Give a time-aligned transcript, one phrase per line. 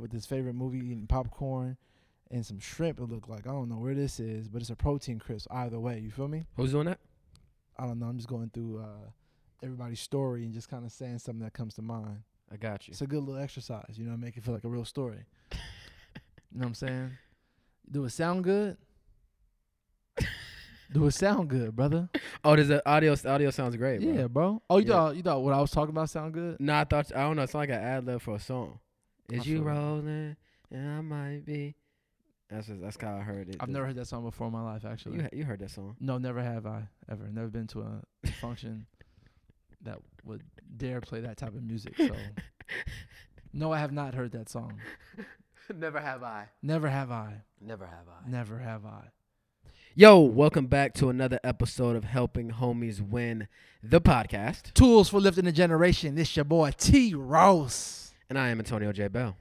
[0.00, 1.76] with his favorite movie, eating popcorn
[2.30, 2.98] and some shrimp.
[2.98, 5.46] It looked like I don't know where this is, but it's a protein crisp.
[5.50, 6.44] Either way, you feel me?
[6.56, 6.98] Who's doing that?
[7.78, 8.06] I don't know.
[8.06, 9.10] I'm just going through uh,
[9.62, 12.22] everybody's story and just kind of saying something that comes to mind.
[12.50, 12.92] I got you.
[12.92, 15.24] It's a good little exercise, you know, make it feel like a real story.
[15.52, 15.58] you
[16.52, 17.10] know what I'm saying?
[17.90, 18.76] Do it sound good?
[20.92, 22.08] Do it sound good, brother?
[22.44, 23.14] Oh, does a audio.
[23.14, 24.12] The audio sounds great, bro.
[24.12, 24.62] Yeah, bro.
[24.68, 24.94] Oh, you Yeah.
[24.94, 26.56] thought you thought what I was talking about sound good?
[26.58, 27.42] No, I thought I don't know.
[27.42, 28.80] It's like an ad lib for a song.
[29.30, 30.36] I Is you rolling?
[30.70, 31.74] And I might be.
[32.48, 33.56] That's just, that's how I heard it.
[33.60, 35.16] I've never heard that song before in my life, actually.
[35.16, 35.96] You, you heard that song?
[36.00, 37.28] No, never have I ever.
[37.32, 38.86] Never been to a function
[39.82, 40.42] that would
[40.76, 41.94] dare play that type of music.
[41.96, 42.10] So,
[43.52, 44.74] no, I have not heard that song.
[45.74, 46.48] never have I.
[46.62, 47.42] Never have I.
[47.60, 48.28] Never have I.
[48.28, 49.04] Never have I.
[49.94, 53.46] Yo, welcome back to another episode of Helping Homies Win,
[53.82, 54.72] the podcast.
[54.72, 56.14] Tools for lifting the generation.
[56.14, 58.01] This is your boy T Ross,
[58.32, 59.08] And I am Antonio J.
[59.08, 59.36] Bell.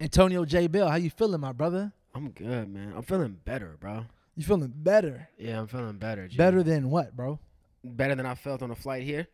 [0.00, 0.88] Antonio J Bell.
[0.88, 1.92] How you feeling, my brother?
[2.12, 2.92] I'm good, man.
[2.96, 4.04] I'm feeling better, bro.
[4.34, 5.28] You feeling better?
[5.38, 6.26] Yeah, I'm feeling better.
[6.26, 6.36] G.
[6.36, 7.38] Better than what, bro?
[7.84, 9.28] better than I felt on the flight here.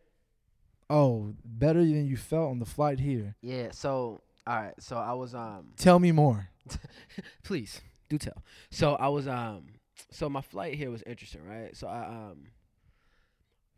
[0.91, 3.33] Oh, better than you felt on the flight here.
[3.41, 3.69] Yeah.
[3.71, 4.73] So, all right.
[4.79, 5.69] So I was um.
[5.77, 6.47] Tell me more.
[7.43, 8.43] Please do tell.
[8.69, 9.69] So I was um.
[10.11, 11.75] So my flight here was interesting, right?
[11.75, 12.49] So I um.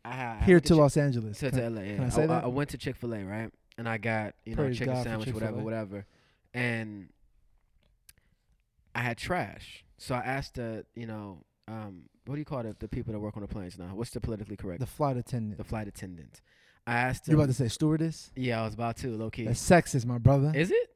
[0.04, 1.38] I had I Here went to Chick- Los Angeles.
[1.38, 1.80] to, to LA.
[1.80, 1.94] Yeah.
[1.96, 2.44] can I say that?
[2.44, 3.50] I went to Chick Fil A, right?
[3.80, 6.06] And I got you know Praise chicken God sandwich, whatever, whatever.
[6.52, 7.08] And
[8.94, 12.78] I had trash, so I asked the you know um what do you call it
[12.78, 13.86] the people that work on the planes now?
[13.94, 14.80] What's the politically correct?
[14.80, 15.56] The flight attendant.
[15.56, 16.42] The flight attendant.
[16.86, 18.30] I asked You about to say stewardess?
[18.36, 19.46] yeah, I was about to low key.
[19.46, 20.52] That's sexist, my brother.
[20.54, 20.90] Is it?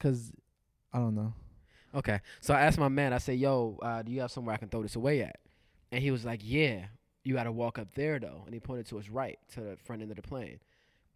[0.00, 0.32] Cause
[0.92, 1.32] I don't know.
[1.94, 2.20] Okay.
[2.40, 4.68] So I asked my man, I said, yo, uh, do you have somewhere I can
[4.68, 5.38] throw this away at?
[5.92, 6.86] And he was like, yeah,
[7.24, 8.42] you got to walk up there, though.
[8.44, 10.58] And he pointed to his right, to the front end of the plane.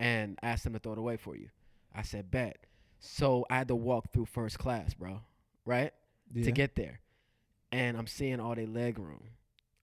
[0.00, 1.50] And asked him to throw it away for you.
[1.94, 2.56] I said, bet.
[2.98, 5.20] So I had to walk through first class, bro,
[5.64, 5.92] right?
[6.32, 6.44] Yeah.
[6.44, 7.00] To get there.
[7.70, 9.22] And I'm seeing all their leg room.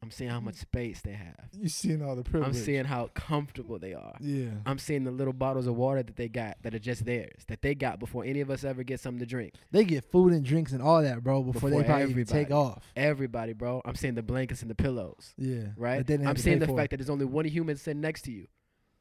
[0.04, 1.50] I'm seeing how much space they have.
[1.54, 2.48] you seeing all the privilege.
[2.48, 4.16] I'm seeing how comfortable they are.
[4.20, 4.52] Yeah.
[4.66, 7.64] I'm seeing the little bottles of water that they got that are just theirs, that
[7.64, 9.56] they got before any of us ever get something to drink.
[9.72, 12.84] They get food and drinks and all that, bro, before, Before they probably take off.
[12.96, 13.82] Everybody, bro.
[13.86, 15.34] I'm seeing the blankets and the pillows.
[15.36, 15.70] Yeah.
[15.76, 15.98] right?
[15.98, 18.22] That they didn't have I'm seeing the fact that there's only one human sitting next
[18.24, 18.48] to you,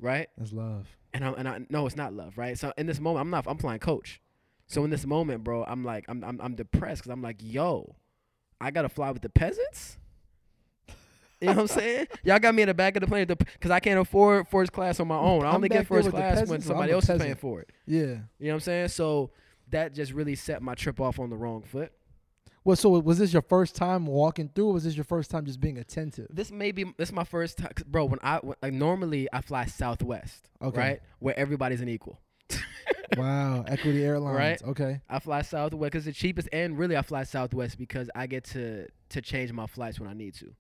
[0.01, 0.29] right?
[0.37, 0.87] That's love.
[1.13, 2.59] And I and I no, it's not love, right?
[2.59, 3.47] So in this moment, I'm not.
[3.47, 4.21] I'm playing coach.
[4.67, 7.97] So in this moment, bro, I'm like, I'm I'm, I'm depressed because I'm like, yo,
[8.61, 9.99] I gotta fly with the peasants.
[11.41, 12.07] You know what I'm saying?
[12.25, 15.01] Y'all got me in the back of the plane because I can't afford first class
[15.01, 15.45] on my own.
[15.45, 17.61] I I'm only get first class when peasants, or somebody I'm else is paying for
[17.61, 17.71] it.
[17.87, 18.01] Yeah.
[18.01, 18.89] You know what I'm saying?
[18.89, 19.31] So
[19.71, 21.93] that just really set my trip off on the wrong foot.
[22.67, 25.47] Well, so was this your first time walking through, or was this your first time
[25.47, 26.27] just being attentive?
[26.31, 28.07] This may be this is my first time, bro.
[28.07, 30.77] When I when, like normally I fly Southwest, Okay.
[30.77, 32.21] right, where everybody's an equal.
[33.17, 33.65] wow.
[33.69, 34.37] Equity Airlines.
[34.37, 34.63] Right?
[34.65, 35.01] Okay.
[35.09, 38.43] I fly Southwest because it's the cheapest, and really I fly Southwest because I get
[38.47, 40.53] to to change my flights when I need to.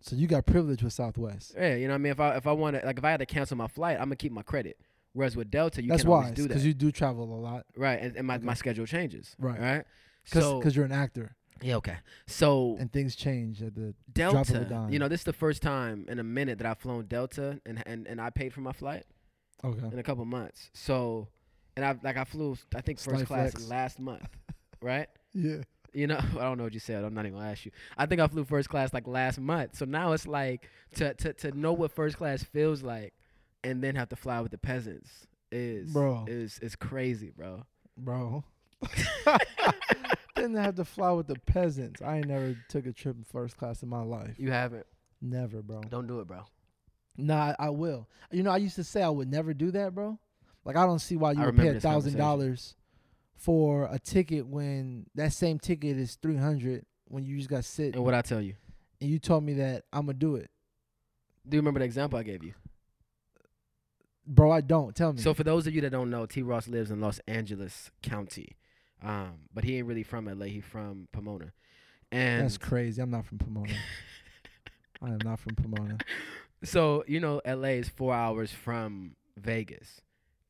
[0.00, 1.54] So you got privilege with Southwest.
[1.56, 2.12] Yeah, you know what I mean.
[2.12, 4.06] If I if I want to like if I had to cancel my flight, I'm
[4.06, 4.78] gonna keep my credit.
[5.12, 7.64] Whereas with Delta, you That's can always do that, because you do travel a lot.
[7.74, 7.98] right?
[8.02, 8.44] And, and my, Okay.
[8.44, 9.58] my schedule changes, Right.
[9.58, 9.84] Right.
[10.26, 11.96] Because So you're an actor yeah, okay.
[12.26, 15.32] So and things change at the drop of a Delta, you know, this is the
[15.32, 18.60] first time in a minute that I've flown Delta, and and and I paid for
[18.60, 19.04] my flight
[19.64, 19.86] okay.
[19.92, 20.70] in a couple months.
[20.74, 21.28] So,
[21.76, 23.68] and I like I flew I think first Slight class flex.
[23.68, 24.28] last month,
[24.82, 25.08] right?
[25.32, 25.62] Yeah.
[25.94, 27.04] You know, I don't know what you said.
[27.04, 27.72] I'm not even gonna ask you.
[27.96, 29.76] I think I flew first class like last month.
[29.76, 33.14] So now it's like to to to know what first class feels like,
[33.64, 36.26] and then have to fly with the peasants is Bro.
[36.28, 37.64] is is crazy, bro.
[37.96, 38.44] bro.
[40.36, 42.02] Didn't have to fly with the peasants.
[42.02, 44.34] I ain't never took a trip in first class in my life.
[44.38, 44.86] You haven't.
[45.22, 45.80] Never, bro.
[45.82, 46.42] Don't do it, bro.
[47.16, 48.06] Nah, I, I will.
[48.30, 50.18] You know, I used to say I would never do that, bro.
[50.64, 52.74] Like I don't see why you I would pay a thousand dollars
[53.36, 57.94] for a ticket when that same ticket is three hundred when you just got sit
[57.94, 58.54] And what I tell you.
[59.00, 60.50] and you told me that I'm gonna do it,
[61.48, 62.52] Do you remember the example I gave you?
[64.26, 64.50] bro.
[64.50, 64.94] I don't.
[64.94, 65.20] Tell me.
[65.22, 66.42] So for those of you that don't know, T.
[66.42, 68.56] Ross lives in Los Angeles County,
[69.02, 70.46] um, but he ain't really from LA.
[70.46, 71.52] He from Pomona,
[72.12, 73.00] and That's crazy.
[73.02, 73.72] I'm not from Pomona.
[75.02, 75.98] I am not from Pomona.
[76.64, 80.00] So you know, LA is four hours from Vegas.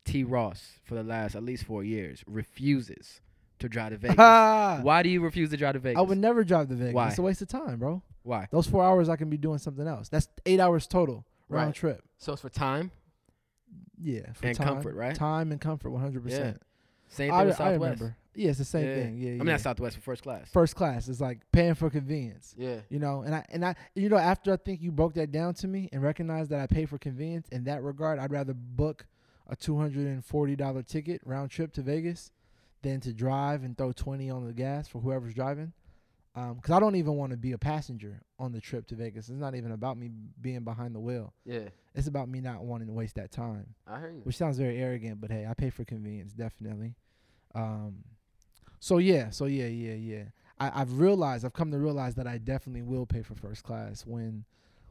[0.05, 0.23] T.
[0.23, 3.21] Ross, for the last at least four years, refuses
[3.59, 4.17] to drive to Vegas.
[4.85, 5.99] Why do you refuse to drive to Vegas?
[5.99, 6.95] I would never drive to Vegas.
[6.95, 7.09] Why?
[7.09, 8.03] It's a waste of time, bro.
[8.23, 8.47] Why?
[8.53, 10.09] Those four hours I can be doing something else.
[10.09, 11.75] That's eight hours total round Right.
[11.75, 12.05] trip.
[12.19, 12.93] So it's for time,
[14.01, 15.15] Yeah, for And time, comfort, right?
[15.15, 16.63] Time and comfort, one hundred percent.
[17.09, 18.17] Same thing I, with I remember.
[18.35, 18.95] Yeah, it's the same Yeah.
[18.97, 19.17] thing.
[19.19, 19.39] Yeah, I yeah.
[19.39, 20.49] mean, not Southwest for first class.
[20.51, 22.55] First class is like paying for convenience.
[22.59, 22.81] yeah.
[22.91, 25.55] You know, and I and I you know after I think you broke that down
[25.55, 29.07] to me and recognized that I pay for convenience in that regard, I'd rather book
[29.49, 32.31] a two hundred and forty dollar ticket round trip to Vegas
[32.83, 35.73] than to drive and throw 20 on the gas for whoever's driving.
[36.37, 39.31] Um, 'cause I don't even want to be a passenger on the trip to Vegas.
[39.31, 40.11] It's not even about me
[40.41, 41.33] being behind the wheel.
[41.47, 44.21] Yeah, It's about me not wanting to waste that time, I hear you.
[44.23, 46.95] which sounds very arrogant, but hey, I pay for convenience, definitely.
[47.55, 48.05] Um,
[48.81, 50.25] so yeah, so yeah, yeah, yeah.
[50.61, 54.05] I, I've realized, I've come to realize that I definitely will pay for first class
[54.07, 54.45] when,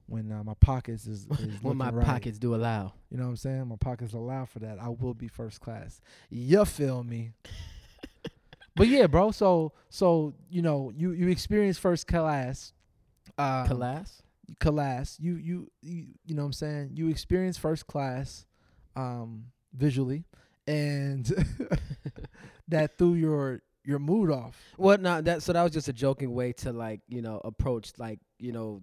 [0.07, 2.06] when uh, my pockets is, is when my right.
[2.07, 2.94] pockets do allow.
[3.12, 3.68] You know what I'm saying?
[3.68, 4.80] My pockets allow for that.
[4.81, 6.01] I will be first class.
[6.31, 7.33] You feel me?
[8.75, 9.31] But yeah, bro.
[9.31, 12.74] So so you know you you experience first class.
[13.38, 14.22] Um, Class.
[14.60, 15.18] class.
[15.19, 16.92] You, you you you know what I'm saying?
[16.94, 18.45] You experience first class
[18.95, 20.24] um visually
[20.68, 21.30] and
[22.68, 24.57] that threw your your mood off.
[24.78, 25.01] What?
[25.01, 28.19] No, that so that was just a joking way to like you know approach like
[28.39, 28.81] you know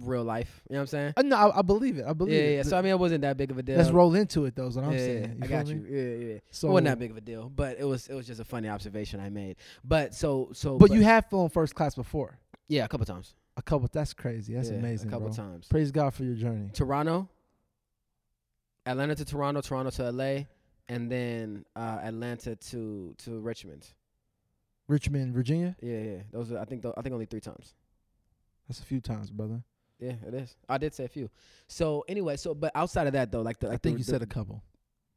[0.00, 0.62] real life.
[0.68, 1.14] You know what I'm saying?
[1.16, 2.04] Uh, no, I, I believe it.
[2.06, 2.40] I believe yeah.
[2.40, 2.56] it.
[2.56, 2.62] yeah.
[2.62, 3.76] So I mean, it wasn't that big of a deal.
[3.76, 5.38] Let's roll into it though, is what I'm yeah, saying.
[5.42, 5.74] I feel got me?
[5.74, 5.86] you.
[5.88, 6.38] Yeah, yeah.
[6.50, 8.44] So it wasn't that big of a deal, but it was it was just a
[8.44, 9.56] funny observation I made.
[9.84, 10.78] But so so.
[10.78, 12.38] But you have flown first class before.
[12.68, 13.34] yeah, a couple times.
[13.56, 14.54] A couple that's crazy.
[14.54, 15.08] That's Yeah, amazing.
[15.08, 15.36] A couple bro.
[15.36, 15.66] times.
[15.68, 16.68] Praise God for your journey.
[16.74, 17.28] Toronto,
[18.84, 20.40] Atlanta to Toronto, Toronto to LA,
[20.88, 23.86] and then uh, Atlanta to to Richmond.
[24.88, 25.74] Richmond, Virginia.
[25.80, 26.18] Yeah, yeah.
[26.32, 27.74] Those are I think I think only three times.
[28.68, 29.62] That's a few times, brother.
[29.98, 30.54] Yeah, it is.
[30.68, 31.30] I did say a few.
[31.68, 34.04] So anyway, so but outside of that though, like the like I think the, you
[34.04, 34.62] the- said a couple.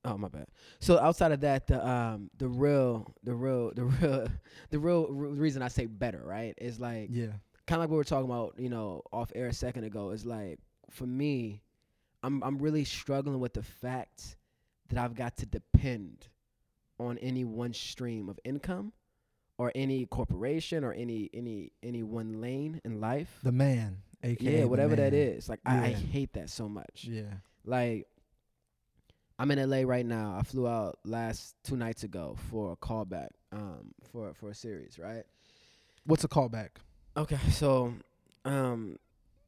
[0.06, 0.48] Oh my bad.
[0.80, 4.28] So outside of that, the um the real the real the real
[4.70, 7.34] the real reason I say better right is like Yeah.
[7.68, 10.12] kind of like what we were talking about, you know, off air a second ago.
[10.12, 10.60] Is like
[10.90, 11.62] for me,
[12.24, 14.38] I'm I'm really struggling with the fact
[14.88, 16.30] that I've got to depend
[16.98, 18.94] on any one stream of income
[19.58, 23.40] or any corporation or any any any one lane in life.
[23.44, 25.50] The man, aka yeah, whatever that is.
[25.50, 27.06] Like I, I hate that so much.
[27.10, 27.34] Yeah.
[27.66, 28.08] Like
[29.38, 30.36] I'm in LA right now.
[30.38, 35.00] I flew out last two nights ago for a callback um for for a series,
[35.00, 35.24] right?
[36.06, 36.70] What's a callback?
[37.18, 37.94] Okay, so
[38.46, 38.98] um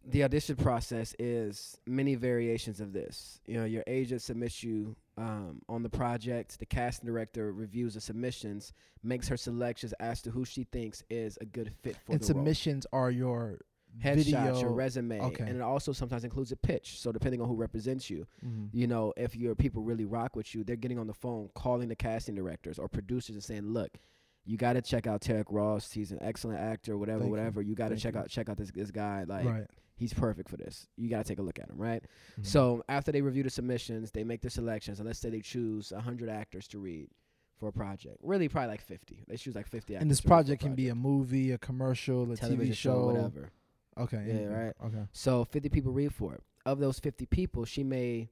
[0.06, 3.40] the audition process is many variations of this.
[3.46, 6.58] You know, your agent submits you um, on the project.
[6.58, 8.74] The casting director reviews the submissions,
[9.04, 12.34] makes her selections as to who she thinks is a good fit for and the
[12.34, 12.40] role.
[12.44, 13.60] submissions are your
[14.00, 14.60] Headshots, video.
[14.62, 15.44] your resume, Okay.
[15.44, 17.00] and it also sometimes includes a pitch.
[17.00, 18.70] So depending on who represents you, Mhm.
[18.72, 21.90] you know, if your people really rock with you, they're getting on the phone, calling
[21.90, 24.00] the casting directors or producers and saying, "Look,
[24.46, 25.92] you got to check out Tarek Ross.
[25.92, 27.62] He's an excellent actor, whatever, Thank whatever.
[27.62, 28.22] You, got to check you.
[28.22, 29.24] out check out this this guy.
[29.26, 29.68] Like, right.
[29.98, 30.88] he's perfect for this.
[30.98, 32.04] You got to take a look at him, right?
[32.40, 32.46] Mhm.
[32.46, 35.92] So after they review the submissions, they make their selections, and let's say they choose
[35.92, 37.10] hundred actors to read
[37.58, 38.18] for a project.
[38.24, 39.24] Really, probably like fifty.
[39.28, 39.94] They choose like fifty.
[39.96, 42.36] actors and this to read for a project can be a movie, a commercial, a
[42.36, 43.52] television TV show, whatever.
[43.98, 44.24] Okay.
[44.26, 44.54] Yeah, anything.
[44.54, 44.74] right.
[44.86, 45.04] Okay.
[45.12, 46.44] So 50 people read for it.
[46.66, 48.30] Of those 50 people, she may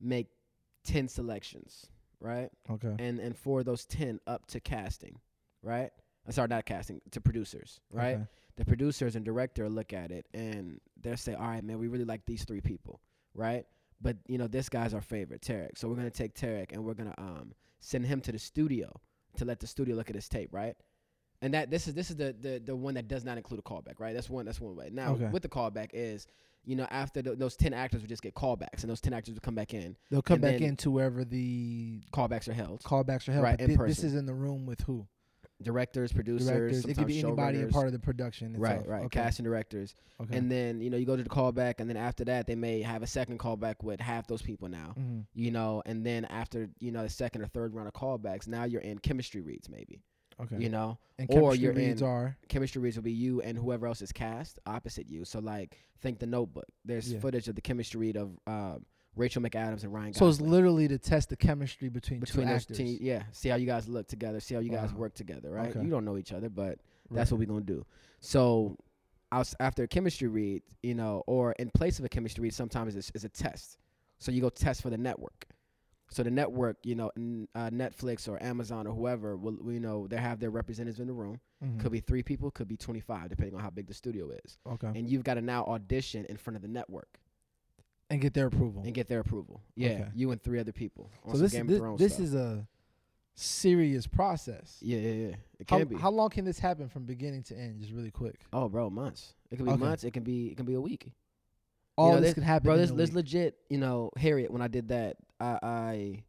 [0.00, 0.28] make
[0.84, 1.86] 10 selections,
[2.20, 2.50] right?
[2.70, 2.94] Okay.
[2.98, 5.18] And and for those 10 up to casting,
[5.62, 5.90] right?
[6.26, 8.16] I'm sorry, not casting, to producers, right?
[8.16, 8.26] Okay.
[8.56, 12.04] The producers and director look at it and they'll say, "All right, man, we really
[12.04, 13.00] like these three people,
[13.34, 13.64] right?
[14.02, 15.78] But you know, this guy's our favorite, Tarek.
[15.78, 18.92] So we're gonna take Tarek and we're gonna um send him to the studio
[19.36, 20.76] to let the studio look at his tape, right?
[21.42, 23.62] And that this is this is the the the one that does not include a
[23.62, 24.14] callback, right?
[24.14, 24.90] That's one that's one way.
[24.92, 25.28] Now Okay.
[25.28, 26.26] with the callback is,
[26.64, 29.34] you know, after th those ten actors would just get callbacks, and those ten actors
[29.34, 29.96] would come back in.
[30.10, 32.82] They'll come back into wherever the Callbacks are held.
[32.82, 33.44] callbacks are held.
[33.44, 35.06] Right, in thi- this is in the room with who?
[35.62, 36.84] Directors, producers, Directors.
[36.86, 38.56] It could be anybody a part of the production.
[38.58, 38.88] Right, itself.
[38.88, 39.02] right.
[39.04, 39.20] Okay.
[39.20, 39.94] Casting directors.
[40.18, 40.34] Okay.
[40.38, 42.80] And then, you know, you go to the callback, and then after that, they may
[42.80, 44.94] have a second callback with half those people now.
[44.98, 45.26] Mhm.
[45.34, 48.64] You know, and then after, you know, the second or third round of callbacks, now
[48.64, 50.02] you're in chemistry reads, maybe.
[50.42, 50.56] Okay.
[50.58, 53.86] You know, and or you're reads in- are chemistry reads will be you and whoever
[53.86, 55.24] else is cast opposite you.
[55.24, 56.66] So, like, think the notebook.
[56.84, 57.20] There's Yeah.
[57.20, 60.96] footage of the chemistry read of um, Rachel McAdams and Ryan so it's literally to
[60.98, 62.76] test the chemistry between, between two those actors.
[62.76, 63.00] teams.
[63.00, 65.70] Yeah, see how you guys look together, see how you guys work together, right?
[65.70, 65.82] Okay.
[65.82, 66.78] You don't know each other, but Right.
[67.10, 67.84] that's what we're gonna do.
[68.20, 68.76] So,
[69.32, 73.10] after a chemistry read, you know, or in place of a chemistry read, sometimes it's,
[73.14, 73.78] it's a test.
[74.18, 75.46] So you go test for the network.
[76.12, 80.06] So the network, you know, n- uh, Netflix or Amazon or whoever, will you know
[80.08, 81.38] they have their representatives in the room.
[81.64, 81.78] Mhm.
[81.80, 84.58] Could be three people, could be twenty five, depending on how big the studio is.
[84.66, 84.88] okay.
[84.88, 87.20] And you've got to now audition in front of the network
[88.10, 88.82] And get their approval.
[88.82, 89.62] and get their approval.
[89.76, 90.08] Yeah, Okay.
[90.14, 91.10] you and three other people.
[91.24, 92.66] On so this Game this, this is a
[93.34, 94.78] serious process.
[94.82, 95.34] yeah, yeah, yeah.
[95.60, 95.96] It How, can be.
[95.96, 97.80] how long can this happen from beginning to end?
[97.80, 98.40] Just really quick.
[98.52, 99.34] Oh, bro, months.
[99.50, 99.80] It can be Okay.
[99.80, 100.04] months.
[100.04, 100.48] It can be.
[100.48, 101.12] It can be a week.
[101.96, 102.64] All know, this could happen.
[102.64, 103.16] Bro, in there's, a there's week.
[103.16, 103.56] legit.
[103.68, 104.50] You know, Harriet.
[104.50, 106.24] When I did that, I, I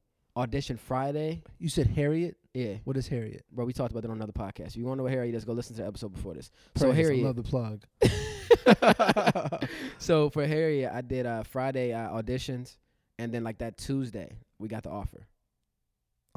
[0.46, 1.44] auditioned Friday.
[1.60, 2.38] You said Harriet.
[2.54, 3.46] Yeah, What is Harriet?
[3.50, 3.64] bro.
[3.64, 4.68] We talked about that on another podcast.
[4.68, 6.52] If you want to know what Harriet is, go listen to the episode before this.
[6.74, 7.24] Praise, So I Harriet.
[7.24, 7.84] love the plug.
[10.00, 11.94] so for Harriet, I did uh, Friday.
[11.94, 12.76] I auditioned,
[13.20, 15.26] and then like that Tuesday, we got the offer.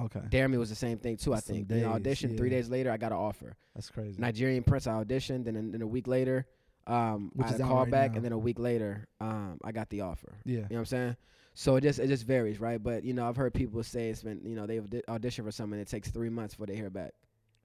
[0.00, 1.32] Okay, Dare Me was the same thing too.
[1.34, 1.70] I Some think.
[1.70, 3.56] You know, days, auditioned three days later, I got an offer.
[3.74, 4.20] that's crazy.
[4.20, 6.46] Nigerian Prince, I auditioned, and then, then a week later,
[6.86, 8.16] um, Which I had is a out call right back, now.
[8.16, 10.32] and then a week later, um, I got the offer.
[10.44, 11.16] yeah, You know what I'm saying?
[11.54, 12.82] So it just it just varies, right?
[12.82, 15.52] But you know, I've heard people say it's been you know they've audi- auditioned for
[15.52, 17.12] something, it takes three months before they hear back.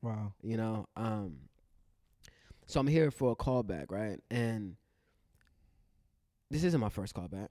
[0.01, 0.31] wow.
[0.43, 1.37] You know, um,
[2.67, 4.19] so I'm here for a callback, right?
[4.29, 4.75] And
[6.51, 7.49] this isn't my first callback.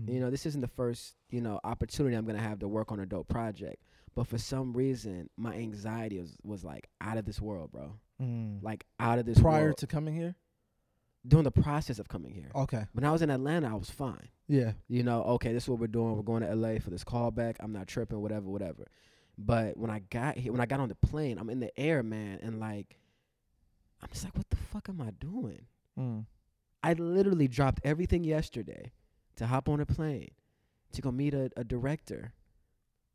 [0.00, 0.12] Mhm.
[0.14, 3.00] You know, this isn't the first, you know, opportunity I'm gonna have to work on
[3.00, 3.82] a dope project.
[4.14, 7.94] But for some reason, my anxiety was, was like out of this world, bro.
[8.20, 8.62] Mm.
[8.62, 9.76] Like out of this prior world.
[9.78, 10.34] to coming here.
[11.26, 12.50] During the process of coming here.
[12.54, 14.28] Okay, When I was in Atlanta, I was fine.
[14.46, 16.16] yeah, You know, okay, this is what we're doing.
[16.16, 17.56] We're going to LA for this callback.
[17.60, 18.86] I'm not tripping, whatever, whatever.
[19.36, 22.02] But when I got here, when I got on the plane, I'm in the air,
[22.02, 22.98] man, and like,
[24.02, 25.66] I'm just like, what the fuck am I doing?
[25.98, 26.24] mm.
[26.82, 28.92] I literally dropped everything yesterday
[29.36, 30.30] to hop on a plane
[30.92, 32.32] to go meet a, a director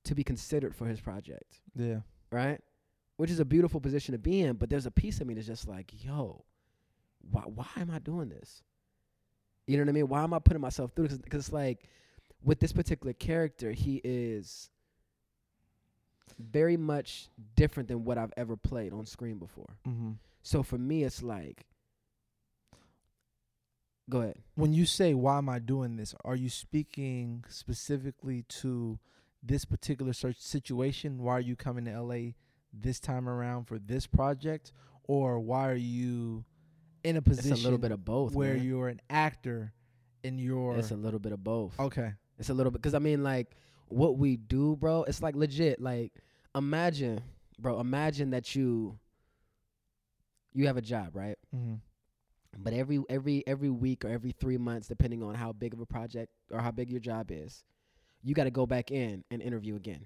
[0.04, 2.60] to be considered for his project, yeah, right?
[3.16, 5.48] Which is a beautiful position to be in, but there's a piece of me that's
[5.48, 6.44] just like, yo,
[7.30, 8.62] why why am I doing this?
[9.68, 10.08] You know what I mean?
[10.08, 11.18] Why am I putting myself through this?
[11.18, 11.88] Because it's like
[12.44, 14.70] with this particular character, he is
[16.40, 19.70] very much different than what I've ever played on screen before.
[19.88, 20.12] mm-hmm.
[20.42, 21.66] So for me, it's like,
[24.10, 24.40] go ahead.
[24.56, 29.00] when you say why am I doing this, are you speaking specifically to
[29.42, 31.24] this particular search situation?
[31.24, 32.32] Why are you coming to LA
[32.74, 34.74] this time around for this project,
[35.06, 36.44] or why are you
[37.04, 38.34] in a position It's a little bit of both.
[38.34, 38.64] where man.
[38.64, 39.74] you're an actor
[40.24, 41.78] and you're It's a little bit of both.
[41.80, 42.14] okay?
[42.40, 43.52] It's a little bit because I mean, like,
[43.90, 45.04] what we do, bro.
[45.04, 45.80] It's like legit.
[45.82, 46.14] Like,
[46.56, 47.22] imagine,
[47.60, 47.80] bro.
[47.80, 48.98] Imagine that you
[50.54, 51.38] you have a job, right?
[51.56, 51.76] Mm-hmm.
[52.58, 55.86] But every every every week or every three months, depending on how big of a
[55.86, 57.64] project or how big your job is,
[58.24, 60.06] you got to go back in and interview again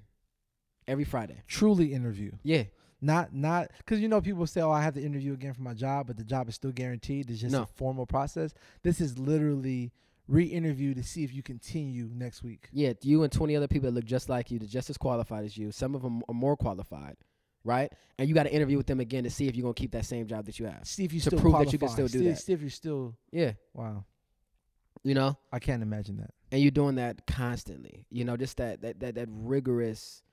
[0.88, 1.42] every Friday.
[1.48, 2.64] Truly interview, Yeah,
[3.02, 5.74] not not because you know people say, "Oh, I have to interview again for my
[5.74, 7.30] job," but the job is still guaranteed.
[7.30, 7.64] It's just No.
[7.64, 8.54] a formal process.
[8.84, 9.92] This is literally
[10.28, 12.68] re-interview to see if you continue next week.
[12.74, 12.94] yeah.
[13.02, 15.58] You and twenty other people that look just like you, that just as qualified as
[15.58, 15.72] you.
[15.72, 17.16] Some of them are more qualified,
[17.64, 17.92] right?
[18.20, 20.06] And you got to interview with them again to see if you're gonna keep that
[20.06, 20.86] same job that you have.
[20.86, 22.40] See if you To still prove that you can still do see, that.
[22.40, 24.04] See if you're still Yeah, wow.
[25.04, 25.38] you know.
[25.52, 26.34] I can't imagine that.
[26.52, 28.06] and you're doing that constantly.
[28.10, 30.24] You know, just that that that, that rigorous,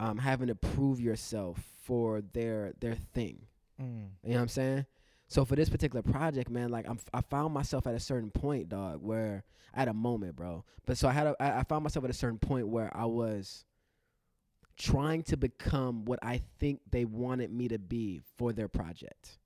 [0.00, 3.46] um, having to prove yourself for their their thing.
[3.80, 4.08] Mm.
[4.24, 4.86] You know what I'm saying?
[5.28, 8.68] So for this particular project, man, like I'm, I found myself at a certain point,
[8.70, 10.64] dog, where I had a moment, bro.
[10.86, 13.04] But so I had, a, I I found myself at a certain point where I
[13.04, 13.64] was
[14.76, 19.38] trying to become what I think they wanted me to be for their project.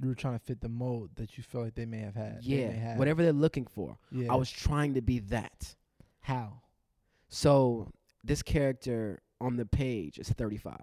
[0.00, 2.38] You were trying to fit the mold that you felt like they may have had.
[2.42, 2.98] Yeah, may have.
[2.98, 3.98] whatever they're looking for.
[4.10, 4.32] Yeah.
[4.32, 5.74] I was trying to be that.
[6.20, 6.62] how.
[7.28, 7.92] So
[8.24, 10.78] this character on the page is 35.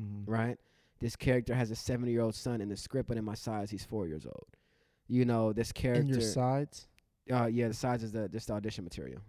[0.00, 0.22] Mm.
[0.26, 0.58] right?
[1.00, 3.70] This character has a seven year old son in the script, but in my size,
[3.70, 4.46] he's four years old.
[5.08, 6.12] You know, this In character.
[6.12, 6.86] your sides.
[7.30, 9.20] uh, yeah, the sides is the just the audition material.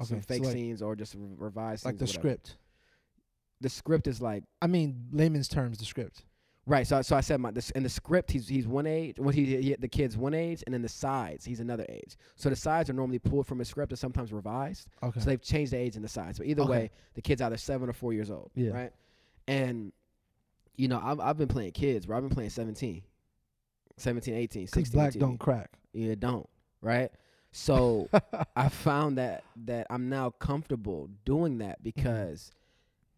[0.00, 0.08] Okay.
[0.08, 2.56] Some fake so like, scenes or just re- revised like the script.
[3.60, 6.22] The script is like I mean, layman's terms, the script.
[6.66, 6.86] Right.
[6.86, 9.16] So so I said my this in the script he's he's one age.
[9.18, 12.16] Well, he, he the kid's one age, and then the sides he's another age.
[12.36, 14.88] So the sides are normally pulled from a script and sometimes revised.
[15.02, 15.20] Okay.
[15.20, 16.38] So they've changed the age and the sides.
[16.38, 16.70] But either Okay.
[16.70, 18.50] way, the kid's either seven or four years old.
[18.54, 18.70] Yeah.
[18.70, 18.92] Right.
[19.48, 19.92] And
[20.76, 22.16] you know, I've I've been playing kids, bro.
[22.16, 23.02] I've been playing 17,
[23.96, 24.92] 17, 18, 16.
[24.92, 25.18] black on TV.
[25.20, 25.70] don't crack.
[25.92, 26.48] Yeah, don't.
[26.80, 27.10] Right.
[27.52, 28.08] So
[28.56, 31.68] I found that that I'm now comfortable doing Mm-hmm.
[31.68, 32.50] that because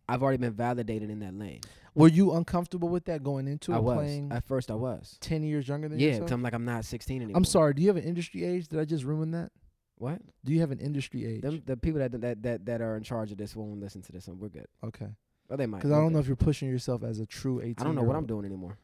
[0.09, 1.61] I've already been validated in that lane.
[1.95, 4.71] Were you uncomfortable with that going into I it, was playing at first.
[4.71, 5.17] I was.
[5.21, 6.07] ten years younger than you?
[6.07, 6.27] Yeah, yourself?
[6.27, 7.37] because I'm like I'm not 16 anymore.
[7.37, 7.75] I'm sorry.
[7.75, 8.69] Do you have an industry age?
[8.69, 9.51] Did I just ruin that?
[9.97, 10.21] What?
[10.45, 11.43] Do you have an industry age?
[11.43, 14.13] Them, the people that, that that that are in charge of this won't listen to
[14.13, 14.67] this, and we're good.
[14.83, 15.09] okay.
[15.49, 15.79] Well, they might.
[15.79, 16.25] Because I we're don't know good.
[16.25, 17.75] if you're pushing yourself as a true 18.
[17.79, 18.79] I don't know what I'm doing anymore.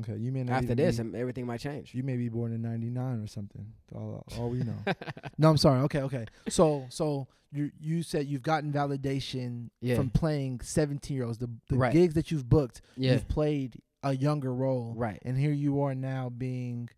[0.00, 1.94] Okay, you may not After this, be- everything might change.
[1.94, 3.72] you may be born in '99 or something.
[3.94, 4.74] All, all we know.
[5.38, 5.80] no, I'm sorry.
[5.82, 6.26] Okay, okay.
[6.48, 9.94] So, so you you said you've gotten validation Yeah.
[9.96, 11.38] from playing 17 year olds.
[11.38, 11.92] The the Right.
[11.92, 13.12] gigs that you've booked, yeah.
[13.12, 15.20] you've played a younger role, Right.
[15.24, 16.88] and here you are now being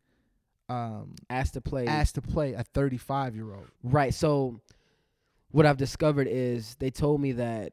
[0.69, 1.87] um, Asked to play.
[1.87, 3.69] asked to play a 35 year old.
[3.85, 4.13] Right.
[4.15, 4.61] So
[5.53, 7.73] what I've discovered is they told me that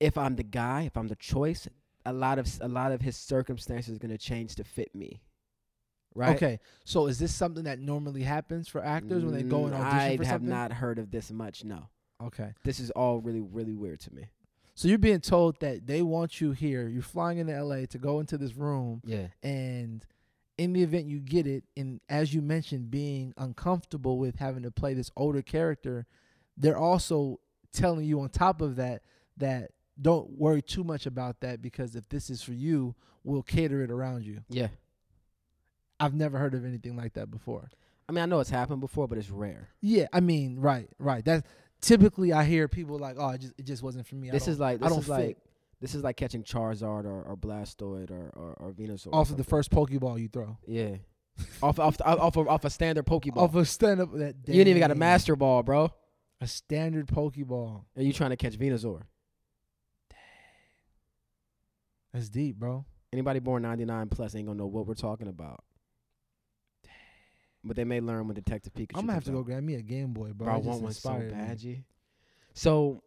[0.00, 1.66] if I'm the guy, if I'm the choice,
[2.06, 5.20] a lot of a lot of his circumstances is going to change to fit me.
[6.14, 6.34] Right?
[6.36, 9.80] Okay, so is this something that normally happens for actors when they go and Mm,
[9.80, 11.64] audition I for have not heard of this much.
[11.64, 11.88] No.
[12.20, 14.24] Okay, This is all really really weird to me.
[14.74, 16.88] so you're being told that they want you here.
[16.88, 19.28] You're flying into LA to go into this room, Yeah.
[19.42, 20.04] and
[20.56, 24.72] in the event you get it, and as you mentioned, being uncomfortable with having to
[24.72, 26.06] play this older character,
[26.56, 27.38] they're also
[27.72, 29.02] telling you on top of that
[29.36, 33.82] that don't worry too much about that because if this is for you, we'll cater
[33.82, 34.40] it around you.
[34.48, 34.68] Yeah.
[36.00, 37.68] I've never heard of anything like that before.
[38.08, 39.68] I mean, I know it's happened before, but it's rare.
[39.80, 41.24] Yeah, I mean, right, right.
[41.24, 41.46] That's
[41.80, 44.48] typically I hear people like, "Oh, it just it just wasn't for me." I This
[44.48, 45.36] is like I don't is like
[45.80, 49.08] this is like catching Charizard or, or Blastoise or or, or Venusaur.
[49.08, 50.56] or off of the first Pokeball you throw.
[50.66, 50.96] Yeah.
[51.62, 53.36] off off off of, off a standard Pokeball.
[53.36, 54.94] Off a stand up that you ain't even got a.
[54.94, 55.92] Master Ball, bro.
[56.40, 57.84] A standard Pokeball.
[57.94, 59.02] And you trying to catch Venusaur.
[62.12, 62.84] That's deep, bro.
[63.12, 65.62] Anybody born 99 plus ain't gonna know what we're talking about.
[67.64, 68.96] But they may learn when Detective Pikachu.
[68.96, 70.46] I'm gonna have to go grab me a Game Boy, bro.
[70.46, 71.84] Bro, I want one so bad, G.
[72.54, 73.02] So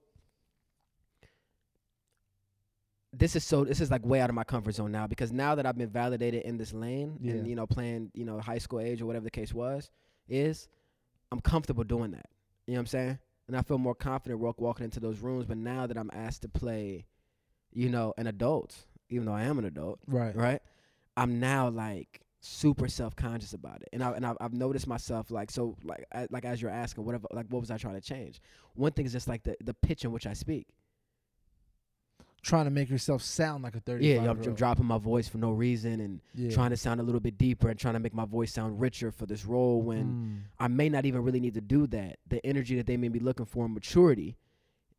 [3.13, 5.55] this is so this is like way out of my comfort zone now because now
[5.55, 7.33] that I've been validated in this lane Yeah.
[7.33, 9.89] and you know playing you know high school age or whatever the case was
[10.29, 10.69] is
[11.31, 12.27] I'm comfortable doing that.
[12.67, 13.19] You know what I'm saying?
[13.47, 15.45] And I feel more confident walk, walking into those rooms.
[15.45, 17.05] But now that I'm asked to play,
[17.73, 18.77] you know, an adult,
[19.11, 20.35] even though I am an adult, Right.
[20.35, 20.61] right?
[21.15, 25.29] I'm now like super self conscious about it, and I and I've, I've noticed myself
[25.29, 28.01] like so like I, like as you're asking, whatever like what was I trying to
[28.01, 28.41] change?
[28.73, 30.67] One thing is just like the the pitch in which I speak.
[32.43, 34.41] Trying to make yourself sound like a 35 Yeah, year I'm.
[34.41, 36.49] I'm dropping my voice for no reason and yeah.
[36.49, 39.11] trying to sound a little bit deeper and trying to make my voice sound richer
[39.11, 40.39] for this role when Mm.
[40.59, 42.17] I may not even really need to do that.
[42.27, 44.37] The energy that they may be looking for in maturity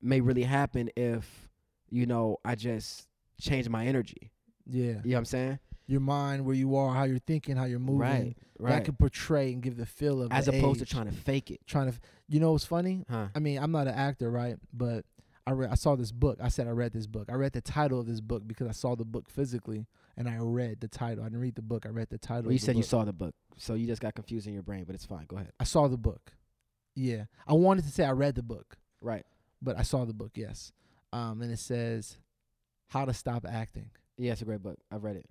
[0.01, 1.49] may really happen if
[1.91, 3.09] you know I just
[3.41, 4.31] change my energy.
[4.67, 4.83] Yeah.
[4.85, 5.59] You know what I'm saying?
[5.87, 7.99] Your mind, where you are, how you're thinking, how you're moving.
[7.99, 8.85] Right, That right.
[8.85, 11.87] can portray and give the feel of As opposed to trying to fake it, trying
[11.87, 11.93] to.
[11.93, 13.05] f- You know what's funny?
[13.11, 13.29] huh?
[13.35, 14.57] I mean, I'm not an actor, right?
[14.73, 15.05] But
[15.47, 16.39] I read, I saw this book.
[16.41, 17.29] I said I read this book.
[17.29, 19.87] I read the title of this book because I saw the book physically,
[20.17, 21.25] and I read the title.
[21.25, 21.85] I didn't read the book.
[21.85, 22.45] I read the title.
[22.45, 24.85] Well, you said you saw the book, so you just got confused in your brain,
[24.85, 25.25] but it's fine.
[25.27, 25.51] Go ahead.
[25.59, 26.33] I saw the book.
[26.95, 29.25] Yeah, I wanted to say I read the book, Right.
[29.61, 30.33] but I saw the book.
[30.37, 30.73] Yes,
[31.13, 32.19] um, and it says
[32.93, 33.91] how to stop acting.
[34.19, 34.79] Yeah, it's a great book.
[34.91, 35.27] I've read it.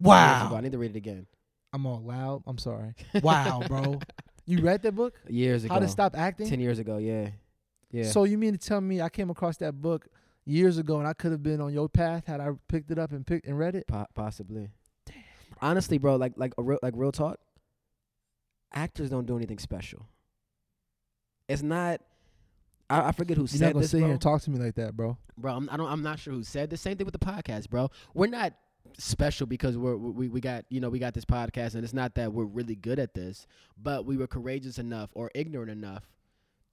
[0.00, 0.54] Wow.
[0.54, 1.26] I need to read it again.
[1.72, 2.42] I'm all loud.
[2.46, 2.94] I'm sorry.
[3.22, 4.00] Wow, bro,
[4.44, 5.14] you read that book?
[5.28, 5.74] Years ago.
[5.74, 6.48] How to stop acting?
[6.48, 6.98] Ten years ago.
[6.98, 7.30] Yeah.
[7.90, 8.04] Yeah.
[8.10, 10.08] So you mean to tell me I came across that book
[10.44, 13.12] years ago and I could have been on your path had I picked it up
[13.12, 13.86] and picked and read it?
[13.86, 14.68] Po- possibly.
[15.62, 17.38] Honestly, bro, like like a real like real talk.
[18.72, 20.06] Actors don't do anything special.
[21.48, 22.00] It's not.
[22.90, 24.06] I, I forget who You're said not gonna this, sit bro.
[24.08, 25.16] here and talk to me like that, bro.
[25.38, 25.54] bro.
[25.54, 25.88] I'm, I don't.
[25.90, 27.90] I'm not sure who said the same thing with the podcast, bro.
[28.14, 28.52] We're not
[28.98, 32.14] special because we're we we got you know we got this podcast, and it's not
[32.16, 33.46] that we're really good at this,
[33.80, 36.04] but we were courageous enough or ignorant enough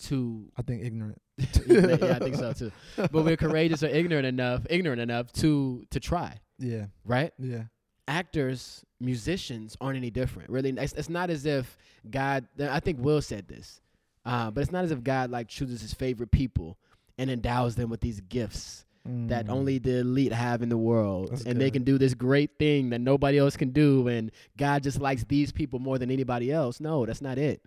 [0.06, 0.50] to.
[0.58, 1.22] I think ignorant.
[1.68, 2.72] yeah, I think so too.
[2.96, 7.32] But we're courageous or ignorant enough, ignorant enough to to try, Yeah, right?
[7.38, 7.64] yeah.
[8.08, 10.50] actors, musicians aren't any different.
[10.50, 11.78] Really, it's, it's not as if
[12.10, 12.48] God.
[12.60, 13.82] I think Will said this,
[14.28, 16.78] uh, but it's not as if God like chooses His favorite people
[17.18, 19.52] and endows them with these gifts that Mm.
[19.52, 22.90] only the elite have in the world, That's and they can do this great thing
[22.90, 26.82] that nobody else can do, and God just likes these people more than anybody else.
[26.82, 27.62] No, that's not it.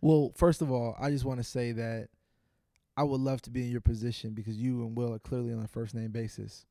[0.00, 2.08] Well, first of all, I just want to say that
[2.96, 5.62] I would love to be in your position because you and Will are clearly on
[5.62, 6.64] a first name basis.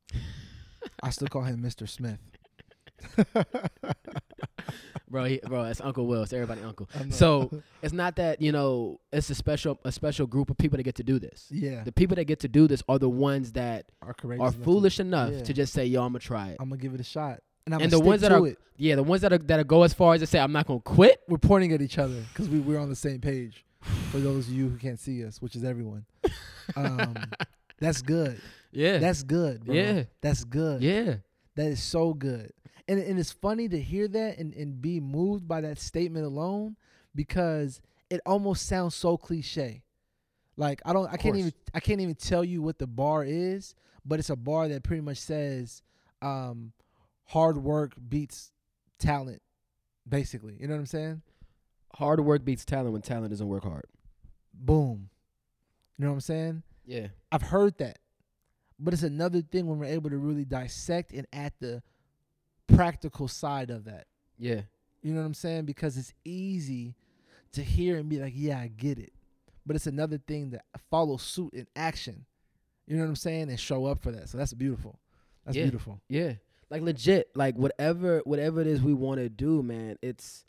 [1.04, 1.88] I still call him Mr.
[1.88, 2.18] Smith.
[5.08, 6.22] Bro, he, bro, it's Uncle Will.
[6.24, 6.88] It's everybody Uncle.
[7.10, 10.82] So it's not that you know it's a special a special group of people that
[10.82, 11.46] get to do this.
[11.50, 14.98] yeah, The people that get to do this are the ones that are are foolish
[15.00, 15.42] enough yeah.
[15.44, 17.74] to just say, "Yo, I'm gonna try it." I'm gonna give it a shot, and
[17.74, 18.58] I'm And the ones that to are- it.
[18.78, 20.80] Yeah, the ones that are that go as far as to say, "I'm not gonna
[20.80, 23.64] quit." We're pointing at each other because we we're on the same page.
[24.10, 26.04] For those of you who can't see us, which is everyone,
[26.74, 27.14] um,
[27.78, 28.40] that's good.
[28.72, 29.64] Yeah, That's good.
[29.64, 29.74] Bro.
[29.76, 30.02] Yeah.
[30.20, 30.82] that's good.
[30.82, 31.14] yeah,
[31.54, 32.52] That is so good.
[32.88, 36.76] And and it's funny to hear that and, and be moved by that statement alone
[37.14, 39.82] because it almost sounds so cliche.
[40.56, 43.74] Like I don't I can't even I can't even tell you what the bar is,
[44.04, 45.82] but it's a bar that pretty much says
[46.22, 46.72] um
[47.24, 48.52] hard work beats
[48.98, 49.42] talent
[50.08, 50.56] basically.
[50.60, 51.22] You know what I'm saying?
[51.96, 53.86] hard work beats talent when talent doesn't work hard.
[54.52, 55.08] Boom.
[55.96, 56.62] You know what I'm saying?
[56.84, 57.98] Yeah, I've heard that.
[58.78, 61.82] But it's another thing when we're able to really dissect and at the
[62.66, 64.06] practical side of that.
[64.38, 64.62] yeah,
[65.02, 65.64] You know what I'm saying?
[65.66, 66.94] Because it's easy
[67.52, 69.12] to hear and be like, yeah, I get it.
[69.64, 72.24] But it's another thing to follow suit in action.
[72.86, 73.48] You know what I'm saying?
[73.50, 74.28] And show up for that.
[74.28, 74.98] So that's beautiful.
[75.44, 75.64] That's Yeah.
[75.64, 76.00] beautiful.
[76.08, 76.34] yeah.
[76.70, 79.96] Like legit, like whatever whatever it is we want to do, man.
[80.02, 80.44] It's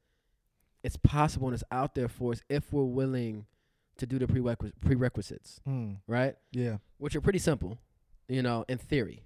[0.83, 3.45] it's possible and it's out there for us if we're willing
[3.97, 6.35] to do the prerequis- prerequisites, Mm, right?
[6.51, 7.77] yeah, Which are pretty simple,
[8.27, 9.23] you know, in theory,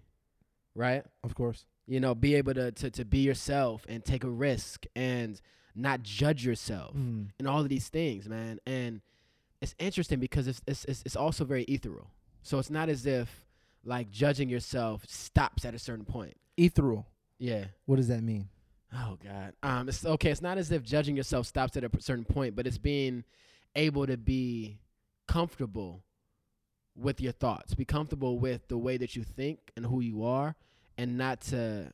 [0.76, 1.06] right?
[1.24, 1.66] of course.
[1.92, 5.42] You know be able to, to to be yourself and take a risk and
[5.76, 9.02] not judge yourself Mm, and all of these things man and
[9.62, 12.10] it's interesting because it's it's it's, it's also very ethereal
[12.44, 13.46] so it's not as if
[13.84, 16.36] like judging yourself stops at a certain point.
[16.58, 17.08] Ethereal.
[17.40, 17.66] Yeah.
[17.86, 18.50] What does that mean?
[18.94, 19.54] Oh God.
[19.64, 19.90] Um.
[19.90, 20.32] It's okay.
[20.32, 23.24] It's not as if judging yourself stops at a certain point, but it's being
[23.76, 24.80] able to be
[25.28, 26.04] comfortable
[26.96, 30.56] with your thoughts, be comfortable with the way that you think and who you are,
[30.98, 31.92] and not to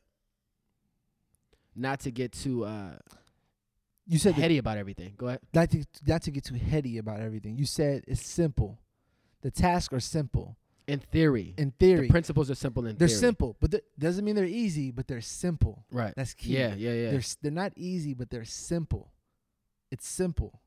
[1.74, 2.96] not to get too uh
[4.06, 5.14] You said heady about everything.
[5.16, 5.40] Go ahead.
[5.54, 7.56] not to not to get too heady about everything.
[7.56, 8.78] You said it's simple.
[9.42, 10.56] The tasks are simple
[10.88, 12.08] In theory, in the theory.
[12.08, 13.20] principles are simple in they're theory.
[13.20, 14.90] simple, but th- doesn't mean they're easy.
[14.90, 15.84] But they're simple.
[15.92, 16.12] Right.
[16.16, 16.56] That's key.
[16.58, 16.74] Yeah.
[16.74, 16.92] Yeah.
[16.92, 17.10] Yeah.
[17.12, 19.12] They're they're not easy, but they're simple.
[19.90, 20.60] It's simple.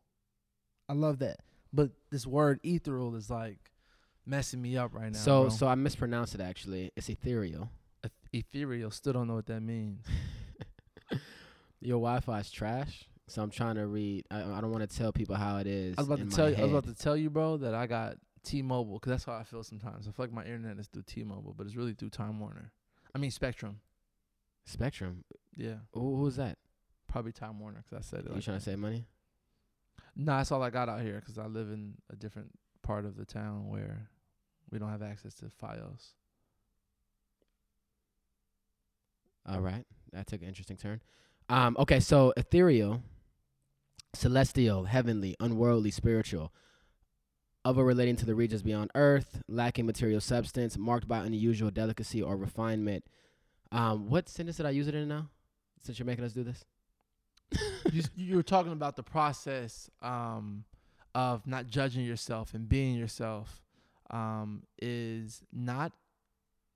[0.87, 1.39] I love that.
[1.73, 3.59] But this word ethereal is like
[4.25, 5.17] messing me up right now.
[5.19, 5.49] so bro.
[5.49, 6.91] so I mispronounced it actually.
[6.95, 7.69] It's ethereal.
[8.33, 8.91] Eth- ethereal.
[8.91, 10.05] Still don't know what that means.
[11.79, 13.05] Your Wi-Fi is trash.
[13.27, 14.25] So I'm trying to read.
[14.29, 15.95] I, I don't want to tell people how it is.
[15.97, 16.55] I was about to tell you.
[16.57, 19.43] I was about to tell you, bro, that I got T-Mobile because that's how I
[19.43, 20.07] feel sometimes.
[20.07, 22.71] I feel like my internet is through T-Mobile, but it's really through Time Warner.
[23.15, 23.79] I mean Spectrum.
[24.65, 25.23] Spectrum.
[25.55, 26.57] Yeah, Who, who's that?
[27.07, 28.29] probably Time Warner because I said it.
[28.29, 29.05] you Like trying to save money?
[30.15, 32.51] Nah, that's all I got out here because I live in a different
[32.83, 34.07] part of the town where
[34.71, 36.11] we don't have access to FiOS.
[39.47, 41.01] All right, that took an interesting turn.
[41.49, 43.01] Um, okay, so ethereal,
[44.13, 46.53] celestial, heavenly, unworldly, spiritual,
[47.65, 52.21] of or relating to the regions beyond Earth, lacking material substance, marked by unusual delicacy
[52.21, 53.03] or refinement.
[53.71, 55.29] Um, what sentence did I use it in now?
[55.83, 56.63] Since you're making us do this.
[57.91, 60.63] you, you were talking about the process um,
[61.13, 63.61] of not judging yourself and being yourself
[64.09, 65.91] um, is not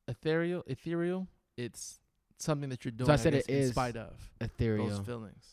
[0.08, 0.64] ethereal.
[0.68, 1.28] Ethereal.
[1.58, 2.00] It's
[2.38, 3.08] something that you're doing.
[3.08, 4.88] So I said guess, it in is spite of Ethereal.
[4.88, 5.44] those feelings.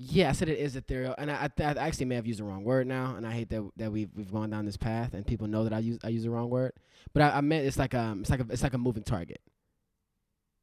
[0.00, 2.38] Yeah, I said it is ethereal, and I, I, th- I actually may have used
[2.38, 5.12] the wrong word now, and I hate that that we've we've gone down this path,
[5.12, 6.72] and people know that I use I use the wrong word,
[7.12, 9.40] but I, I meant it's like um it's like a it's like a moving target,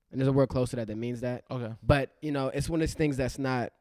[0.09, 1.73] and there's a word close to that that means that, Okay.
[1.83, 3.73] but you know it's one of those things that's not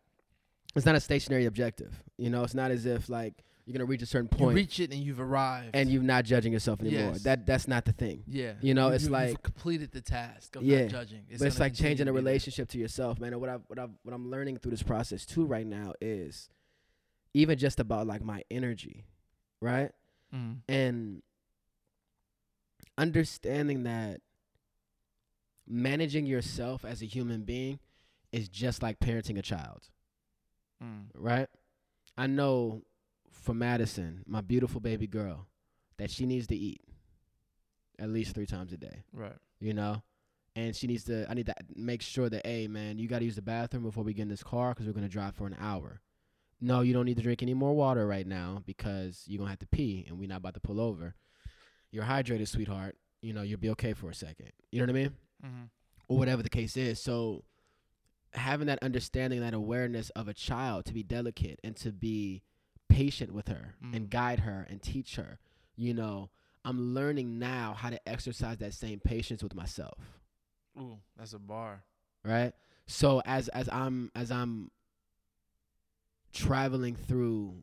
[0.75, 4.03] it's not a stationary objective, you know, it's not as if like you're gonna reach
[4.03, 4.51] a certain point.
[4.51, 5.71] You reach it and you've arrived.
[5.75, 7.13] and you're not judging yourself anymore.
[7.13, 7.23] Yes.
[7.23, 8.23] That that's not the thing.
[8.27, 11.23] yeah, you know, it's you've like- completed the task of Yeah, not judging.
[11.39, 13.33] but it's like changing a relationship to yourself, man.
[13.33, 16.51] And what I what I what I'm learning through this process too right now is
[17.33, 19.05] even just about like my energy,
[19.61, 19.91] right?
[20.35, 20.59] Mm.
[20.69, 21.23] And
[22.99, 24.21] understanding that
[25.67, 27.79] managing yourself as a human being
[28.33, 29.89] is just like parenting a child,
[30.83, 31.07] Mm.
[31.15, 31.49] right?
[32.17, 32.83] I know
[33.45, 35.47] for Madison, my beautiful baby girl,
[35.99, 36.81] that she needs to eat
[37.99, 39.37] at least three times a day Right.
[39.61, 40.03] you know?
[40.57, 43.25] And she needs to i need to make sure that hey man you got to
[43.25, 45.47] use the bathroom before we get in this car because we're going to drive for
[45.47, 46.01] an hour.
[46.61, 49.53] No you don't need to drink any more water right now because you're going to
[49.53, 51.15] have to pee and we're not about to pull over.
[51.91, 52.97] You're hydrated sweetheart.
[53.21, 54.51] You know you'll be okay for a second.
[54.71, 55.11] You know what i mean?
[55.45, 55.65] Mm-hmm.
[56.09, 57.01] or whatever the case is.
[57.01, 57.45] So
[58.33, 62.43] having that understanding that awareness of a child to be delicate and to be
[62.89, 64.11] patient with her and Mm.
[64.11, 65.39] guide her and teach her
[65.77, 66.31] you know
[66.65, 69.99] i'm learning now how to exercise that same patience with myself
[70.79, 71.83] Ooh, that's a bar.
[72.25, 72.53] right
[72.87, 74.71] so as as i'm as i'm
[76.33, 77.63] traveling through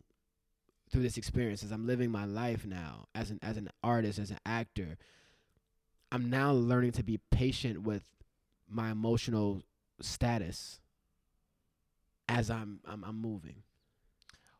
[0.89, 4.31] through this experience as i'm living my life now as an as an artist as
[4.31, 4.97] an actor
[6.11, 8.03] i'm now learning to be patient with
[8.69, 9.61] my emotional
[10.01, 10.79] status
[12.29, 13.63] as i'm i'm, I'm moving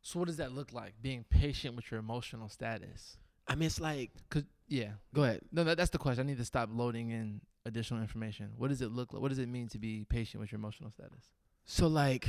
[0.02, 0.94] So what does that look like?
[1.02, 3.18] Being patient with your emotional status.
[3.48, 6.26] i mean it's like Cause yeah, go ahead no, that, that's the question.
[6.26, 8.52] I need to stop loading in additional information.
[8.58, 9.22] What does it look like?
[9.22, 11.26] What does it mean to be patient with your emotional status?
[11.66, 12.28] So, like,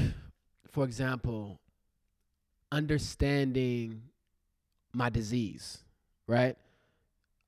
[0.70, 1.60] for example,
[2.70, 4.02] understanding
[4.92, 5.78] my disease,
[6.26, 6.56] right?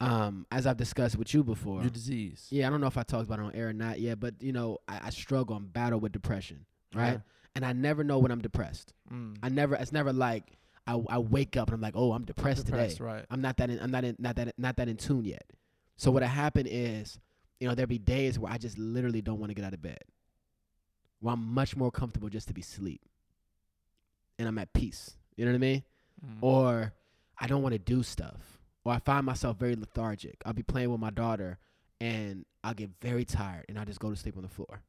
[0.00, 1.80] Um, as I've discussed with you before.
[1.80, 2.46] Your disease.
[2.50, 4.34] Yeah, I don't know if I talked about it on air or not yet, but
[4.40, 7.14] you know, I, I struggle and battle with depression, right?
[7.14, 7.22] Okay.
[7.54, 8.92] And I never know when I'm depressed.
[9.12, 9.36] Mm.
[9.42, 9.76] I never.
[9.76, 13.04] It's never like I, I wake up and I'm like, oh, I'm depressed, Depressed, today.
[13.06, 13.24] right?
[13.30, 13.70] I'm not that.
[13.70, 15.44] In, I'm not in, not that not that in tune yet.
[15.96, 17.18] So what happened is,
[17.60, 19.80] you know, there'll be days where I just literally don't want to get out of
[19.80, 20.00] bed.
[21.20, 23.00] Where I'm much more comfortable just to be asleep,
[24.38, 25.16] and I'm at peace.
[25.36, 25.82] You know what I mean?
[26.24, 26.38] Mm.
[26.42, 26.92] Or
[27.38, 30.36] I don't want to do stuff, or I find myself very lethargic.
[30.44, 31.58] I'll be playing with my daughter,
[32.00, 34.82] and I'll get very tired, and I just go to sleep on the floor.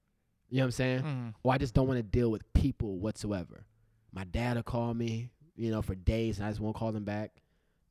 [0.56, 1.02] You know what I'm saying?
[1.04, 1.34] Mm.
[1.44, 3.66] or I just don't want to deal with people whatsoever.
[4.14, 7.04] My dad will call me, you know, for days, and I just won't call them
[7.04, 7.42] back.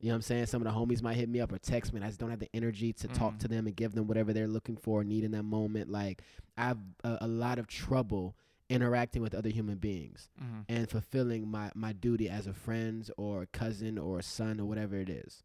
[0.00, 0.46] You know what I'm saying?
[0.46, 2.30] Some of the homies might hit me up or text me, and I just don't
[2.30, 3.38] have the energy to talk Mhm.
[3.40, 5.90] to them and give them whatever they're looking for or need in that moment.
[5.90, 6.22] Like,
[6.56, 8.34] I have a, a lot of trouble
[8.70, 10.64] interacting with other human beings Mm.
[10.70, 14.64] and fulfilling my, my duty as a friend or a cousin or a son or
[14.64, 15.42] whatever it is.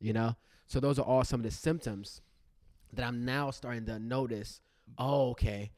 [0.00, 0.36] You know?
[0.68, 2.22] So those are all some of the symptoms
[2.94, 4.62] that I'm now starting to notice.
[4.96, 5.70] Oh, okay,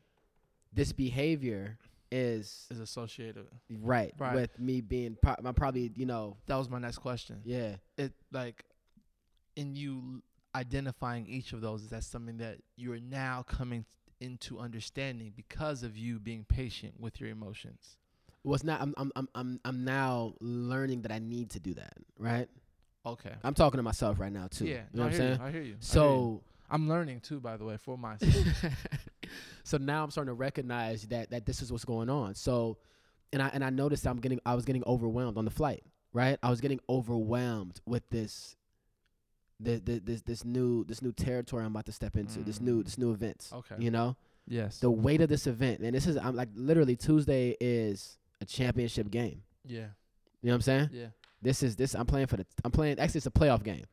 [0.74, 1.78] this behavior
[2.12, 3.46] is Is associated.
[3.70, 4.34] right, Right.
[4.34, 5.16] with me being.
[5.22, 7.40] Pro- I'm probably you know That was my next question.
[7.44, 8.64] yeah It like,
[9.56, 10.22] in you
[10.54, 13.84] identifying each of those, is that something that you are now coming
[14.20, 17.96] into understanding because of you being patient with your emotions?
[18.44, 18.80] well, it's not.
[18.80, 21.94] I'm I'm I'm I'm I'm now learning that I need to do that.
[22.18, 22.48] Right.
[23.06, 23.32] Okay.
[23.42, 24.66] I'm talking to myself right now too.
[24.66, 24.82] Yeah.
[24.92, 25.38] you know I what I'm saying.
[25.40, 25.44] you.
[25.46, 25.62] I hear you.
[25.62, 25.76] I hear you.
[25.80, 28.34] So I'm learning too, by the way, for myself.
[29.64, 32.34] so now I'm starting to recognize that that this is what's going on.
[32.36, 32.78] So,
[33.32, 35.82] and I and I noticed I'm getting I was getting overwhelmed on the flight.
[36.12, 38.54] Right, I was getting overwhelmed with this,
[39.58, 42.38] this this this new this new territory I'm about to step into.
[42.40, 42.84] This new Mm.
[42.84, 43.52] this new events.
[43.52, 43.74] Okay.
[43.80, 44.78] You know yes.
[44.78, 49.10] the weight of this event, and this is I'm like literally Tuesday is a championship
[49.10, 49.42] game.
[49.64, 49.88] yeah.
[50.42, 50.90] You know what I'm saying?
[50.92, 51.06] Yeah.
[51.40, 53.84] This is this I'm playing for the I'm playing actually it's a playoff game.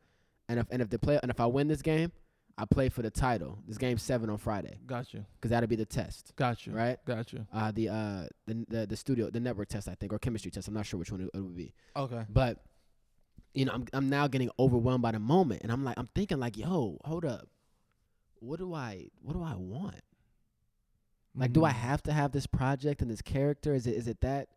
[0.48, 2.12] And if and if the play and if I win this game,
[2.58, 3.58] I play for the title.
[3.66, 5.24] This game 7 on Friday Got you.
[5.40, 6.72] cuz that'll be the test, Got you.
[6.74, 6.98] right?
[7.04, 7.46] Got you.
[7.52, 10.68] Uh the uh the, the the studio the network test I think or chemistry test.
[10.68, 11.72] I'm not sure which one it, it would be.
[11.96, 12.24] Okay.
[12.28, 12.62] But
[13.54, 16.38] you know, I'm I'm now getting overwhelmed by the moment and I'm like I'm thinking
[16.38, 17.48] like, "Yo, hold up.
[18.40, 20.00] What do I what do I want?
[21.34, 21.74] Like do I Mm.
[21.76, 23.74] have to have this project and this character?
[23.74, 24.48] Is it is it that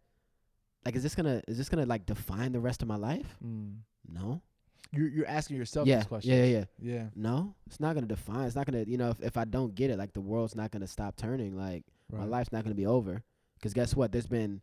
[0.83, 3.37] like is this going to is this to like define the rest of my life?
[3.43, 3.77] Mm.
[4.07, 4.41] No.
[4.91, 6.33] You're you're asking yourself yeah, these questions.
[6.35, 6.93] Yeah, yeah, yeah.
[6.95, 7.03] yeah.
[7.15, 8.45] No, it's not gonna define.
[8.45, 10.71] It's not gonna, you know, if, if I don't get it, like the world's not
[10.71, 11.57] gonna stop turning.
[11.57, 13.23] Like my life's not gonna be over.
[13.55, 14.11] Because guess what?
[14.11, 14.61] There's been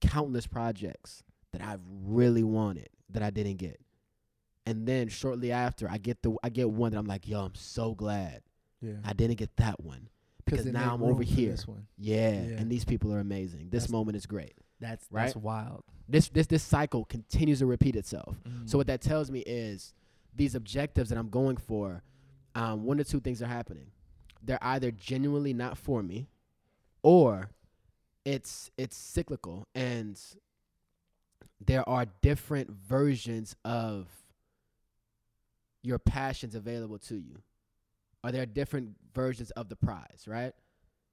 [0.00, 3.80] countless projects that I've really wanted that I didn't get,
[4.66, 7.54] and then shortly after, I get the I get one that I'm like, yo, I'm
[7.54, 8.42] so glad
[8.80, 8.94] Yeah.
[9.04, 10.08] I didn't get that one
[10.44, 11.50] because now I'm over here.
[11.52, 11.86] This one.
[11.98, 12.56] Yeah, Yeah.
[12.58, 13.70] and these people are amazing.
[13.70, 14.54] This That's- moment is great.
[14.80, 15.26] That's Right?
[15.26, 15.84] that's wild.
[16.08, 18.36] This this this cycle continues to repeat itself.
[18.48, 18.68] Mm.
[18.68, 19.94] So what that tells me is
[20.34, 22.02] these objectives that I'm going for,
[22.54, 23.86] um, one or two things are happening.
[24.42, 26.28] They're either genuinely not for me,
[27.02, 27.50] or
[28.24, 30.20] it's it's cyclical and
[31.64, 34.08] there are different versions of
[35.82, 37.40] your passions available to you.
[38.24, 40.52] Or there are different versions of the prize, right?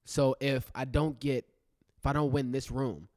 [0.06, 1.46] So if I don't get
[1.98, 3.08] if I don't win this room,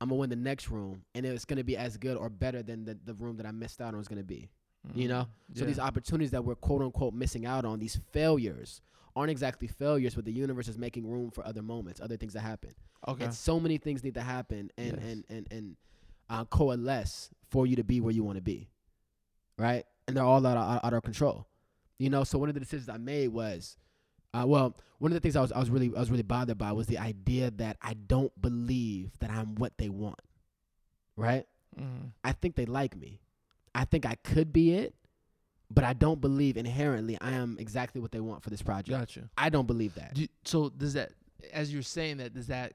[0.00, 2.84] I'm gonna win the next room, and it's gonna be as good or better than
[2.84, 4.48] the, the room that I missed out on is gonna be.
[4.94, 5.66] You know, so Yeah.
[5.66, 8.82] these opportunities that we're quote unquote missing out on, these failures
[9.16, 12.40] aren't exactly failures, but the universe is making room for other moments, other things that
[12.42, 12.70] happen.
[13.08, 13.24] okay.
[13.24, 15.02] And so many things need to happen and Yes.
[15.04, 15.76] and and and
[16.28, 18.68] uh, coalesce for you to be where you want to be,
[19.58, 19.84] right?
[20.06, 21.46] And they're all out of, out of control.
[21.98, 23.76] You know, so one of the decisions I made was,
[24.34, 26.58] uh, well, one of the things I was I was really I was really bothered
[26.58, 30.20] by was the idea that I don't believe that I'm what they want,
[31.16, 31.46] right?
[31.78, 32.12] Mhm.
[32.24, 33.20] I think they like me.
[33.74, 34.94] I think I could be it,
[35.70, 38.88] but I don't believe inherently I am exactly what they want for this project.
[38.98, 39.28] Got you.
[39.36, 40.14] I don't believe that.
[40.14, 41.12] Do, so does that,
[41.52, 42.72] as you're saying that, does that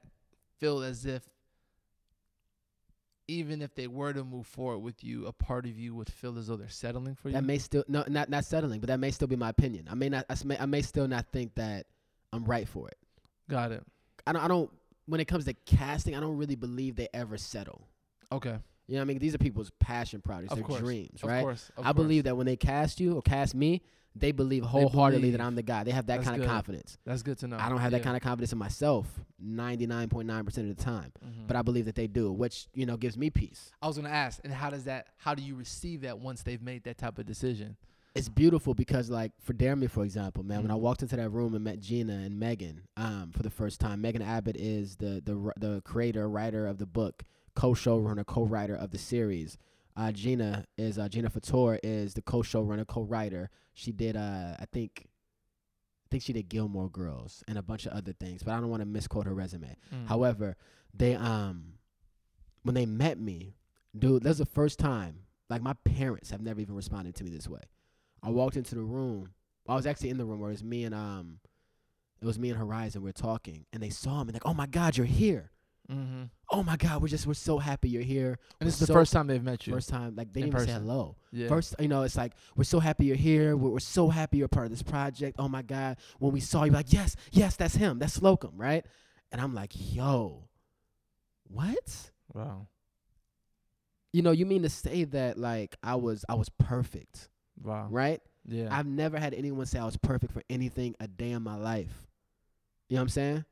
[0.58, 1.28] feel as if
[3.28, 6.36] even if they were to move forward with you, a part of you would feel
[6.38, 7.34] as though they're settling for you?
[7.34, 9.88] That may still no not not settling, but that may still be my opinion.
[9.90, 11.86] I may not I may, I may still not think that
[12.32, 12.98] I'm right for it.
[13.48, 13.84] Got it.
[14.26, 14.70] I don't I don't
[15.06, 17.88] when it comes to casting, I don't really believe they ever settle.
[18.30, 18.56] Okay.
[18.88, 19.18] You know what I mean?
[19.18, 20.80] These are people's passion projects, Of their course.
[20.80, 21.40] dreams, Of right?
[21.42, 21.70] course.
[21.76, 22.30] of I believe course.
[22.30, 23.82] that when they cast you or cast me,
[24.14, 25.46] they believe wholeheartedly that believe.
[25.46, 25.84] I'm the guy.
[25.84, 26.98] They have that That's kind of confidence.
[27.06, 27.56] That's good to know.
[27.58, 29.06] I don't have that kind of confidence in myself
[29.42, 31.12] 99.9% of the time.
[31.24, 31.46] Mhm.
[31.46, 33.72] but I believe that they do, which you know gives me peace.
[33.80, 35.08] I was gonna ask, and how does that?
[35.16, 37.76] How do you receive that once they've made that type of decision?
[38.14, 40.80] It's beautiful because, like, for Dare Me, for example, man, when I Mhm.
[40.80, 44.20] walked into that room and met Gina and Megan um, for the first time, Megan
[44.22, 47.22] Abbott is the the the creator, writer of the book,
[47.54, 49.56] co-showrunner, co-writer of the series.
[49.96, 53.48] Uh, Gina is uh, Gina Fattore is the co-showrunner, co-writer.
[53.74, 55.08] She did, uh, I think,
[56.04, 58.68] I think she did Gilmore Girls and a bunch of other things, but I don't
[58.68, 59.74] want to misquote her resume.
[59.90, 60.06] Mm.
[60.06, 60.56] However,
[60.92, 61.74] they um
[62.62, 63.56] when they met me,
[63.98, 65.20] dude, that's the first time.
[65.48, 67.62] Like my parents have never even responded to me this way.
[68.22, 69.30] I walked into the room.
[69.68, 71.38] I was actually in the room where it was me and um
[72.20, 73.02] it was me and Herizen.
[73.02, 75.50] We are talking, and they saw me like, "Oh my God, you're here!
[75.90, 76.24] Mm-hmm.
[76.52, 79.00] Oh my God, we're just we're so happy you're here." And this is We're the
[79.00, 79.72] first time they've met you.
[79.72, 81.16] First time, like they In didn't even say hello.
[81.32, 81.48] yeah.
[81.48, 83.56] First, you know, it's like we're so happy you're here.
[83.56, 85.36] We're, we're so happy you're part of this project.
[85.40, 87.98] Oh my God, when we saw you, like yes, yes, that's him.
[87.98, 88.86] That's Slocum, right?
[89.32, 90.48] And I'm like, yo,
[91.48, 92.10] what?
[92.32, 92.68] Wow.
[94.12, 97.28] You know, you mean to say that like I was I was perfect,
[97.62, 97.88] Wow.
[97.90, 98.20] right?
[98.46, 98.68] Yeah.
[98.70, 102.06] I've never had anyone say I was perfect for anything a day in my life.
[102.88, 103.44] You know what I'm saying?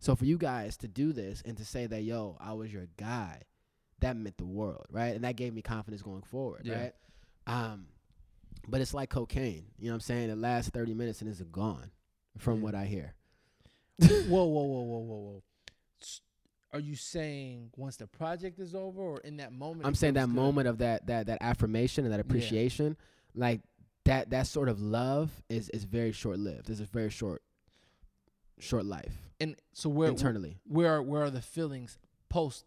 [0.00, 2.86] So for you guys to do this and to say that, yo, I was your
[2.98, 3.42] guy,
[4.00, 5.14] that meant the world, right?
[5.14, 6.78] And that gave me confidence going forward, Yeah.
[6.78, 6.92] right?
[7.46, 7.86] Um,
[8.68, 9.66] but it's like cocaine.
[9.78, 10.30] You know what I'm saying?
[10.30, 11.90] It lasts 30 minutes and it's gone,
[12.36, 12.64] from Yeah.
[12.64, 13.14] what I hear.
[13.98, 15.42] whoa, whoa, whoa, whoa, whoa, whoa.
[16.72, 19.86] Are you saying once the project is over, or in that moment?
[19.86, 22.96] I'm saying that moment of that that that affirmation and that appreciation,
[23.34, 23.60] like
[24.04, 26.68] that that sort of love is is very short lived.
[26.70, 27.42] It's a very short
[28.60, 30.58] short life And so where internally.
[30.66, 32.64] where are, where are the feelings post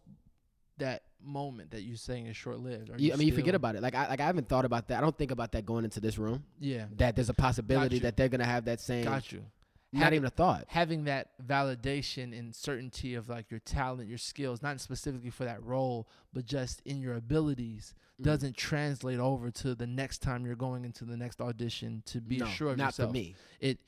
[0.76, 2.90] that moment that you're saying is short lived?
[2.90, 3.82] I mean, you forget about it.
[3.82, 4.98] Like I like I haven't thought about that.
[4.98, 6.44] I don't think about that going into this room.
[6.60, 9.04] Yeah, That there's a possibility that they're gonna have that same.
[9.04, 9.44] got you.
[9.90, 10.64] Not Having- even a thought.
[10.68, 15.62] having that validation and certainty of like your talent, your skills, not specifically for that
[15.62, 18.24] role, but just in your abilities, Mhm.
[18.24, 22.36] doesn't translate over to the next time you're going into the next audition to be
[22.36, 22.78] no, sure of yourself.
[22.78, 23.08] not yourself.
[23.08, 23.36] for me.
[23.60, 23.78] It,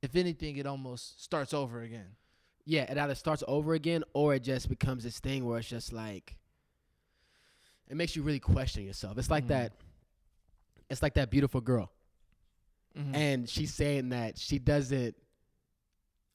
[0.00, 2.16] if anything, it almost starts over again.
[2.64, 5.92] Yeah, it either starts over again or it just becomes this thing where it's just
[5.92, 6.36] like
[7.88, 9.18] it makes you really question yourself.
[9.18, 9.48] It's like Mhm.
[9.48, 9.72] that
[10.88, 11.92] it's like that beautiful girl.
[12.96, 13.14] Mhm.
[13.14, 15.16] And she's saying that she doesn't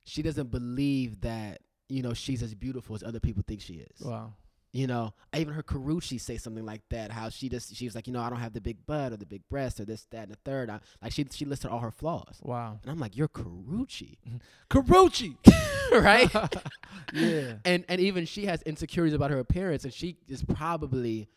[0.06, 4.02] she doesn't believe that, you know, she's as beautiful as other people think she is.
[4.06, 4.34] wow,
[4.72, 7.12] You know, I even heard Karrueche say something like that.
[7.12, 9.18] How she just she was like, you know, I don't have the big butt or
[9.18, 10.70] the big breast or this, that, and the third.
[10.70, 14.18] I, like she she listed all her flaws, wow, and I'm like, you're Karrueche,
[14.70, 15.36] Karrueche,
[15.92, 16.34] right?
[17.14, 21.28] yeah, and and even she has insecurities about her appearance, and she is probably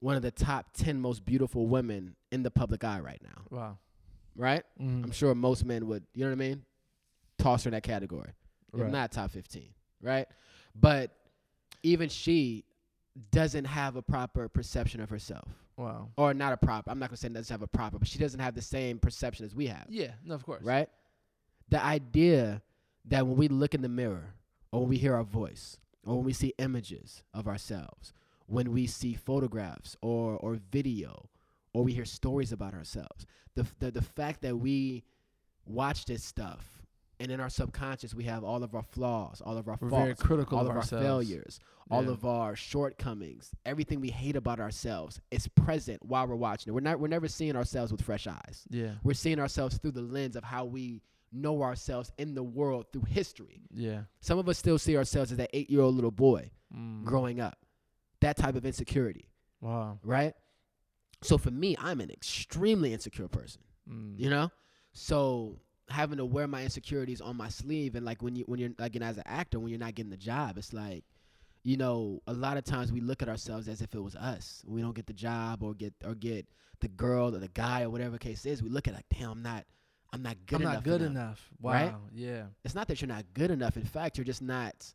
[0.00, 3.78] one of the top ten most beautiful women in the public eye right now, wow.
[4.36, 4.62] right?
[4.80, 5.04] Mhm.
[5.04, 6.62] I'm sure most men would, you know what I mean,
[7.38, 8.30] toss her in that category,
[8.74, 9.70] if not top fifteen,
[10.02, 10.26] right?
[10.74, 11.10] But
[11.82, 12.64] even she
[13.30, 16.10] doesn't have a proper perception of herself, Wow.
[16.16, 16.90] or not a proper.
[16.90, 19.44] I'm not gonna say doesn't have a proper, but she doesn't have the same perception
[19.46, 19.86] as we have.
[19.88, 20.62] Yeah, no, of course.
[20.62, 20.88] right?
[21.68, 22.62] The idea
[23.06, 24.34] that when we look in the mirror,
[24.72, 28.12] or when we hear our voice, or when we see images of ourselves,
[28.46, 31.28] when we see photographs or or video,
[31.72, 35.04] or we hear stories about ourselves, the the, the fact that we
[35.64, 36.82] watch this stuff
[37.20, 40.06] and in our subconscious we have all of our flaws, all of our We're very
[40.14, 42.10] faults, critical all of of, our failures, all Yeah.
[42.10, 46.74] of our shortcomings, everything we hate about ourselves is present while we're watching it.
[46.74, 50.02] We're not we're never seeing ourselves with fresh eyes Yeah, we're seeing ourselves through the
[50.02, 51.02] lens of how we
[51.32, 53.62] know ourselves in the world through history.
[53.72, 54.02] yeah.
[54.20, 57.04] Some of us still see ourselves as that eight year old little boy Mm.
[57.04, 57.58] growing up.
[58.20, 59.28] That type of insecurity,
[59.60, 60.00] Wow.
[60.02, 60.34] right?
[61.22, 64.18] So for me, I'm an extremely insecure person, Mm.
[64.18, 64.50] you know?
[64.92, 68.70] So having to wear my insecurities on my sleeve and like when you when you're
[68.78, 71.04] like and as an actor, when you're not getting the job, it's like
[71.62, 74.62] you know, a lot of times we look at ourselves as if it was us.
[74.68, 76.46] We don't get the job or get or get
[76.80, 78.62] the girl or the guy or whatever case is.
[78.62, 79.64] We look at it like, damn, I'm not
[80.12, 80.74] I'm not good I'm enough.
[80.74, 81.10] not good enough.
[81.10, 81.50] enough.
[81.60, 81.72] Wow.
[81.72, 81.94] right?
[82.14, 82.42] Yeah.
[82.64, 83.76] It's not that you're not good enough.
[83.76, 84.94] In fact, you're just not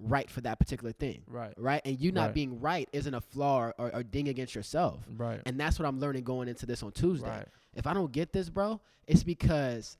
[0.00, 1.22] right for that particular thing.
[1.28, 1.54] Right.
[1.56, 1.80] Right?
[1.84, 2.34] And you not Right.
[2.34, 5.04] being right isn't a flaw or, or, or ding against yourself.
[5.16, 5.40] Right.
[5.46, 7.28] And that's what I'm learning going into this on Tuesday.
[7.28, 7.48] Right.
[7.74, 9.96] If I don't get this, bro, it's because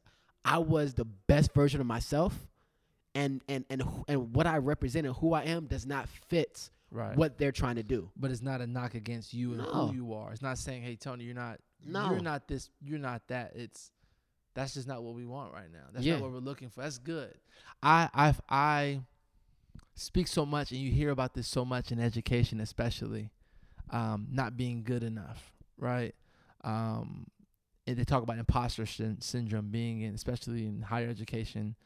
[0.48, 2.34] I was the best version of myself
[3.14, 7.14] and and and and what I represent and who I am does not fit Right.
[7.16, 8.10] what they're trying to do.
[8.16, 9.64] But it's not a knock against you and No.
[9.88, 10.32] who you are.
[10.32, 11.60] It's not saying, "Hey, Tony, you're not.
[11.84, 12.12] No.
[12.12, 12.70] You're not this.
[12.82, 13.92] You're not that." It's
[14.54, 15.84] that's just not what we want right now.
[15.92, 16.14] That's Yeah.
[16.14, 16.80] not what we're looking for.
[16.82, 17.34] That's good.
[17.82, 19.00] I I I
[19.94, 23.30] speak so much, and you hear about this so much in education, especially
[23.90, 26.14] um, not being good enough, right?
[26.62, 27.26] Um,
[27.96, 31.76] they talk about imposter syn- syndrome being in, especially in higher education,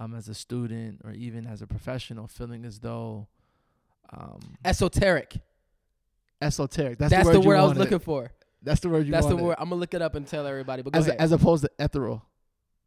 [0.00, 3.28] um, as a student or even as a professional, feeling as though
[4.12, 5.36] um, Esoteric.
[6.40, 6.98] esoteric.
[6.98, 8.30] That's, That's, the the, word, you word I was looking for.
[8.62, 9.56] That's the word you That's the word.
[9.58, 10.82] I'm gonna look it up and tell everybody.
[10.82, 11.20] But go As, ahead.
[11.20, 12.22] as opposed to ethereal.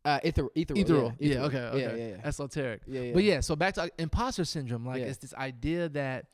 [0.05, 0.83] uh, ether, ethereal.
[0.85, 1.13] Ethereal.
[1.19, 1.45] Yeah, Yeah, ethereal.
[1.45, 1.97] okay, okay.
[1.97, 2.27] Yeah, yeah, yeah.
[2.27, 2.81] Esoteric.
[2.87, 3.13] yeah, yeah.
[3.13, 4.85] But yeah, so back to uh, imposter syndrome.
[4.85, 5.07] Like Yeah.
[5.07, 6.27] it's this idea that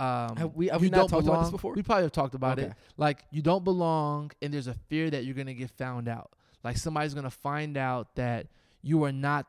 [0.00, 1.74] um, Have we- have we not talked about this before?
[1.74, 2.72] We probably have talked about it.
[2.96, 6.32] Like you don't belong, and there's a fear that you're gonna get found out.
[6.64, 8.46] Like somebody's gonna find out that
[8.82, 9.46] you are not.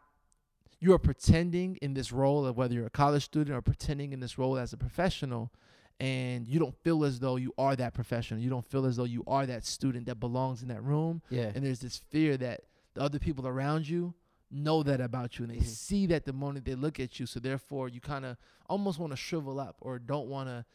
[0.79, 4.19] You are pretending in this role of whether you're a college student or pretending in
[4.19, 5.51] this role as a professional,
[5.99, 8.39] and you don't feel as though you are that professional.
[8.39, 11.51] You don't feel as though you are that student that belongs in that room Yeah.
[11.53, 12.61] and there's this fear that
[12.95, 14.13] the other people around you
[14.51, 15.65] know that about you and they Mhm.
[15.65, 18.37] see that the moment they look at you so therefore you kind of
[18.69, 20.65] almost want to shrivel up or don't want to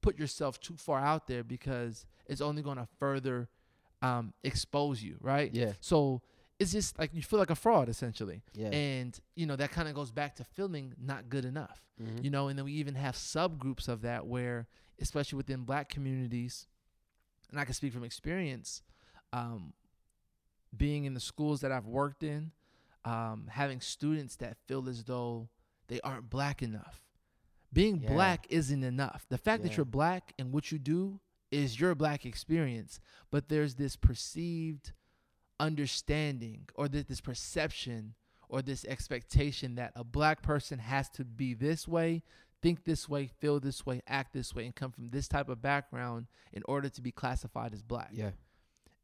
[0.00, 3.48] put yourself too far out there because it's only going to further
[4.02, 5.74] um, expose you right Yeah.
[5.80, 6.22] so
[6.58, 8.68] it's just like you feel like a fraud essentially Yeah.
[8.70, 12.24] and you know that kind of goes back to feeling not good enough Mhm.
[12.24, 14.66] you know and then we even have subgroups of that where
[14.98, 16.66] especially within black communities
[17.50, 18.82] and i can speak from experience
[19.32, 19.72] um,
[20.76, 22.52] being in the schools that i've worked in
[23.04, 25.48] um, having students that feel as though
[25.88, 27.02] they aren't black enough
[27.72, 28.12] being Yeah.
[28.12, 31.20] black isn't enough the fact that you're black and what you do
[31.50, 34.92] is your black experience but there's this perceived
[35.60, 38.14] understanding or this, this perception
[38.48, 42.22] or this expectation that a black person has to be this way,
[42.60, 45.62] think this way, feel this way, act this way, and come from this type of
[45.62, 48.10] background in order to be classified as black.
[48.12, 48.30] Yeah.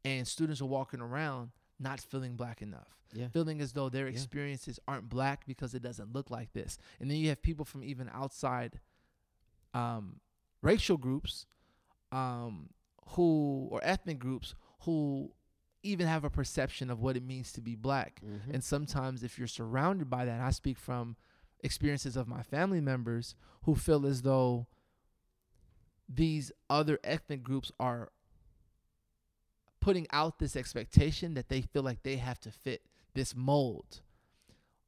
[0.03, 3.27] And students are walking around not feeling black enough, Yeah.
[3.29, 4.13] feeling as though their Yeah.
[4.13, 6.77] experiences aren't black because it doesn't look like this.
[6.99, 8.79] And then you have people from even outside
[9.73, 10.19] um,
[10.61, 11.45] racial groups
[12.11, 12.69] um,
[13.09, 15.33] who or ethnic groups who
[15.83, 18.21] even have a perception of what it means to be black.
[18.25, 18.53] Mhm.
[18.53, 21.15] And sometimes, if you're surrounded by that, I speak from
[21.61, 24.67] experiences of my family members who feel as though
[26.09, 28.11] these other ethnic groups are
[29.79, 32.81] putting out this expectation that they feel like they have to fit
[33.13, 34.01] this mold.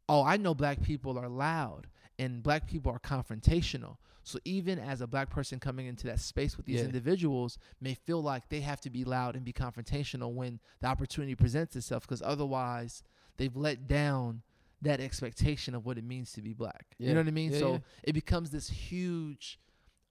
[0.08, 1.88] Oh, I know black people are loud
[2.18, 3.98] and black people are confrontational.
[4.24, 6.86] So even as a black person coming into that space with these Yeah.
[6.86, 11.36] individuals may feel like they have to be loud and be confrontational when the opportunity
[11.36, 13.04] presents itself because otherwise
[13.38, 14.42] they've let down
[14.82, 16.96] that expectation of what it means to be black.
[16.98, 17.52] You know what I mean?
[17.52, 17.80] Yeah, so yeah.
[18.04, 19.60] it becomes this huge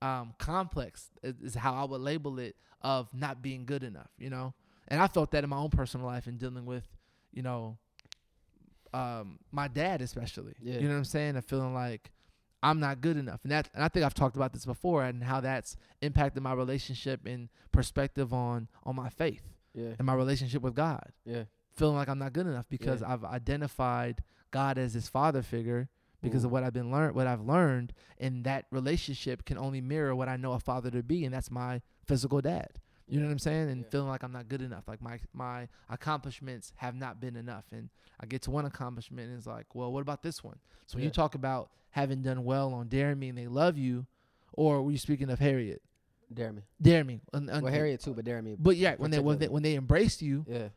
[0.03, 4.55] um, complex is how I would label it of not being good enough, you know?
[4.89, 6.87] And I felt that in my own personal life and dealing with,
[7.33, 7.77] you know,
[8.95, 10.55] um, my dad especially.
[10.61, 10.75] Yeah.
[10.79, 11.37] You know what I'm saying?
[11.37, 12.11] Of feeling like
[12.63, 13.41] I'm not good enough.
[13.43, 16.53] And that and I think I've talked about this before and how that's impacted my
[16.55, 19.43] relationship and perspective on on my faith
[19.75, 19.91] Yeah.
[19.99, 21.13] and my relationship with God.
[21.25, 21.45] Yeah.
[21.77, 23.13] Feeling like I'm not good enough because Yeah.
[23.13, 25.89] I've identified God as his father figure
[26.21, 30.17] because of what I've been learned, what I've learned, and that relationship can only mirror
[30.17, 32.81] what I know a father to be, and that's my physical dad.
[33.09, 33.71] You know what I'm saying?
[33.71, 33.89] And Yeah.
[33.91, 37.89] feeling like I'm not good enough, like my my accomplishments have not been enough, and
[38.21, 40.59] I get to one accomplishment and it's like, well, what about this one?
[40.87, 44.07] So when you talk about having done well on Dare Me and they love you,
[44.53, 45.83] or were you speaking of Harriet?
[46.33, 46.63] Dare me.
[46.81, 47.21] Dare Me.
[47.33, 48.57] un- un- Well, Harriet too, but dare me.
[48.59, 50.69] But yeah, when they when they when they embraced you, Yeah.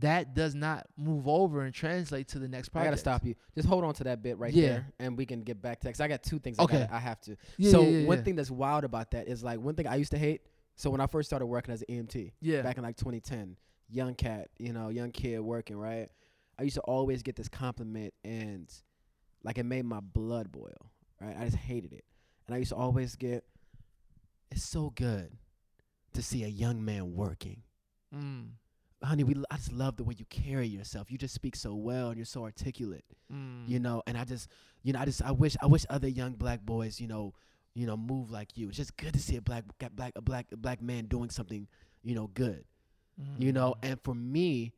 [0.00, 3.34] that does not move over and translate to the next I gotta stop you.
[3.56, 4.68] Just hold on to that bit right Yeah.
[4.68, 5.88] there, and we can get back to.
[5.88, 6.58] Cause I got two things.
[6.60, 6.76] Okay.
[6.76, 7.36] I, gotta, I have to.
[7.58, 10.18] Yeah, so one thing that's wild about that is like one thing I used to
[10.18, 10.42] hate.
[10.76, 13.56] So when I first started working as an EMT yeah, back in like 2010,
[13.88, 16.08] young cat, you know, young kid working right.
[16.58, 18.72] I used to always get this compliment, and
[19.42, 20.90] like it made my blood boil.
[21.20, 22.04] Right, I just hated it,
[22.46, 23.44] and I used to always get.
[24.50, 25.30] It's so good
[26.12, 27.62] to see a young man working
[28.14, 28.48] mm,
[29.02, 31.10] honey, we I just love the way you carry yourself.
[31.10, 33.68] You just speak so well and you're so articulate, mm.
[33.68, 34.02] you know.
[34.06, 34.48] And I just,
[34.82, 37.34] you know, I just I wish I wish other young black boys, you know,
[37.74, 38.68] you know, move like you.
[38.68, 41.30] It's just good to see a black got black a black a black man doing
[41.30, 41.66] something,
[42.02, 42.64] you know, good,
[43.38, 43.74] you know.
[43.82, 43.90] Mm.
[43.90, 44.72] And for me,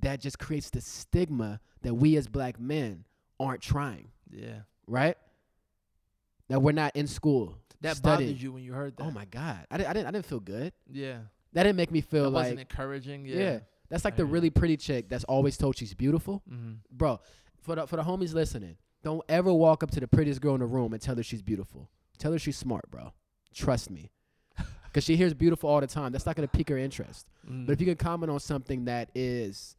[0.00, 3.04] that just creates the stigma that we as black men
[3.38, 5.16] aren't trying, yeah, right?
[6.48, 7.56] That we're not in school.
[7.80, 8.30] that studying.
[8.30, 9.04] bothered you when you heard that.
[9.04, 10.72] Oh my God, I didn't, I didn't I didn't feel good.
[10.90, 11.18] yeah,
[11.52, 13.24] That didn't make me feel that like wasn't encouraging.
[13.26, 13.36] yeah.
[13.38, 16.42] Yeah, That's like I the really pretty chick that's always told she's beautiful.
[16.50, 16.72] mm-hmm.
[16.90, 17.20] bro
[17.60, 20.60] for the for the homies listening don't ever walk up to the prettiest girl in
[20.60, 21.88] the room and tell her she's beautiful
[22.20, 23.12] tell her she's smart bro
[23.54, 24.10] trust me
[24.84, 27.66] because she hears beautiful all the time that's not going to pique her interest Mm.
[27.66, 29.74] but if you can comment on something that is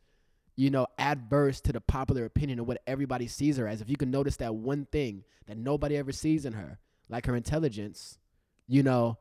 [0.56, 3.96] you know adverse to the popular opinion of what everybody sees her as if you
[3.96, 8.18] can notice that one thing that nobody ever sees in her like her intelligence
[8.68, 9.16] you know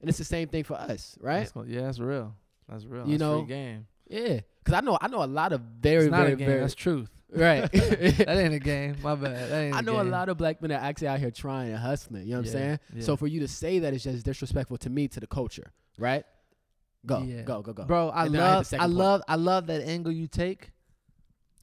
[0.00, 2.34] and it's the same thing for us right That's yeah, that's real.
[2.68, 3.04] That's real.
[3.06, 3.86] You That's know, game.
[4.08, 6.46] yeah because i know i know a lot of very very game.
[6.46, 7.10] very That's truth.
[7.32, 8.96] Right that ain't a game.
[9.02, 9.50] My bad.
[9.50, 11.78] That ain't I know a lot of black men are actually out here trying and
[11.78, 12.24] hustling.
[12.26, 12.78] You know what Yeah, I'm saying?
[12.96, 13.02] yeah.
[13.04, 16.24] So for you to say that is just disrespectful to me, to the culture, right?
[17.06, 17.42] Go, Yeah.
[17.42, 17.84] go, go, go.
[17.84, 20.72] Bro, I And then I love, I, love, I love that angle you take.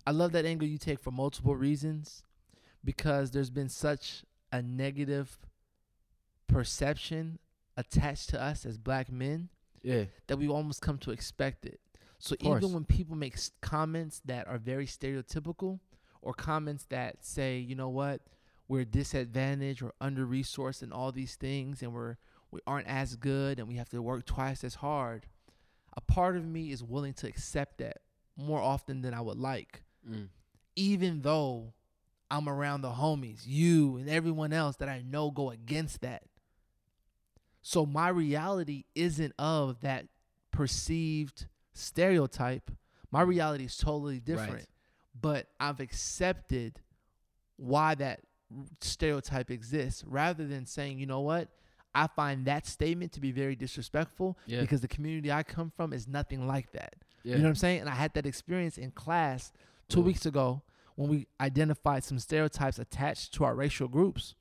[0.05, 2.23] I love that angle you take for multiple reasons,
[2.83, 5.37] because there's been such a negative
[6.47, 7.39] perception
[7.75, 9.49] attached to us as black men
[9.83, 11.79] Yeah, that we almost come to expect it.
[12.19, 15.79] So even when people make s- comments that are very stereotypical
[16.21, 18.21] or comments that say, you know what,
[18.67, 22.17] we're disadvantaged or under resourced and all these things and we're
[22.49, 25.25] we aren't as good and we have to work twice as hard.
[25.95, 27.97] A part of me is willing to accept that
[28.37, 30.27] more often than I would like, mm.
[30.75, 31.73] even though
[32.29, 36.23] I'm around the homies, you and everyone else that I know go against that.
[37.61, 40.05] So my reality isn't of that
[40.51, 41.47] perceived
[41.77, 42.71] stereotype.
[43.11, 44.53] My reality is totally different.
[44.53, 44.65] Right.
[45.19, 46.79] But I've accepted
[47.57, 48.21] why that
[48.81, 51.49] stereotype exists rather than saying, you know what?
[51.95, 54.61] I find that statement to be very disrespectful Yeah.
[54.61, 56.95] because the community I come from is nothing like that.
[57.23, 57.81] yeah, You know what I'm saying?
[57.81, 59.51] And I had that experience in class
[59.89, 60.05] two Mm.
[60.05, 60.61] weeks ago
[60.95, 64.35] when we identified some stereotypes attached to our racial groups.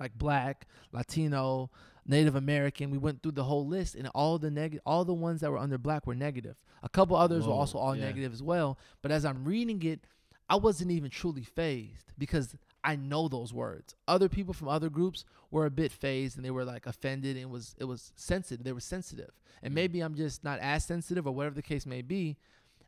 [0.00, 1.72] like black, Latino,
[2.08, 2.90] Native American.
[2.90, 5.58] We went through the whole list, and all the neg- all the ones that were
[5.58, 6.56] under black were negative.
[6.82, 8.06] A couple others were also all yeah.
[8.06, 8.78] negative as well.
[9.02, 10.00] But as I'm reading it,
[10.48, 13.94] I wasn't even truly fazed because I know those words.
[14.06, 17.42] Other people from other groups were a bit fazed and they were like offended and
[17.42, 18.64] it was it was sensitive.
[18.64, 19.30] They were sensitive.
[19.62, 19.74] And Mm.
[19.74, 22.38] maybe I'm just not as sensitive or whatever the case may be.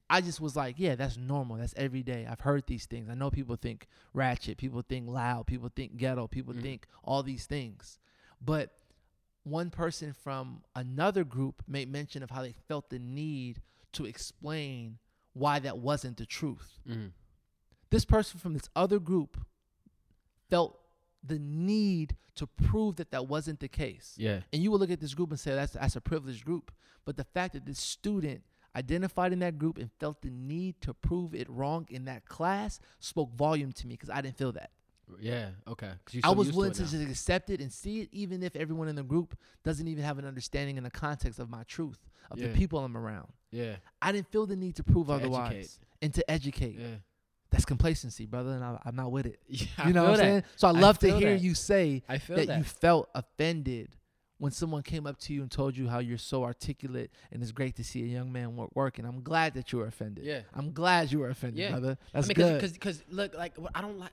[0.09, 1.57] I just was like, yeah, that's normal.
[1.59, 2.27] That's every day.
[2.29, 3.09] I've heard these things.
[3.11, 6.63] I know people think ratchet, people think loud, people think ghetto, people Mhm.
[6.63, 7.99] think all these things.
[8.41, 8.73] But
[9.45, 13.61] one person from another group made mention of how they felt the need
[13.93, 14.99] to explain
[15.33, 17.13] why that wasn't the truth Mhm.
[17.91, 19.45] this person from this other group
[20.49, 20.79] felt
[21.23, 24.15] the need to prove that that wasn't the case.
[24.17, 24.43] Yeah.
[24.53, 26.73] And you will look at this group and say that's that's a privileged group.
[27.05, 28.43] But the fact that this student
[28.75, 32.79] identified in that group and felt the need to prove it wrong in that class
[33.01, 34.71] spoke volume to me because I didn't feel that.
[35.21, 35.51] Yeah.
[35.67, 35.91] Okay.
[36.23, 38.97] I was willing it to just accept it and see it, even if everyone in
[38.97, 41.99] the group doesn't even have an understanding in the context of my truth,
[42.31, 42.49] of Yeah.
[42.49, 43.29] the people I'm around.
[43.51, 43.77] Yeah.
[44.01, 45.79] I didn't feel the need to prove To otherwise educate.
[46.03, 46.79] and to educate.
[46.79, 46.87] Yeah.
[47.51, 49.41] That's complacency, brother, and I, I'm not with it.
[49.49, 49.89] Yeah.
[49.89, 50.43] You know what I'm saying?
[50.57, 51.43] So I I love to hear that.
[51.43, 52.59] you say I feel that, that.
[52.59, 53.89] you felt offended
[54.39, 57.53] when someone came up to you and told you how you're so articulate and it's
[57.53, 60.25] great to see a young man work, And I'm glad that you were offended.
[60.25, 60.43] Yeah.
[60.55, 61.73] I'm glad you were offended, Yeah.
[61.73, 61.99] brother.
[62.15, 62.61] That's I mean, good.
[62.61, 64.13] Cause, cause, 'cause look, like, I don't like,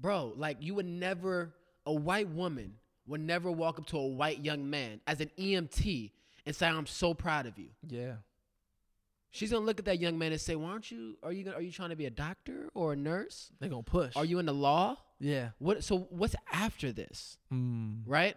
[0.00, 0.32] bro.
[0.36, 1.54] Like, you would never,
[1.86, 2.74] a white woman
[3.06, 6.12] would never walk up to a white young man as an EMT
[6.46, 8.16] and say, "I'm so proud of you." yeah.
[9.32, 11.16] She's gonna look at that young man and say, "Why aren't you?
[11.22, 11.44] Are you?
[11.44, 13.52] gonna- Are you trying to be a doctor or a nurse?
[13.60, 14.16] They're to push.
[14.16, 14.96] Are you in the law?
[15.20, 15.50] Yeah.
[15.58, 15.84] What?
[15.84, 18.02] So what's after this, Mm.
[18.06, 18.36] right?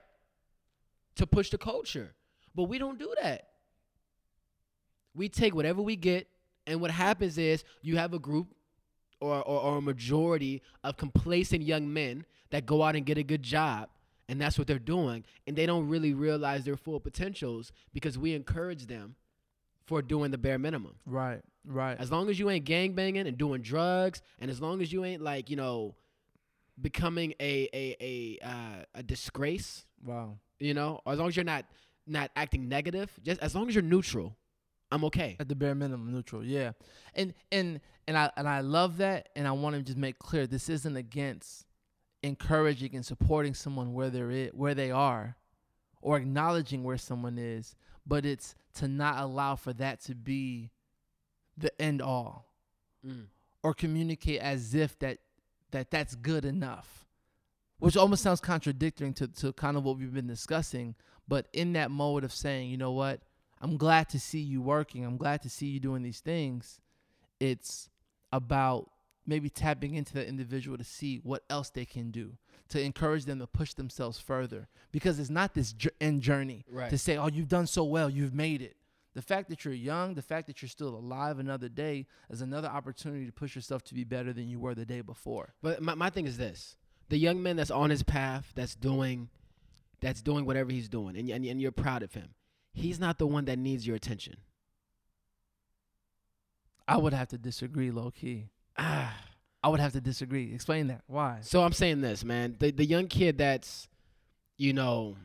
[1.16, 2.14] To push the culture,
[2.54, 3.50] but we don't do that.
[5.16, 6.28] We take whatever we get,
[6.68, 8.56] and what happens is you have a group
[9.24, 13.24] or, or, or a majority of complacent young men that go out and get a
[13.24, 13.90] good job,
[14.28, 18.34] and that's what they're doing, and they don't really realize their full potentials because we
[18.34, 19.16] encourage them
[19.86, 20.96] for doing the bare minimum.
[21.06, 21.42] Right.
[21.66, 21.98] Right.
[22.00, 25.06] As long as you ain't gang banging and doing drugs, and as long as you
[25.06, 25.96] ain't like you know
[26.82, 30.38] becoming a a a uh, a disgrace, wow.
[30.60, 31.66] you know, as long as you're not
[32.06, 34.36] not acting negative, just as long as you're neutral,
[34.94, 35.36] I'm okay.
[35.40, 36.44] At the bare minimum, neutral.
[36.44, 36.72] Yeah.
[37.16, 40.46] And and and I and I love that and I want to just make clear
[40.48, 41.66] this isn't against
[42.22, 45.36] encouraging and supporting someone where they're it, where they are
[46.02, 47.76] or acknowledging where someone is,
[48.06, 50.72] but it's to not allow for that to be
[51.58, 52.50] the end all
[53.06, 53.26] Mm.
[53.62, 55.18] or communicate as if that
[55.72, 57.06] that that's good enough
[57.80, 60.96] which almost sounds contradictory to, to kind of what we've been discussing
[61.28, 63.20] but in that mode of saying you know what
[63.64, 65.06] i'm glad to see you working.
[65.06, 66.80] I'm glad to see you doing these things.
[67.40, 67.90] It's
[68.32, 68.90] about
[69.26, 72.34] maybe tapping into that individual to see what else they can do
[72.70, 74.68] to encourage them to push themselves further.
[74.92, 76.90] Because it's not this end journey Right.
[76.90, 78.76] to say oh you've done so well you've made it.
[79.14, 82.68] The fact that you're young the fact that you're still alive another day is another
[82.68, 85.54] opportunity to push yourself to be better than you were the day before.
[85.62, 86.76] But my, my thing is this:
[87.10, 89.30] the young man that's on his path, that's doing,
[90.02, 92.30] that's doing whatever he's doing, and, and, and you're proud of him.
[92.74, 94.38] He's not the one that needs your attention.
[96.88, 98.48] i would have to disagree low key
[98.78, 99.16] Ah.
[99.64, 102.56] i would have to disagree explain that why So I'm saying this, man.
[102.60, 103.88] The the young kid that's,
[104.58, 105.16] you know,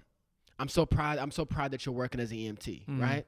[0.61, 1.19] I'm so proud.
[1.19, 3.01] I'm so proud that you're working as an EMT, Mhm.
[3.01, 3.27] right?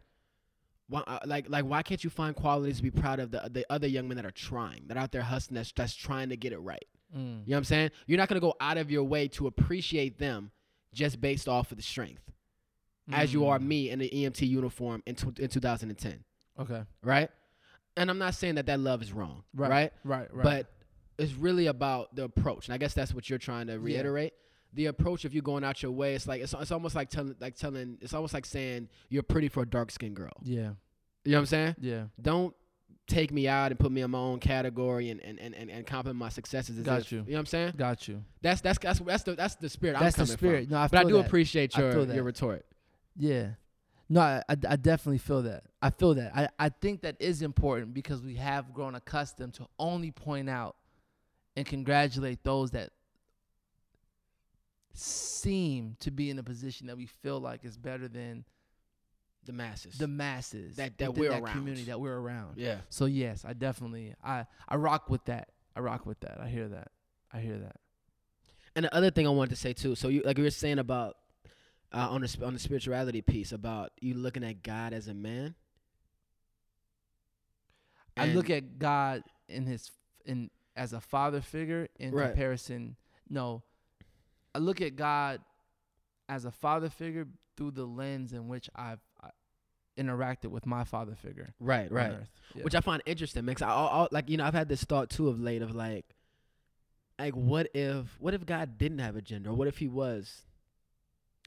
[0.88, 3.64] Why, uh, like like why can't you find qualities to be proud of the the
[3.70, 6.36] other young men that are trying, that are out there hustling, that's that's trying to
[6.36, 6.84] get it right.
[7.16, 7.18] Mm.
[7.18, 7.90] You know what I'm saying?
[8.06, 10.50] You're not gonna go out of your way to appreciate them
[10.92, 12.22] just based off of the strength,
[13.12, 13.66] as you are Mm.
[13.66, 16.24] me in the EMT uniform in tw- in 2010,
[16.58, 17.30] okay right?
[17.96, 19.70] And I'm not saying that that love is wrong, Right.
[19.70, 19.92] right?
[20.04, 20.72] right right But
[21.18, 24.32] it's really about the approach, and I guess that's what you're trying to reiterate.
[24.72, 27.34] The approach of you going out your way, it's like it's, it's almost like telling
[27.40, 30.32] like telling it's almost like saying you're pretty for a dark skinned girl.
[30.42, 30.74] yeah
[31.24, 31.74] You know what I'm saying?
[31.80, 32.54] yeah Don't
[33.08, 36.16] take me out and put me in my own category and and, and, and, compliment
[36.20, 36.78] my successes.
[36.78, 37.18] Got if- you.
[37.18, 37.74] You know what I'm saying?
[37.76, 39.98] got you That's that's that's that's the that's the spirit.
[39.98, 40.72] that's I'm the spirit From.
[40.74, 41.26] no i But I do that.
[41.26, 42.64] appreciate your your retort.
[43.16, 43.50] Yeah.
[44.08, 45.64] No, I, I, I definitely feel that.
[45.80, 46.34] I feel that.
[46.34, 50.76] I, I think that is important because we have grown accustomed to only point out
[51.56, 52.90] and congratulate those that
[54.92, 58.44] seem to be in a position that we feel like is better than
[59.44, 59.96] The masses.
[59.96, 61.54] the masses That- that we're that around.
[61.54, 62.56] community that we're around.
[62.58, 62.80] yeah.
[62.88, 65.50] So yes, I definitely I I rock with that.
[65.76, 66.40] I rock with that.
[66.40, 66.88] I hear that.
[67.32, 67.76] I hear that.
[68.74, 70.78] And the other thing I wanted to say too, so you like you were saying
[70.80, 71.16] about
[71.93, 75.55] uh, on the on the spirituality piece about you looking at God as a man.
[78.16, 79.91] I look at God in his
[80.24, 82.28] in as a father figure in Right.
[82.28, 82.97] comparison.
[83.28, 83.62] No,
[84.55, 85.41] I look at God
[86.28, 87.26] as a father figure
[87.57, 89.30] through the lens in which I've I
[89.99, 91.55] interacted with my father figure.
[91.61, 92.16] Right, right.
[92.55, 92.62] Yeah.
[92.62, 95.11] Which I find interesting because I, I, I like you know I've had this thought
[95.11, 96.05] too of late of like,
[97.18, 99.53] like what if what if God didn't have a gender?
[99.53, 100.43] What if He was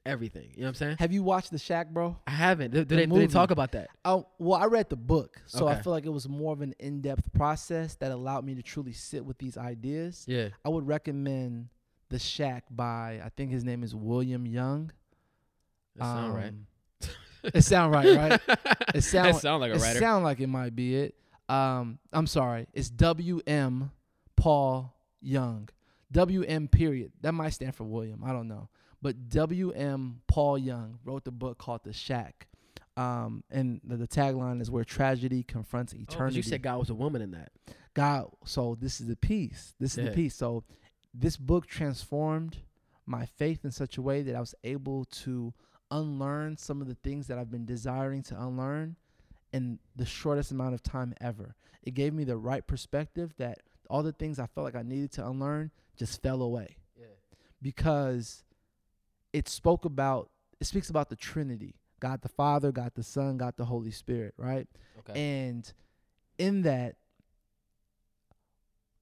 [0.06, 0.50] everything?
[0.54, 0.96] You know what I'm saying?
[0.98, 2.16] Have you watched The Shack, bro?
[2.26, 2.72] I haven't.
[2.72, 3.88] Did, The did they, did they talk about that?
[4.04, 6.74] Oh, well, I read the book, so I feel like it was more of an
[6.78, 10.24] in-depth process that allowed me to truly sit with these ideas.
[10.28, 10.48] Yeah.
[10.64, 11.68] I would recommend
[12.10, 14.92] The Shack by I think his name is William Young.
[15.96, 16.46] That sound right.
[16.48, 16.66] Um,
[17.52, 18.40] It sound right, right?
[18.94, 19.96] It sound sound like a writer.
[19.98, 21.14] it sound like it might be it.
[21.48, 22.66] Um, I'm sorry.
[22.72, 23.90] It's W M
[24.36, 25.68] Paul Young.
[26.14, 27.12] W M period.
[27.20, 28.24] That might stand for William.
[28.24, 28.70] I don't know.
[29.02, 32.46] But W M Paul Young wrote the book called The Shack.
[32.96, 36.36] Um, and the, the tagline is where tragedy confronts Oh, eternity.
[36.36, 37.50] you said God was a woman in that.
[37.92, 39.74] God, so this is the piece.
[39.78, 40.10] This is Yeah.
[40.10, 40.34] the piece.
[40.36, 40.64] So
[41.12, 42.58] this book transformed
[43.04, 45.52] my faith in such a way that I was able to
[45.90, 48.96] unlearn some of the things that I've been desiring to unlearn
[49.52, 51.54] in the shortest amount of time ever.
[51.82, 53.58] It gave me the right perspective that
[53.90, 57.06] all the things I felt like I needed to unlearn just fell away Yeah.
[57.62, 58.44] because
[59.32, 60.30] it spoke about
[60.60, 61.74] it speaks about the Trinity.
[62.00, 64.68] God the Father, God the Son, God the Holy Spirit, right?
[65.00, 65.42] Okay.
[65.48, 65.72] And
[66.38, 66.96] in that,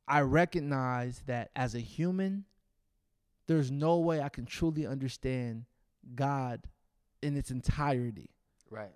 [0.09, 2.45] I recognize that as a human,
[3.47, 5.65] there's no way I can truly understand
[6.15, 6.63] God
[7.23, 8.31] in its entirety.
[8.71, 8.93] right.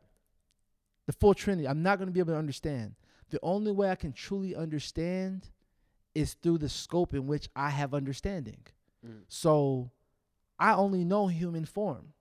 [1.06, 2.96] The full Trinity, I'm not going to be able to understand.
[3.30, 5.48] The only way I can truly understand
[6.16, 8.62] is through the scope in which I have understanding.
[9.06, 9.24] Mm.
[9.28, 9.90] So
[10.58, 12.14] I only know human form.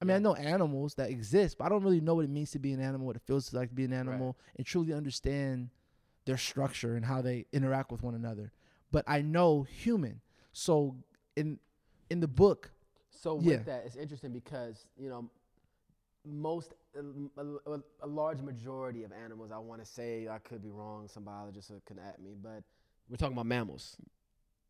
[0.00, 2.50] I mean, I know animals that exist, but I don't really know what it means
[2.52, 5.70] to be an animal, what it feels like to be an animal, and truly understand
[6.26, 8.52] their structure and how they interact with one another.
[8.92, 10.20] But I know human.
[10.52, 10.96] So
[11.36, 11.58] in
[12.10, 12.72] in the book,
[13.10, 13.62] So with Yeah.
[13.64, 15.30] that, it's interesting because you know
[16.24, 19.50] most a, a, a large majority of animals.
[19.50, 21.08] I want to say I could be wrong.
[21.08, 22.62] Some biologists could at me, but
[23.10, 23.96] we're talking about mammals,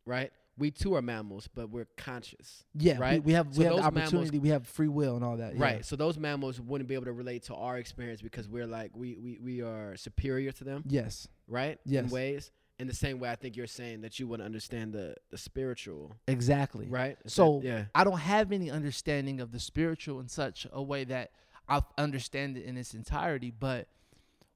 [0.07, 0.31] right?
[0.59, 3.23] We too are mammals, but we're conscious, yeah, Right.
[3.23, 5.25] we, we have So we have the those mammals- opportunity, we have free will and
[5.25, 5.55] all that.
[5.57, 5.63] yeah.
[5.63, 5.85] right?
[5.85, 9.17] So those mammals wouldn't be able to relate to our experience because we're like we
[9.17, 11.29] we, we are superior to them, Yes.
[11.47, 11.79] right?
[11.85, 12.05] Yes.
[12.05, 12.51] In ways.
[12.79, 16.17] In the same way, I think you're saying that you wouldn't understand the the spiritual,
[16.27, 16.87] Exactly.
[16.89, 17.17] right?
[17.25, 20.83] Is So that- yeah, I don't have any understanding of the spiritual in such a
[20.83, 21.31] way that
[21.69, 23.51] I understand it in its entirety.
[23.51, 23.87] But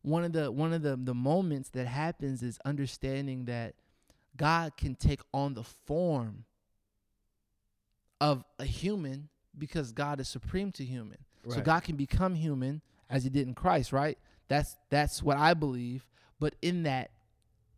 [0.05, 3.75] one of the one of the the moments that happens is understanding that
[4.37, 6.45] God can take on the form
[8.21, 11.19] of a human because God is supreme to human.
[11.49, 12.81] So God can become human
[13.11, 14.19] as he did in Christ, right?
[14.49, 16.07] That's that's what I believe.
[16.39, 17.11] But in that,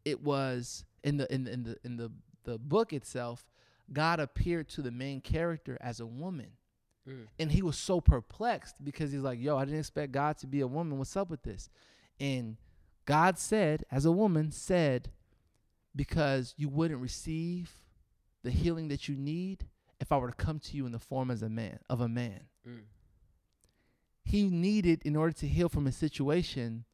[0.05, 2.11] it was in the in the in the in the,
[2.45, 3.47] the book itself,
[3.93, 6.53] God appeared to the main character as a woman.
[7.09, 7.27] Mm.
[7.39, 10.61] And he was so perplexed because he's like, yo, I didn't expect God to be
[10.61, 10.99] a woman.
[10.99, 11.69] What's up with this?
[12.21, 12.57] And
[13.05, 15.11] God said, as a woman, said,
[15.95, 17.73] because you wouldn't receive
[18.43, 19.67] the healing that you need
[20.01, 22.09] if I were to come to you in the form as a man of a
[22.09, 22.41] man.
[22.69, 22.81] Mm.
[24.25, 26.85] he needed in order to heal from his situation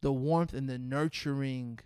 [0.00, 1.78] the warmth and the nurturing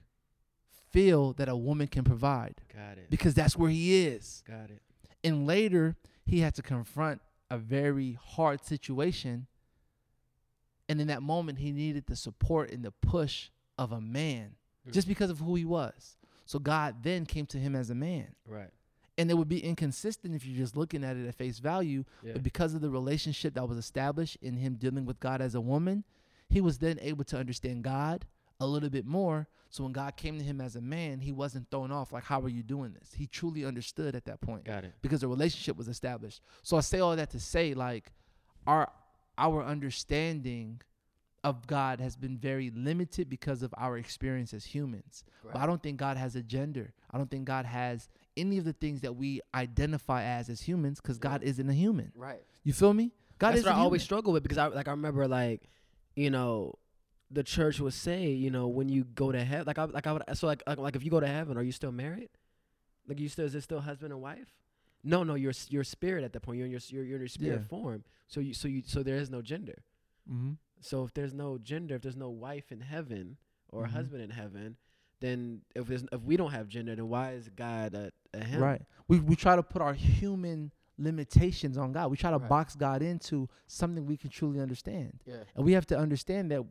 [0.91, 2.63] feel that a woman can provide.
[2.75, 4.43] Got it, because that's where he is.
[4.49, 4.81] Got it.
[5.23, 7.21] and later he had to confront
[7.51, 9.47] a very hard situation
[10.89, 14.57] and in that moment he needed the support and the push of a man
[14.87, 14.93] Mm.
[14.93, 18.35] just because of who he was so god then came to him as a man
[18.47, 18.71] Right.
[19.19, 22.35] and it would be inconsistent if you're just looking at it at face value Yeah.
[22.35, 25.61] but because of the relationship that was established in him dealing with God as a
[25.61, 26.05] woman,
[26.49, 28.27] he was then able to understand God
[28.61, 29.49] a little bit more.
[29.71, 32.41] So when God came to him as a man, he wasn't thrown off like, How
[32.41, 33.13] are you doing this?
[33.13, 34.95] He truly understood at that point Got it.
[35.03, 36.41] because the relationship was established.
[36.63, 38.13] So I say all that to say, like,
[38.69, 38.89] our
[39.39, 40.81] our understanding
[41.45, 45.25] of God has been very limited because of our experience as humans.
[45.45, 46.93] But I don't think God has a gender.
[47.11, 51.01] I don't think God has any of the things that we identify as as humans
[51.01, 52.11] because God isn't a human.
[52.17, 52.43] Right.
[52.65, 53.13] You feel me?
[53.39, 55.63] God That's is what I always struggle with because I like I remember like,
[56.17, 56.75] you know,
[57.31, 60.13] the church would say, you know, when you go to heaven, like I like I
[60.13, 62.31] would so like like, like if you go to heaven, are you still married?
[63.07, 64.53] Like you still is it still husband and wife?
[65.13, 66.59] No, no, you're spirit at that point.
[66.59, 67.69] You're in your you're, you're in your spirit Yeah.
[67.69, 68.05] form.
[68.27, 69.85] So you so you so there is no gender.
[70.31, 70.53] mm-hmm.
[70.81, 73.37] So if there's no gender, if there's no wife in heaven
[73.69, 73.91] or Mhm.
[73.91, 74.77] husband in heaven,
[75.21, 78.61] then if there's if we don't have gender, then why is God a, a him?
[78.61, 78.83] Right.
[79.09, 82.11] We we try to put our human limitations on God.
[82.11, 82.49] We try to Right.
[82.49, 85.23] box God into something we can truly understand.
[85.27, 85.45] Yeah.
[85.55, 86.63] And we have to understand that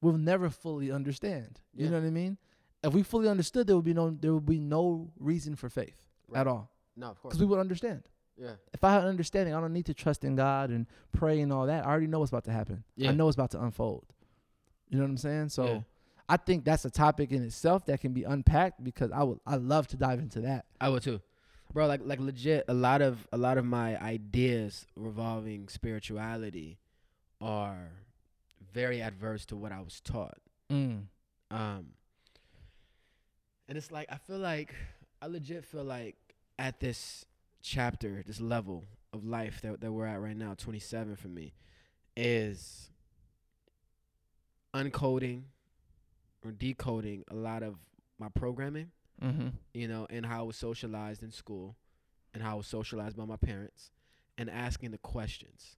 [0.00, 1.60] we'll never fully understand.
[1.74, 1.90] You Yeah.
[1.92, 2.38] know what I mean?
[2.82, 6.06] If we fully understood there would be no there would be no reason for faith
[6.28, 6.40] Right.
[6.40, 6.70] at all.
[6.96, 7.32] No, of course.
[7.32, 8.02] because we would understand.
[8.36, 8.52] Yeah.
[8.72, 11.52] If I had an understanding, I don't need to trust in God and pray and
[11.52, 11.84] all that.
[11.86, 12.82] I already know what's about to happen.
[12.96, 13.10] Yeah.
[13.10, 14.04] I know it's about to unfold.
[14.88, 15.48] You know what I'm saying?
[15.50, 15.80] So Yeah.
[16.28, 19.56] I think that's a topic in itself that can be unpacked because I would I
[19.56, 20.64] love to dive into that.
[20.80, 21.20] I would too,
[21.72, 21.86] bro.
[21.86, 26.78] Like like legit, a lot of a lot of my ideas revolving spirituality
[27.40, 27.90] are
[28.72, 30.38] very adverse to what I was taught.
[30.72, 31.04] Mm.
[31.50, 31.86] Um,
[33.68, 34.74] and it's like I feel like
[35.20, 36.16] I legit feel like
[36.58, 37.24] at this
[37.62, 41.52] chapter, this level of life that that we're at right now, 27 for me,
[42.16, 42.90] is
[44.74, 45.42] uncoding
[46.44, 47.76] or decoding a lot of
[48.18, 48.90] my programming
[49.22, 49.48] Mm-hmm.
[49.72, 51.76] you know, and how I was socialized in school
[52.34, 53.92] and how I was socialized by my parents
[54.36, 55.76] and asking the questions,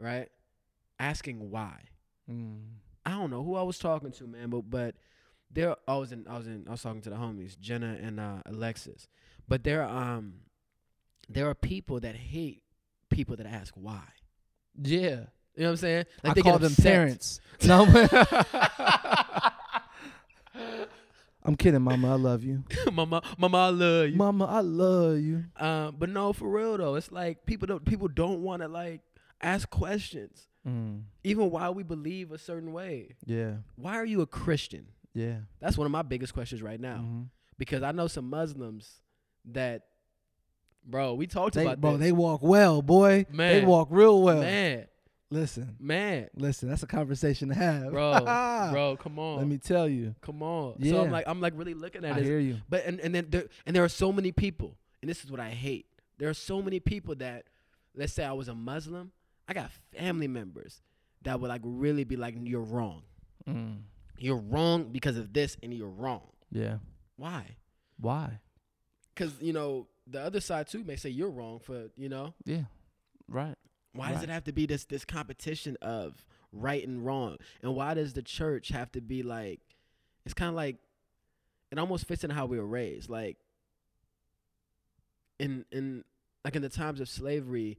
[0.00, 0.30] right?
[0.98, 1.74] Asking why.
[2.28, 2.60] Mm.
[3.04, 4.94] I don't know who I was talking to, man, but but
[5.52, 8.18] there I was in I was in I was talking to the homies, Jenna and
[8.18, 9.08] uh, Alexis.
[9.48, 10.34] But there um
[11.28, 12.62] there are people that hate
[13.10, 14.02] people that ask why.
[14.80, 15.00] Yeah.
[15.56, 16.04] You know what I'm saying?
[16.22, 16.84] I they call them upset.
[16.84, 17.40] parents.
[17.64, 17.84] No.
[21.44, 22.12] I'm kidding, Mama.
[22.12, 24.16] I love you, mama, mama, I love you.
[24.16, 24.44] Mama.
[24.44, 25.44] I love you.
[25.56, 29.00] Um, but no, for real though, it's like people don't people don't want to like
[29.40, 31.02] ask questions, Mm.
[31.24, 33.14] even why we believe a certain way.
[33.24, 33.54] Yeah.
[33.76, 34.88] Why are you a Christian?
[35.14, 35.36] Yeah.
[35.60, 37.26] That's one of my biggest questions right now Mhm.
[37.56, 39.00] because I know some Muslims
[39.46, 39.86] that,
[40.84, 42.00] bro, we talked They, about bro, this.
[42.00, 43.26] they walk well, boy.
[43.30, 43.60] Man.
[43.60, 44.40] They walk real well.
[44.40, 44.86] man,
[45.30, 46.70] Listen, man, listen.
[46.70, 48.18] That's a conversation to have, bro,
[48.72, 50.14] bro, come on, Let me tell you.
[50.22, 50.76] come on.
[50.78, 50.92] Yeah.
[50.92, 52.20] So I'm like, I'm like really looking at it.
[52.20, 52.56] I hear you.
[52.68, 55.38] But and and then there, and there are so many people, and this is what
[55.38, 55.84] I hate.
[56.16, 57.44] There are so many people that,
[57.94, 59.12] let's say I was a Muslim,
[59.46, 60.80] I got family members
[61.22, 63.02] that would like really be like, "You're wrong.
[63.46, 63.82] Mm.
[64.18, 66.78] You're wrong because of this, and you're wrong." Yeah.
[67.16, 67.56] Why?
[68.00, 68.40] Why?
[69.18, 72.34] Because you know the other side too may say you're wrong for you know.
[72.44, 72.62] Yeah.
[73.28, 73.56] Right.
[73.92, 77.38] Why does it have to be this this competition of right and wrong?
[77.62, 79.60] And why does the church have to be like?
[80.24, 80.76] It's kind of like,
[81.70, 83.08] it almost fits in how we were raised.
[83.08, 83.38] Like,
[85.38, 86.04] in in
[86.44, 87.78] like in the times of slavery,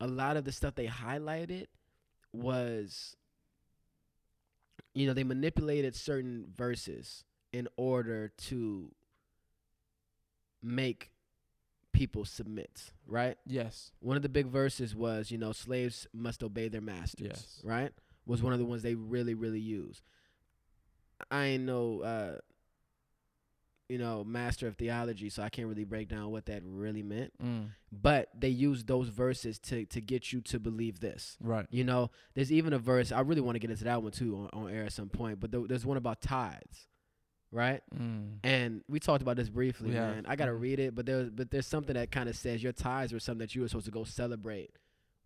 [0.00, 1.66] a lot of the stuff they highlighted
[2.32, 3.16] was,
[4.94, 8.92] you know, they manipulated certain verses in order to
[10.66, 11.10] make
[11.92, 12.92] people submit.
[13.06, 13.92] Right Yes.
[14.00, 17.60] one of the big verses was, you know, slaves must obey their masters, Yes.
[17.64, 17.92] right?
[18.26, 20.02] Was one of the ones they really, really use.
[21.30, 22.38] I ain't no, uh,
[23.88, 27.32] you know, master of theology, so I can't really break down what that really meant.
[27.40, 27.68] Mm.
[27.92, 31.36] But they use those verses to to get you to believe this.
[31.40, 31.66] Right.
[31.70, 33.12] You know, there's even a verse.
[33.12, 35.38] I really want to get into that one too on, on air at some point.
[35.38, 36.88] But th- there's one about tithes,
[37.52, 37.82] right?
[37.94, 38.38] Mm.
[38.44, 40.14] And we talked about this briefly, have.
[40.14, 40.26] man.
[40.26, 40.60] I gotta Mhm.
[40.60, 43.40] read it, but there's but there's something that kind of says your tithes were something
[43.46, 44.70] that you were supposed to go celebrate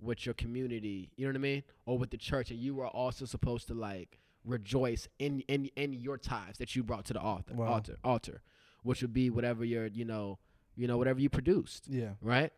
[0.01, 1.11] with your community.
[1.17, 1.63] You know what I mean?
[1.87, 5.93] Or with the church, and you were also supposed to like rejoice in in in
[5.93, 7.67] your tithes that you brought to the altar, Wow.
[7.75, 8.43] altar, altar,
[8.83, 10.39] which would be whatever your you know
[10.77, 12.15] you know whatever you produced, Yeah.
[12.23, 12.53] right?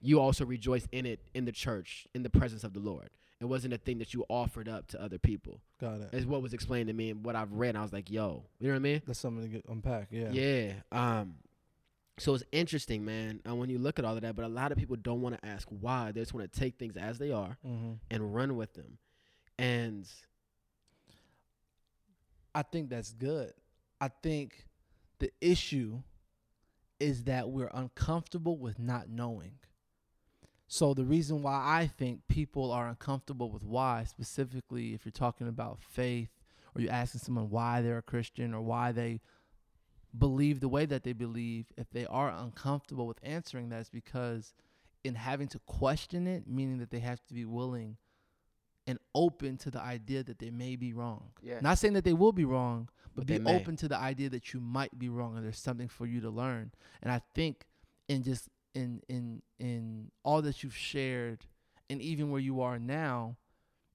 [0.00, 3.10] You also rejoice in it in the church in the presence of the Lord.
[3.40, 5.60] It wasn't a thing that you offered up to other people.
[5.80, 6.08] Got it.
[6.12, 7.76] Is what was explained to me and what I've read.
[7.76, 9.02] I was like, yo, you know what I mean?
[9.06, 10.08] That's something to get unpack.
[10.10, 10.30] Yeah.
[10.32, 10.72] Yeah.
[10.90, 11.36] Um.
[12.18, 13.40] So it's interesting, man.
[13.44, 15.40] And when you look at all of that, but a lot of people don't want
[15.40, 16.10] to ask why.
[16.10, 17.92] They just want to take things as they are Mm-hmm.
[18.10, 18.98] and run with them.
[19.56, 20.04] And
[22.54, 23.52] I think that's good.
[24.00, 24.66] I think
[25.20, 26.00] the issue
[26.98, 29.52] is that we're uncomfortable with not knowing.
[30.70, 35.48] So the reason why I think people are uncomfortable with why, specifically if you're talking
[35.48, 36.28] about faith
[36.74, 39.20] or you're asking someone why they're a Christian or why they
[40.16, 44.52] believe the way that they believe, if they are uncomfortable with answering that, is because
[45.04, 47.96] in having to question it, meaning that they have to be willing
[48.86, 51.30] and open to the idea that they may be wrong.
[51.42, 53.54] yeah, Not saying that they will be wrong, but, be may.
[53.56, 56.30] open to the idea that you might be wrong and there's something for you to
[56.30, 56.72] learn.
[57.02, 57.64] And I think
[58.08, 58.48] in just
[58.78, 61.46] in in in all that you've shared
[61.90, 63.36] and even where you are now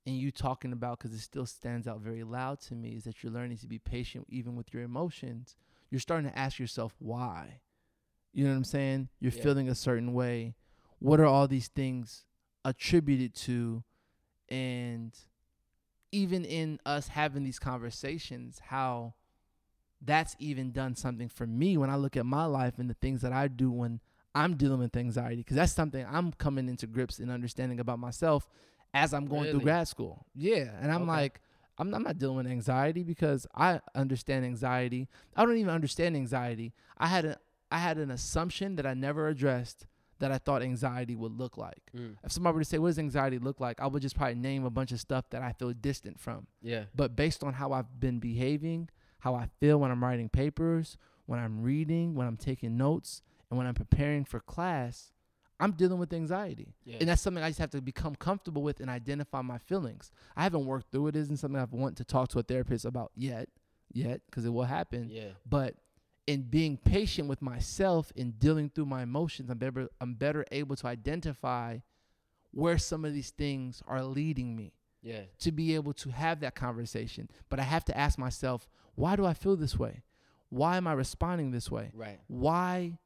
[0.05, 3.23] and you talking about cuz it still stands out very loud to me is that
[3.23, 5.55] you're learning to be patient even with your emotions.
[5.89, 7.61] You're starting to ask yourself why.
[8.34, 9.09] You know what I'm saying?
[9.19, 9.43] You're Yeah.
[9.43, 10.55] feeling a certain way.
[10.99, 12.25] What are all these things
[12.65, 13.84] attributed to?
[14.49, 15.17] And
[16.11, 19.13] even in us having these conversations, how
[20.01, 23.21] that's even done something for me when I look at my life and the things
[23.21, 24.01] that I do when
[24.36, 28.47] I'm dealing with anxiety, because that's something I'm coming into grips and understanding about myself
[28.93, 30.25] as I'm going through grad school.
[30.36, 31.11] Yeah, and I'm Okay.
[31.11, 31.41] like,
[31.77, 35.07] I'm, I'm not dealing with anxiety because I understand anxiety.
[35.36, 36.73] I don't even understand anxiety.
[36.97, 37.38] I had a
[37.71, 39.88] I had an assumption that I never addressed
[40.19, 41.81] that I thought anxiety would look like.
[41.97, 42.17] Mm.
[42.23, 44.63] If somebody were to say, "What does anxiety look like?" I would just probably name
[44.63, 46.45] a bunch of stuff that I feel distant from.
[46.61, 46.84] Yeah.
[46.95, 51.39] But based on how I've been behaving, how I feel when I'm writing papers, when
[51.39, 55.12] I'm reading, when I'm taking notes, and when I'm preparing for class,
[55.60, 56.74] I'm dealing with anxiety.
[56.84, 56.98] Yeah.
[57.00, 60.12] And that's something I just have to become comfortable with and identify my feelings.
[60.36, 61.16] I haven't worked through it.
[61.16, 61.20] it.
[61.20, 63.50] Isn't something I've want to talk to a therapist about yet,
[63.91, 65.10] yet, because it will happen.
[65.12, 65.30] yeah.
[65.48, 65.76] But
[66.26, 69.89] in being patient with myself in dealing through my emotions, I'm better.
[70.02, 71.80] I'm better able to identify
[72.52, 75.22] where some of these things are leading me Yeah.
[75.39, 77.30] to be able to have that conversation.
[77.50, 80.04] But I have to ask myself, why do I feel this way?
[80.50, 81.91] Why am I responding this way?
[81.94, 82.20] Right.
[82.28, 83.00] Why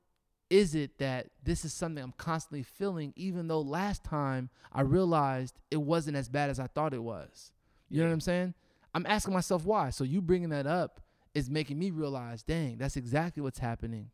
[0.49, 5.59] is it that this is something I'm constantly feeling, even though last time I realized
[5.71, 7.51] it wasn't as bad as I thought it was?
[7.89, 8.53] You know what I'm saying?
[8.93, 9.89] I'm asking myself why.
[9.89, 11.01] So you bringing that up
[11.33, 14.09] is making me realize, dang, that's exactly what's happening,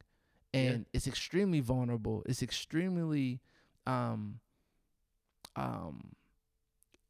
[0.53, 0.85] and Yeah.
[0.93, 2.23] it's extremely vulnerable.
[2.25, 3.39] It's extremely
[3.85, 4.39] um,
[5.55, 6.13] um,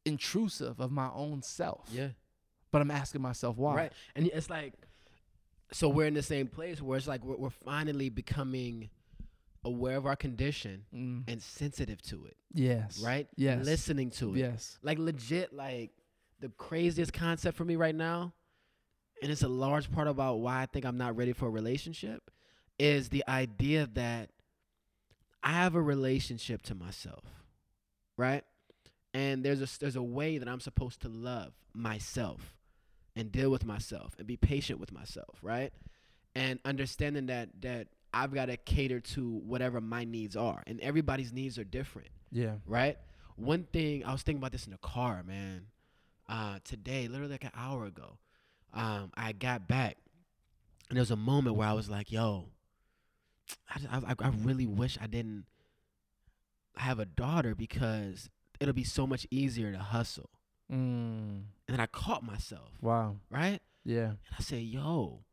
[0.05, 1.88] intrusive of my own self.
[1.91, 2.09] Yeah.
[2.71, 3.76] But I'm asking myself why.
[3.76, 3.91] Right.
[4.15, 4.74] And it's like,
[5.71, 8.89] so we're in the same place where it's like we're, we're finally becoming
[9.66, 11.24] aware of our condition Mm.
[11.28, 12.99] and sensitive to it, Yes.
[12.99, 13.28] right?
[13.36, 13.66] Yes.
[13.66, 14.39] Listening to it.
[14.39, 14.78] Yes.
[14.82, 15.91] Like legit, like
[16.39, 18.34] the craziest concept for me right now,
[19.22, 22.30] and it's a large part about why I think I'm not ready for a relationship,
[22.78, 24.32] is the idea that
[25.41, 27.24] I have a relationship to myself,
[28.18, 28.43] right?
[29.14, 32.57] And there's a there's a way that I'm supposed to love myself
[33.16, 35.72] and deal with myself and be patient with myself, right?
[36.36, 41.34] And understanding that that I've got to cater to whatever my needs are, and everybody's
[41.34, 42.57] needs are different Yeah.
[42.66, 42.97] right?
[43.36, 45.68] One thing I was thinking about this in the car, man.
[46.30, 48.18] Uh, today, literally like an hour ago,
[48.74, 49.97] um, I got back,
[50.89, 52.49] and there was a moment where I was like, "Yo,
[53.70, 55.45] I, I, I really wish I didn't
[56.78, 60.30] have a daughter because it'll be so much easier to hustle."
[60.72, 61.43] Mm.
[61.68, 63.18] And then I caught myself, Wow.
[63.30, 63.59] right?
[63.84, 64.09] Yeah.
[64.11, 65.24] And I said, "Yo,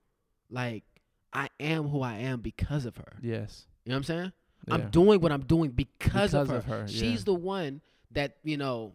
[0.51, 0.85] like
[1.33, 3.67] I am who I am because of her." Yes.
[3.85, 4.33] You know what I'm saying?
[4.69, 4.75] Yeah.
[4.75, 6.57] I'm doing what I'm doing because, of, her.
[6.57, 7.25] of her, She's yeah.
[7.25, 7.81] the one
[8.13, 8.95] that you know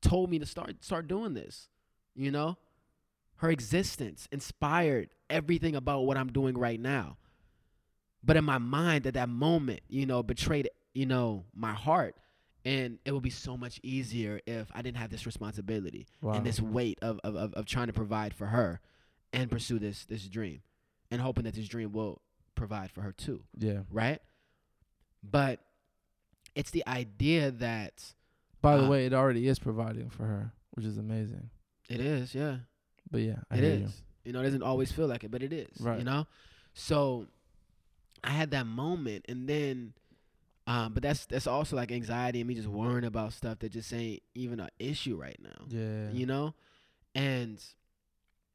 [0.00, 1.68] told me to start start doing this.
[2.14, 2.56] You know,
[3.36, 7.18] her existence inspired everything about what I'm doing right now.
[8.24, 12.16] But in my mind, at that moment, you know, betrayed you know my heart,
[12.64, 16.32] and it would be so much easier if I didn't have this responsibility wow.
[16.32, 18.80] and this weight of, of of of trying to provide for her
[19.32, 20.62] and pursue this this dream,
[21.10, 22.20] and hoping that this dream will
[22.54, 23.80] provide for her too yeah.
[23.90, 24.20] right?
[25.22, 25.60] But
[26.54, 28.14] it's the idea that
[28.62, 31.50] By the Uh, way, it already is providing for her, which is amazing.
[31.88, 32.58] it is, yeah,
[33.10, 33.80] But yeah, I it is.
[33.82, 33.88] you.
[34.24, 34.32] You.
[34.32, 35.80] know, it doesn't always feel like it, but it is.
[35.80, 35.98] Right.
[35.98, 36.26] You know,
[36.74, 37.26] so
[38.24, 39.92] I had that moment, and then,
[40.66, 43.92] um, but that's that's also like anxiety and me just worrying about stuff that just
[43.92, 45.64] ain't even an issue right now.
[45.68, 46.10] Yeah.
[46.10, 46.54] You know,
[47.14, 47.62] and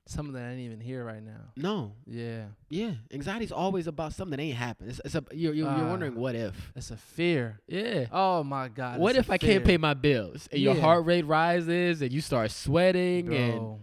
[0.07, 1.51] Something that I didn't even hear right now.
[1.55, 2.45] no, Yeah.
[2.69, 4.89] yeah, anxiety's always about something that ain't happened.
[4.89, 5.89] It's, it's a you're you're, you're Ah.
[5.89, 6.71] wondering what if.
[6.75, 7.59] It's a fear.
[7.67, 8.07] Yeah.
[8.11, 8.99] Oh my God.
[8.99, 12.49] what if I can't pay my bills and your heart rate rises and you start
[12.51, 13.77] sweating and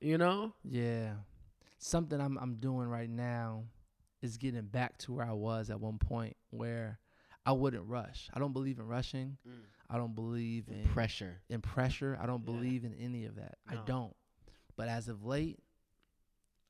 [0.00, 0.52] you know?
[0.62, 1.14] Yeah.
[1.78, 3.64] Something I'm I'm doing right now
[4.22, 6.98] is getting back to where I was at one point where
[7.46, 8.28] I wouldn't rush.
[8.34, 9.38] I don't believe in rushing.
[9.88, 11.40] I don't believe in Pressure.
[11.48, 12.18] in pressure.
[12.20, 12.52] I don't Yeah.
[12.54, 13.56] believe in any of that.
[13.66, 14.14] I don't.
[14.80, 15.58] But as of late,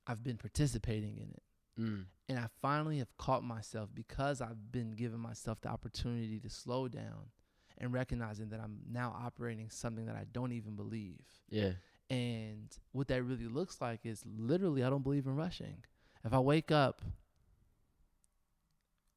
[0.05, 1.43] I've been participating in it.
[1.81, 2.05] Mm.
[2.29, 6.89] And I finally have caught myself because I've been giving myself the opportunity to slow
[6.89, 7.31] down
[7.79, 11.21] and recognizing that I'm now operating something that I don't even believe.
[11.51, 11.75] Yeah.
[12.11, 15.85] And what that really looks like is literally, I don't believe in rushing.
[16.25, 17.03] If I wake up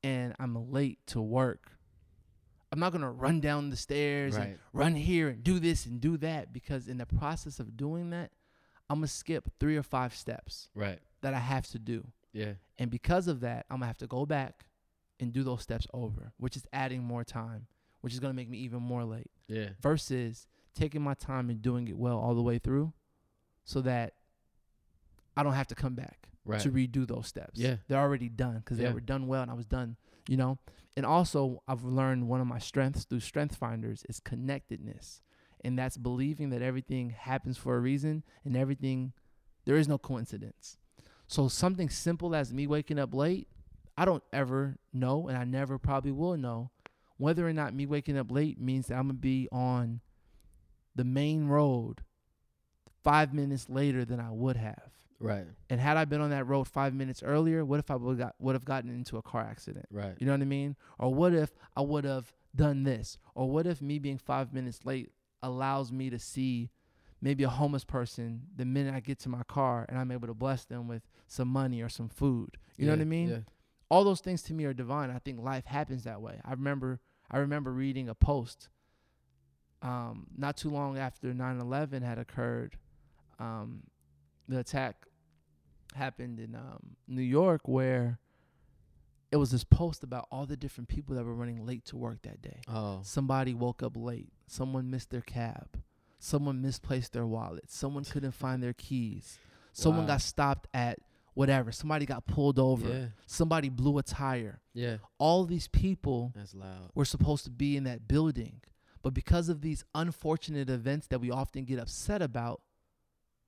[0.03, 1.71] and I'm late to work,
[2.71, 5.99] I'm not going to run down the stairs and run here and do this and
[5.99, 8.29] do that because in the process of doing that,
[8.89, 10.99] I'm going to skip three or five steps Right.
[11.21, 12.07] that I have to do.
[12.33, 12.53] Yeah.
[12.77, 14.65] And because of that, I'm going to have to go back
[15.19, 17.67] and do those steps over, which is adding more time,
[18.01, 19.69] which is going to make me even more late Yeah.
[19.81, 22.93] versus taking my time and doing it well all the way through
[23.63, 24.15] so that
[25.37, 26.59] I don't have to come back Right.
[26.61, 27.59] to redo those steps.
[27.59, 27.77] Yeah.
[27.87, 28.89] They're already done because Yeah.
[28.89, 29.95] they were done well and I was done,
[30.27, 30.57] you know?
[30.97, 35.21] And also, I've learned one of my strengths through Strength Finders is connectedness.
[35.63, 39.13] And that's believing that everything happens for a reason and everything,
[39.65, 40.77] there is no coincidence.
[41.27, 43.47] So, something simple as me waking up late,
[43.97, 46.71] I don't ever know, and I never probably will know
[47.17, 50.01] whether or not me waking up late means that I'm going to be on
[50.95, 52.01] the main road
[53.03, 54.91] five minutes later than I would have.
[55.19, 55.45] Right.
[55.69, 58.35] And had I been on that road five minutes earlier, what if I would got
[58.39, 59.85] would have gotten into a car accident?
[59.89, 60.15] Right.
[60.19, 60.75] You know what I mean?
[60.99, 63.17] Or what if I would have done this?
[63.35, 65.11] Or what if me being five minutes late
[65.43, 66.71] allows me to see
[67.21, 70.33] maybe a homeless person the minute I get to my car and I'm able to
[70.33, 72.57] bless them with some money or some food?
[72.77, 73.29] You know what I mean?
[73.29, 73.37] Yeah.
[73.89, 75.11] all those things to me are divine.
[75.11, 76.39] I think life happens that way.
[76.43, 78.69] I remember I remember reading a post
[79.81, 82.77] um, not too long after 9/11 had occurred.
[83.39, 83.83] Um,
[84.47, 85.05] the attack
[85.93, 88.19] happened in um, New York where
[89.33, 92.21] it was this post about all the different people that were running late to work
[92.21, 92.61] that day.
[92.67, 92.99] Oh.
[93.01, 94.29] Somebody woke up late.
[94.47, 95.81] Someone missed their cab.
[96.19, 97.71] Someone misplaced their wallet.
[97.71, 99.39] Someone couldn't find their keys.
[99.73, 100.13] Someone Wow.
[100.13, 100.99] got stopped at
[101.33, 101.71] whatever.
[101.71, 102.87] Somebody got pulled over.
[102.87, 103.05] Yeah.
[103.25, 104.61] Somebody blew a tire.
[104.75, 104.97] Yeah.
[105.17, 106.91] All these people That's loud.
[106.93, 108.61] were supposed to be in that building.
[109.01, 112.61] But because of these unfortunate events that we often get upset about,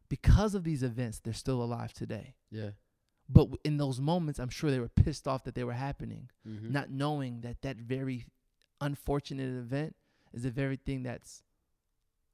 [0.09, 2.33] because of these events, they're still alive today.
[2.49, 2.71] Yeah.
[3.27, 6.71] But in those moments, I'm sure they were pissed off that they were happening, Mm-hmm.
[6.71, 8.25] not knowing that that very
[8.81, 9.95] unfortunate event
[10.33, 11.41] is the very thing that's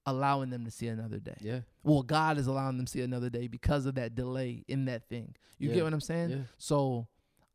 [0.06, 1.38] allowing them to see another day.
[1.39, 1.60] Yeah.
[1.84, 5.08] Well, God is allowing them to see another day because of that delay in that
[5.08, 5.36] thing.
[5.60, 5.76] You Yeah.
[5.76, 6.30] get what I'm saying?
[6.32, 6.44] Yeah.
[6.58, 7.08] So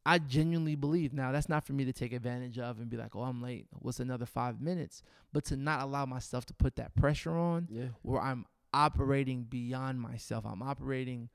[0.07, 3.17] I genuinely believe now that's not for me to take advantage of and be like,
[3.17, 3.67] oh, I'm late.
[3.73, 5.03] What's another five minutes?
[5.33, 7.89] But to not allow myself to put that pressure on Yeah.
[8.03, 10.45] where I'm operating beyond myself.
[10.47, 11.31] I'm operating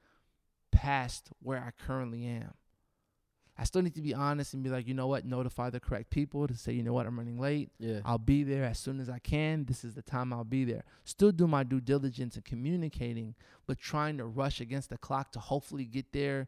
[0.82, 2.54] past where I currently am.
[3.56, 6.10] I still need to be honest and be like, you know what, notify the correct
[6.10, 7.70] people to say, you know what, I'm running late.
[7.78, 8.00] Yeah.
[8.04, 9.66] I'll be there as soon as I can.
[9.66, 10.84] This is the time I'll be there.
[11.04, 13.36] Still do my due diligence in communicating,
[13.68, 16.48] but trying to rush against the clock to hopefully get there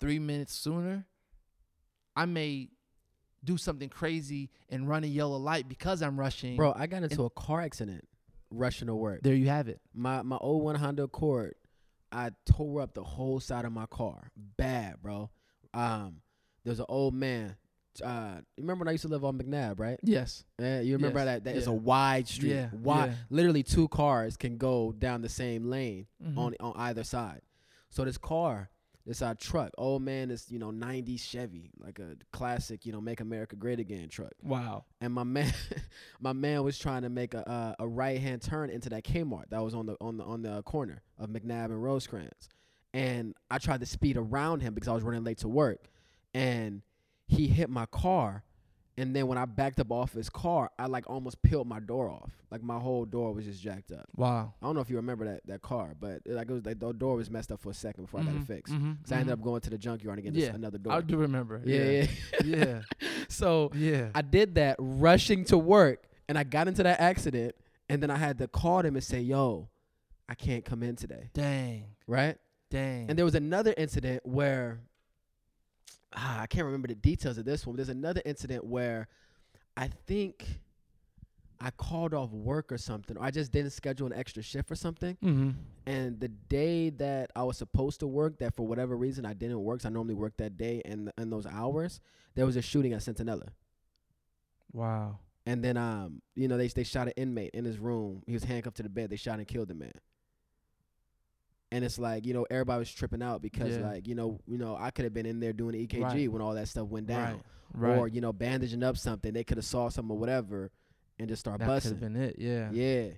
[0.00, 1.06] three minutes sooner.
[2.16, 2.70] I may
[3.44, 6.56] do something crazy and run a yellow light because I'm rushing.
[6.56, 8.08] Bro, I got into a car accident
[8.50, 9.22] rushing to work.
[9.22, 9.80] there you have it.
[9.94, 11.54] My my old one Honda Accord,
[12.12, 14.30] I tore up the whole side of my car.
[14.56, 15.30] Bad, bro.
[15.74, 16.16] Um,
[16.64, 17.56] there's an old man.
[18.02, 19.98] Uh, you remember when I used to live on McNabb, right?
[20.02, 20.44] Yes.
[20.58, 21.44] Yeah, you remember Yes, that?
[21.44, 22.52] That it's a wide street.
[22.52, 23.10] Yeah, wide.
[23.10, 23.16] yeah.
[23.30, 26.38] Literally, two cars can go down the same lane Mhm.
[26.38, 27.42] on on either side.
[27.90, 28.70] So this car,
[29.06, 33.00] this our truck, old man is you know '90s Chevy, like a classic, you know,
[33.00, 34.32] make America great again truck.
[34.42, 34.84] Wow.
[35.00, 35.52] And my man,
[36.20, 39.50] my man was trying to make a uh, a right hand turn into that Kmart
[39.50, 42.48] that was on the on the on the corner of McNabb and Rosecrans,
[42.94, 45.88] and I tried to speed around him because I was running late to work,
[46.32, 46.82] and
[47.26, 48.44] he hit my car.
[48.98, 52.10] And then when I backed up off his car, I like almost peeled my door
[52.10, 52.30] off.
[52.50, 54.06] Like my whole door was just jacked up.
[54.16, 54.52] Wow.
[54.60, 56.78] I don't know if you remember that that car, but it, like it was like
[56.78, 58.74] the door was messed up for a second before I got it Mhm, fixed.
[58.74, 59.38] mhm, Cause I ended mhm.
[59.38, 60.92] up going to the junkyard and getting Yeah, another door.
[60.92, 61.62] I do remember.
[61.64, 62.06] yeah, yeah.
[62.44, 62.82] Yeah.
[63.28, 64.10] so yeah.
[64.14, 67.54] I did that rushing to work, and I got into that accident,
[67.88, 69.70] and then I had to call them and say, "Yo,
[70.28, 71.84] I can't come in today." Dang.
[72.06, 72.36] Right?
[72.70, 73.08] Dang.
[73.08, 74.80] And there was another incident where
[76.14, 77.76] ah, I can't remember the details of this one.
[77.76, 79.08] There's another incident where
[79.76, 80.60] I think
[81.60, 84.74] I called off work or something, or I just didn't schedule an extra shift or
[84.74, 85.16] something.
[85.22, 85.50] mm-hmm.
[85.86, 89.60] And the day that I was supposed to work, that for whatever reason I didn't
[89.60, 92.00] work, 'cause I normally work that day and and those hours,
[92.34, 93.48] there was a shooting at Centinela.
[94.72, 95.18] Wow.
[95.46, 98.22] And then um, you know, they they shot an inmate in his room.
[98.26, 99.10] He was handcuffed to the bed.
[99.10, 99.92] They shot and killed the man.
[101.72, 103.82] And it's like, you know, everybody was tripping out because Yeah.
[103.88, 106.30] like, you know, you know, I could have been in there doing the EKG Right.
[106.32, 107.42] when all that stuff went down.
[107.74, 107.90] Right.
[107.90, 107.98] Right.
[107.98, 109.32] Or, you know, bandaging up something.
[109.32, 110.70] They could have saw something or whatever
[111.18, 111.90] and just start that could busting.
[111.92, 112.36] have been it.
[112.38, 112.70] Yeah.
[112.70, 113.12] Yeah.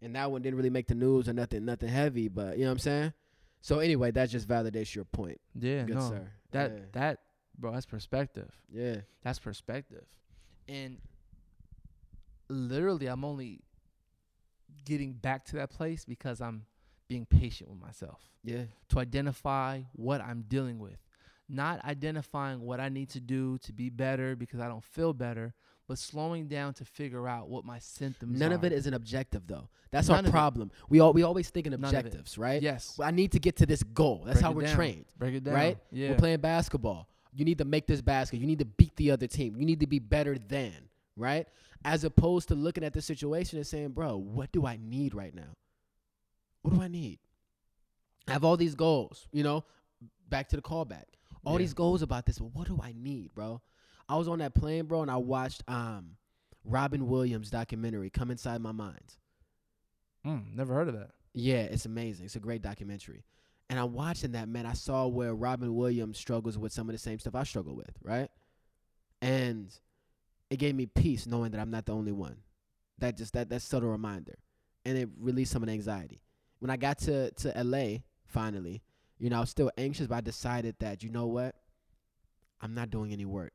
[0.00, 2.70] And that one didn't really make the news or nothing nothing heavy, but you know
[2.70, 3.12] what I'm saying?
[3.60, 5.38] So anyway, that just validates your point.
[5.54, 5.82] Yeah.
[5.84, 6.08] Good no.
[6.08, 6.30] sir.
[6.52, 6.78] That yeah.
[6.92, 7.18] that
[7.58, 8.50] bro, that's perspective.
[8.72, 9.02] yeah.
[9.22, 10.06] That's perspective.
[10.66, 10.96] And
[12.48, 13.60] literally I'm only
[14.84, 16.64] getting back to that place because I'm
[17.10, 18.66] being patient with myself Yeah.
[18.90, 20.96] to identify what I'm dealing with.
[21.48, 25.52] Not identifying what I need to do to be better because I don't feel better,
[25.88, 28.54] but slowing down to figure out what my symptoms None are.
[28.54, 29.68] of it is an objective though.
[29.90, 30.70] That's None our problem.
[30.88, 31.96] We all we always think in None of it.
[31.98, 32.62] objectives, right?
[32.62, 32.96] Yes.
[32.96, 34.22] Well, I need to get to this goal.
[34.24, 34.76] That's Break how we're down.
[34.76, 35.06] trained.
[35.18, 35.54] Break it down.
[35.54, 35.78] right?
[35.90, 36.10] Yeah.
[36.10, 37.08] We're playing basketball.
[37.34, 38.38] You need to make this basket.
[38.38, 39.56] You need to beat the other team.
[39.56, 40.74] You need to be better than,
[41.16, 41.48] right?
[41.84, 45.34] As opposed to looking at the situation and saying, bro, what do I need right
[45.34, 45.56] now?
[46.62, 47.18] What do I need?
[48.28, 49.64] I have all these goals, you know,
[50.28, 51.04] back to the callback.
[51.44, 51.58] All Yeah.
[51.60, 53.62] these goals about this, but what do I need, bro?
[54.08, 56.16] I was on that plane, bro, and I watched um
[56.64, 59.16] Robin Williams documentary, Come Inside My Mind.
[60.26, 61.12] Mm, never heard of that.
[61.32, 62.26] Yeah, it's amazing.
[62.26, 63.24] It's a great documentary.
[63.70, 64.66] And I'm watching that, man.
[64.66, 67.96] I saw where Robin Williams struggles with some of the same stuff I struggle with,
[68.02, 68.28] right?
[69.22, 69.72] And
[70.50, 72.36] it gave me peace knowing that I'm not the only one.
[72.98, 74.38] That just that that subtle reminder.
[74.84, 76.20] And it released some of the anxiety.
[76.60, 78.82] When I got to to LA finally,
[79.18, 81.54] You know, I was still anxious, but I decided that you know what,
[82.60, 83.52] I'm not doing any work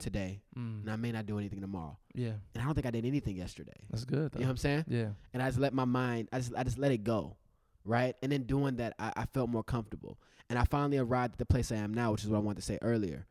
[0.00, 0.80] today, Mm.
[0.82, 1.96] and I may not do anything tomorrow.
[2.14, 3.76] Yeah, And I don't think I did anything yesterday.
[3.90, 4.32] that's good.
[4.32, 4.38] Though.
[4.40, 4.84] You know what I'm saying?
[4.88, 5.10] yeah.
[5.32, 7.36] and I just let my mind, I just, I just let it go,
[7.84, 8.16] right?
[8.22, 10.18] And in doing that, I, I felt more comfortable,
[10.50, 12.56] and I finally arrived at the place I am now, which is what I wanted
[12.56, 13.26] to say earlier.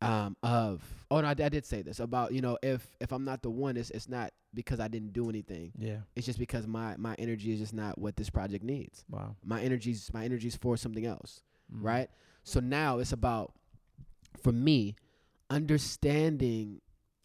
[0.00, 0.80] Um, of
[1.10, 3.50] oh no, I, I did say this about you know if if I'm not the
[3.50, 5.72] one, it's it's not because I didn't do anything.
[5.76, 5.98] Yeah.
[6.14, 9.04] It's just because my my energy is just not what this project needs.
[9.10, 9.34] Wow.
[9.44, 11.42] My energy's my energy's for something else,
[11.74, 11.84] Mm.
[11.84, 12.10] right?
[12.44, 13.52] So now it's about
[14.42, 14.94] for me
[15.72, 16.80] understanding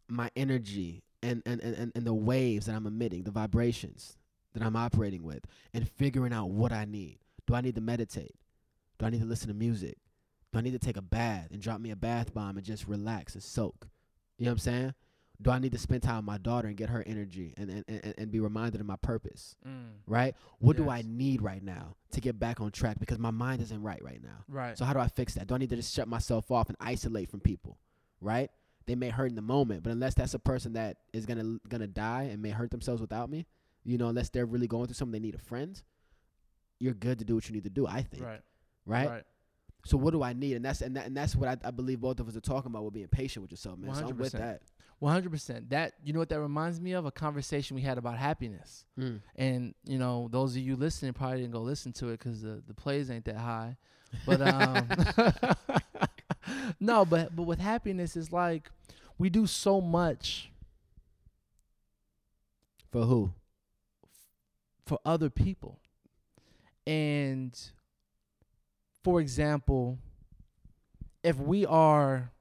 [0.10, 4.18] my energy and and, and, and and the waves that I'm emitting, the vibrations
[4.54, 7.20] that I'm operating with, and figuring out what I need.
[7.48, 8.36] Do I need to meditate?
[9.00, 9.98] Do I need to listen to music?
[10.54, 12.88] Do I need to take a bath and drop me a bath bomb and just
[12.88, 13.88] relax and soak?
[14.38, 14.94] You know what I'm saying?
[15.42, 17.84] Do I need to spend time with my daughter and get her energy and and,
[17.88, 19.56] and, and be reminded of my purpose?
[19.68, 19.94] Mm.
[20.06, 20.36] Right?
[20.60, 23.00] What do I need right now to get back on track?
[23.00, 24.46] Because my mind isn't right right now.
[24.48, 24.78] Right.
[24.78, 25.48] So how do I fix that?
[25.48, 27.80] Do I need to just shut myself off and isolate from people?
[28.22, 28.52] Right?
[28.86, 31.88] They may hurt in the moment, but unless that's a person that is gonna gonna
[31.88, 33.48] die and may hurt themselves without me,
[33.84, 35.82] you know, unless they're really going through something, they need a friend.
[36.80, 37.88] You're good to do what you need to do.
[37.88, 38.24] I think.
[38.24, 38.42] right.
[38.86, 39.10] Right.
[39.10, 39.24] Right.
[39.86, 40.56] So what do I need?
[40.56, 42.72] And that's and that, and that's what I, I believe both of us are talking
[42.72, 43.94] about with being patient with yourself, man.
[43.96, 44.38] So I'm with 100%.
[44.38, 44.62] that.
[45.00, 45.70] One hundred percent.
[45.72, 48.86] That you know what that reminds me of a conversation we had about happiness.
[48.98, 49.20] Mm.
[49.36, 52.64] And you know, those of you listening probably didn't go listen to it because the
[52.66, 53.76] the plays ain't that high.
[54.26, 54.88] But um,
[56.80, 58.70] no, but but with happiness, it's like
[59.18, 60.52] we do so much
[62.92, 63.34] For who?
[64.86, 65.80] for other people.
[66.88, 67.58] And
[69.04, 69.98] for example,
[71.24, 72.32] if we are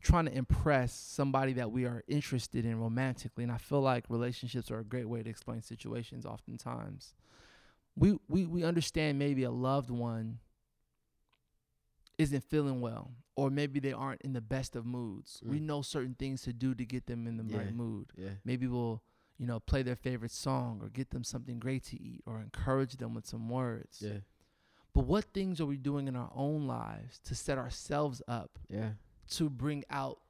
[0.00, 4.70] trying to impress somebody that we are interested in romantically, and I feel like relationships
[4.70, 7.14] are a great way to explain situations oftentimes.
[7.96, 10.40] We we we understand maybe a loved one
[12.18, 15.40] isn't feeling well or maybe they aren't in the best of moods.
[15.44, 15.62] We Mm.
[15.66, 17.58] know certain things to do to get them in the Yeah.
[17.58, 18.30] right mood Yeah.
[18.44, 19.02] maybe we'll
[19.38, 22.96] you know play their favorite song or get them something great to eat or encourage
[22.98, 24.20] them with some words Yeah.
[24.94, 28.92] But what things are we doing in our own lives to set ourselves up Yeah.
[29.30, 30.20] to bring out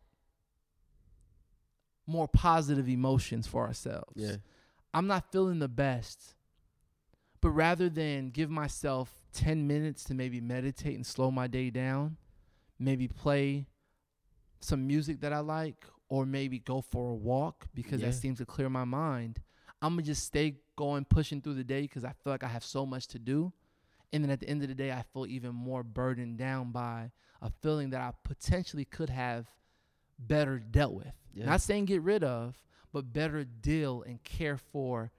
[2.06, 4.36] more positive emotions for ourselves Yeah.
[4.92, 6.34] i'm not feeling the best
[7.40, 12.16] but rather than give myself 10 minutes to maybe meditate and slow my day down
[12.78, 13.66] maybe play
[14.60, 18.08] some music that i like or maybe go for a walk because Yeah.
[18.08, 19.40] that seems to clear my mind
[19.80, 22.64] i'm gonna just stay going pushing through the day because i feel like i have
[22.64, 23.52] so much to do
[24.14, 27.10] and then at the end of the day i feel even more burdened down by
[27.42, 29.46] a feeling that i potentially could have
[30.18, 31.46] better dealt with Yeah.
[31.46, 32.62] not saying get rid of
[32.92, 35.10] but better deal and care for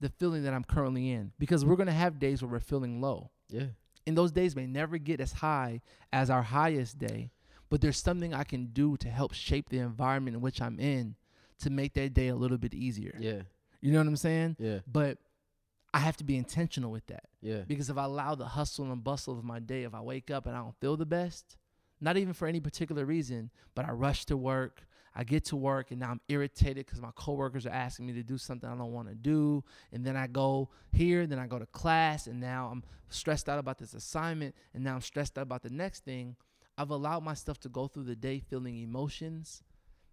[0.00, 3.30] the feeling that i'm currently in because we're gonna have days where we're feeling low
[3.50, 3.66] Yeah.
[4.06, 5.80] and those days may never get as high
[6.12, 7.30] as our highest day
[7.68, 11.14] but there's something i can do to help shape the environment in which i'm in
[11.60, 13.42] to make that day a little bit easier Yeah.
[13.82, 14.78] you know what i'm saying Yeah.
[14.90, 15.18] but
[15.94, 17.62] i have to be intentional with that Yeah.
[17.66, 20.46] because if i allow the hustle and bustle of my day if i wake up
[20.46, 21.56] and i don't feel the best
[22.00, 25.90] not even for any particular reason but i rush to work I get to work
[25.90, 28.92] and now I'm irritated because my coworkers are asking me to do something I don't
[28.94, 29.62] want to do.
[29.92, 33.58] And then I go here, then I go to class, and now I'm stressed out
[33.58, 36.34] about this assignment, and now I'm stressed out about the next thing.
[36.78, 39.62] I've allowed myself to go through the day feeling emotions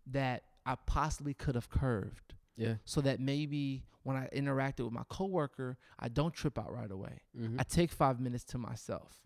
[0.06, 2.76] that I possibly could have curved Yeah.
[2.86, 7.22] so that maybe when I interacted with my coworker, I don't trip out right away.
[7.40, 7.60] Mm-hmm.
[7.60, 9.22] I take five minutes to myself.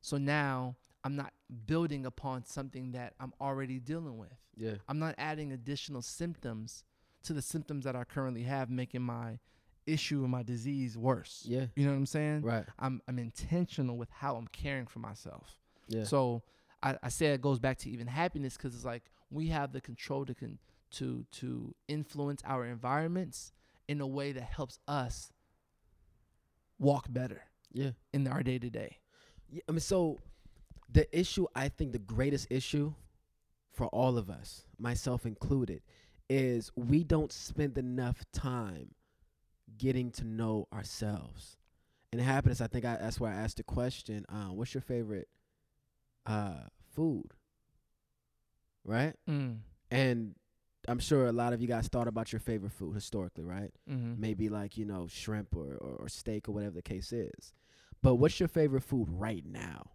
[0.00, 1.32] So now I'm not
[1.66, 4.36] building upon something that I'm already dealing with.
[4.56, 4.74] Yeah.
[4.88, 6.84] I'm not adding additional symptoms
[7.24, 9.38] to the symptoms that I currently have, making my
[9.86, 11.44] issue and my disease worse.
[11.46, 11.66] Yeah.
[11.74, 12.42] You know what I'm saying?
[12.42, 12.64] Right.
[12.78, 15.58] I'm I'm intentional with how I'm caring for myself.
[15.88, 16.04] Yeah.
[16.04, 16.42] So
[16.82, 19.80] I, I say it goes back to even happiness because it's like we have the
[19.80, 20.58] control to con-
[20.94, 23.52] to to influence our environments
[23.88, 25.32] in a way that helps us
[26.78, 27.42] walk better
[27.72, 27.90] yeah.
[28.12, 28.98] in our day to day.
[29.50, 30.20] Yeah, I mean, so
[30.90, 32.94] the issue, I think the greatest issue
[33.72, 35.82] for all of us, myself included,
[36.28, 38.94] is we don't spend enough time
[39.76, 41.56] getting to know ourselves.
[42.12, 45.28] And happiness, I think I, that's why I asked the question, um, what's your favorite
[46.26, 47.32] uh, food?
[48.84, 49.14] Right?
[49.28, 49.58] Mm.
[49.90, 50.34] And
[50.88, 53.70] I'm sure a lot of you guys thought about your favorite food historically, right?
[53.90, 54.20] Mm-hmm.
[54.20, 57.52] maybe like you know shrimp or, or, or steak or whatever the case is
[58.02, 59.90] but what's your favorite food right now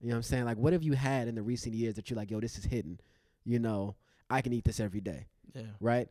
[0.00, 2.08] you know what i'm saying like what have you had in the recent years that
[2.10, 2.98] you're like yo this is hidden
[3.44, 3.94] you know
[4.30, 5.62] i can eat this every day Yeah.
[5.80, 6.08] right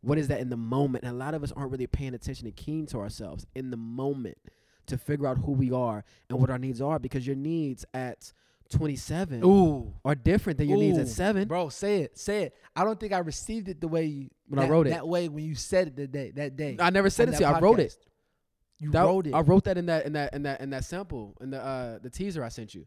[0.00, 2.46] what is that in the moment and a lot of us aren't really paying attention
[2.46, 4.38] and keen to ourselves in the moment
[4.86, 8.32] to figure out who we are and what our needs are because your needs at
[8.70, 11.48] 27 Ooh, are different than your needs at 7.
[11.48, 12.54] bro, say it, say it.
[12.76, 14.90] I don't think I received it the way you When I wrote it.
[14.90, 16.76] that way when you said it the day that day.
[16.78, 17.46] I never said it to you.
[17.46, 17.96] that I wrote it.
[18.78, 19.34] You That- wrote it.
[19.34, 21.98] I wrote that in that in that in that in that sample in the uh
[21.98, 22.86] the teaser I sent you.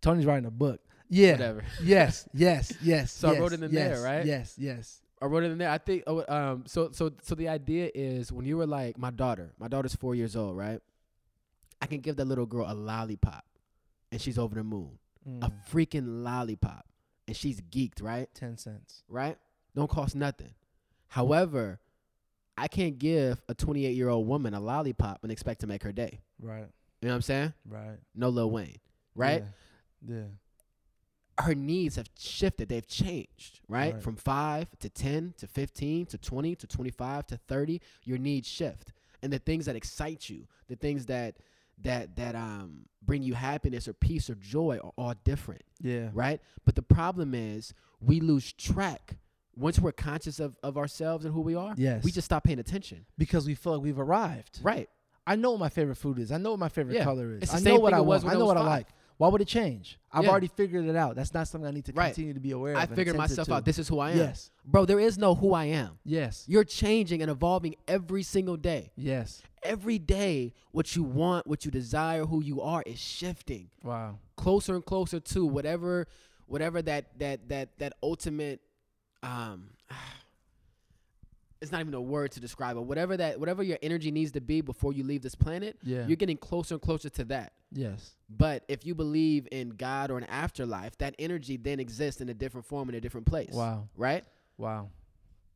[0.00, 0.80] Tony's writing a book.
[1.08, 1.32] Yeah.
[1.32, 1.64] Whatever.
[1.82, 2.28] yes.
[2.34, 2.72] Yes.
[2.82, 3.12] Yes.
[3.12, 4.24] So I wrote it in yes, there, right?
[4.26, 4.54] Yes.
[4.58, 5.00] Yes.
[5.20, 5.70] I wrote it in there.
[5.70, 9.10] I think oh, um so so so the idea is when you were like my
[9.10, 10.80] daughter, my daughter's 4 years old, right?
[11.80, 13.44] I can give that little girl a lollipop
[14.12, 14.98] and she's over the moon.
[15.26, 16.86] A Mm, freaking lollipop
[17.26, 18.28] and she's geeked, right?
[18.34, 19.02] Ten cents.
[19.08, 19.36] Right?
[19.74, 20.54] Don't cost nothing.
[21.08, 21.80] However,
[22.56, 26.20] I can't give a 28-year-old woman a lollipop and expect to make her day.
[26.40, 26.66] Right.
[27.02, 27.52] You know what I'm saying?
[27.68, 27.98] Right.
[28.14, 28.76] No Lil Wayne,
[29.14, 29.44] right?
[30.06, 30.22] Yeah.
[31.38, 32.68] her needs have shifted.
[32.68, 33.94] They've changed, right?
[33.94, 34.02] Right.
[34.02, 38.92] From 5 to 10 to 15 to 20 to 25 to 30, your needs shift.
[39.22, 41.36] And the things that excite you, the things that
[41.82, 46.08] that that um bring you happiness or peace or joy are all different, Yeah.
[46.12, 46.40] right?
[46.64, 49.16] But the problem is we lose track
[49.56, 51.74] once we're conscious of, of ourselves and who we are.
[51.78, 52.02] Yes.
[52.04, 53.06] We just stop paying attention.
[53.16, 54.58] because we feel like we've arrived.
[54.62, 54.88] Right.
[55.26, 56.30] I know what my favorite food is.
[56.32, 57.04] I know what my favorite Yeah.
[57.04, 57.54] color is.
[57.54, 58.36] I know what I was want.
[58.36, 58.88] I know what was I like.
[59.18, 59.98] Why would it change?
[60.12, 60.30] I've Yeah.
[60.30, 61.16] already figured it out.
[61.16, 62.08] That's not something I need to Right.
[62.08, 62.80] continue to be aware of.
[62.80, 63.54] I figured myself to.
[63.54, 63.64] out.
[63.64, 64.18] This is who I am.
[64.18, 64.50] Yes.
[64.64, 65.98] Bro, there is no who I am.
[66.04, 66.44] Yes.
[66.48, 68.92] You're changing and evolving every single day.
[68.94, 69.42] Yes.
[69.66, 74.18] Every day what you want what you desire who you are is shifting Wow.
[74.36, 76.06] closer and closer to whatever
[76.46, 78.60] whatever that that that that ultimate
[79.22, 79.70] um
[81.62, 84.40] it's not even a word to describe it whatever that whatever your energy needs to
[84.40, 86.06] be before you leave this planet Yeah.
[86.06, 88.12] you're getting closer and closer to that yes.
[88.28, 92.34] but if you believe in god or an afterlife that energy then exists in a
[92.34, 93.88] different form in a different place Wow.
[93.96, 94.24] right
[94.58, 94.90] Wow.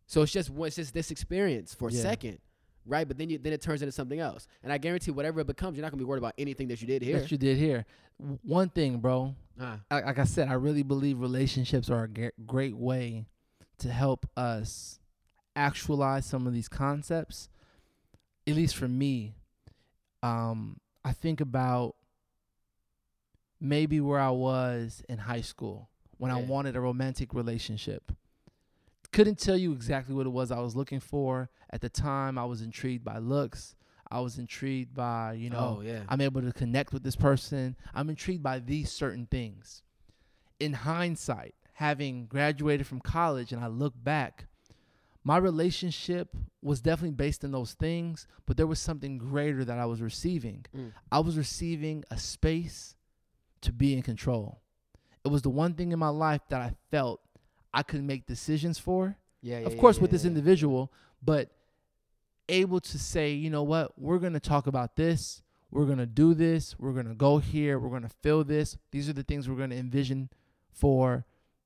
[0.07, 2.39] so it's just it's just this experience for a second,
[2.87, 3.07] right?
[3.07, 4.47] But then you then it turns into something else.
[4.63, 6.87] And I guarantee whatever it becomes, you're not gonna be worried about anything that you
[6.87, 7.21] did here.
[7.21, 7.87] That you did here.
[8.43, 9.35] One thing, bro.
[9.91, 13.27] Like like I said, I really believe relationships are a great way
[13.79, 14.99] to help us
[15.57, 17.49] actualize some of these concepts.
[18.47, 19.35] At least for me,
[20.23, 21.95] um, I think about
[23.61, 28.13] maybe where I was in high school when I wanted a romantic relationship.
[29.13, 32.39] Couldn't tell you exactly what it was I was looking for at the time.
[32.39, 33.75] I was intrigued by looks.
[34.11, 37.77] I was intrigued by you know oh yeah, I'm able to connect with this person.
[37.95, 39.83] I'm intrigued by these certain things.
[40.59, 44.47] In hindsight, having graduated from college and I look back,
[45.23, 49.87] my relationship was definitely based in those things, but there was something greater that I
[49.87, 50.65] was receiving.
[50.77, 50.93] Mm.
[51.13, 52.97] I was receiving a space
[53.61, 54.61] to be in control.
[55.25, 57.21] It was the one thing in my life that I felt
[57.73, 59.17] I could make decisions for.
[59.43, 59.67] Yeah, yeah.
[59.67, 60.93] of course yeah, with this individual
[61.23, 61.51] but
[62.49, 63.99] able to say you know what?
[63.99, 65.43] We're going to talk about this.
[65.71, 66.79] We're going to do this.
[66.79, 67.79] We're going to go here.
[67.79, 68.77] We're going to fill this.
[68.91, 70.31] These are the things we're going to envision
[70.73, 71.25] for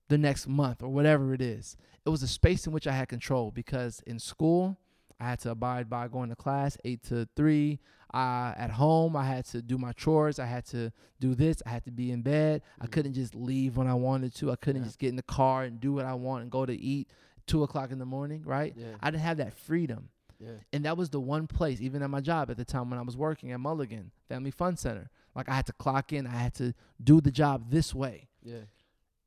[0.09, 1.76] the next month or whatever it is.
[2.05, 4.76] It was a space in which i had control because in school
[5.18, 7.78] i had to abide by going to class 8 to 3
[8.14, 11.70] uh, at home i had to do my chores i had to do this i
[11.70, 12.92] had to be in bed i Mhm.
[12.92, 14.86] couldn't just leave when i wanted to i couldn't Yeah.
[14.88, 17.08] just get in the car and do what i want and go to eat
[17.46, 18.72] two o'clock in the morning, right?
[18.74, 20.08] Yeah, I didn't have that freedom.
[20.40, 22.98] yeah, And that was the one place, even at my job at the time when
[22.98, 25.10] I was working at Mulligan Family Fun Center.
[25.34, 26.72] Like I had to clock in, I had to
[27.02, 28.28] do the job this way.
[28.42, 28.60] yeah,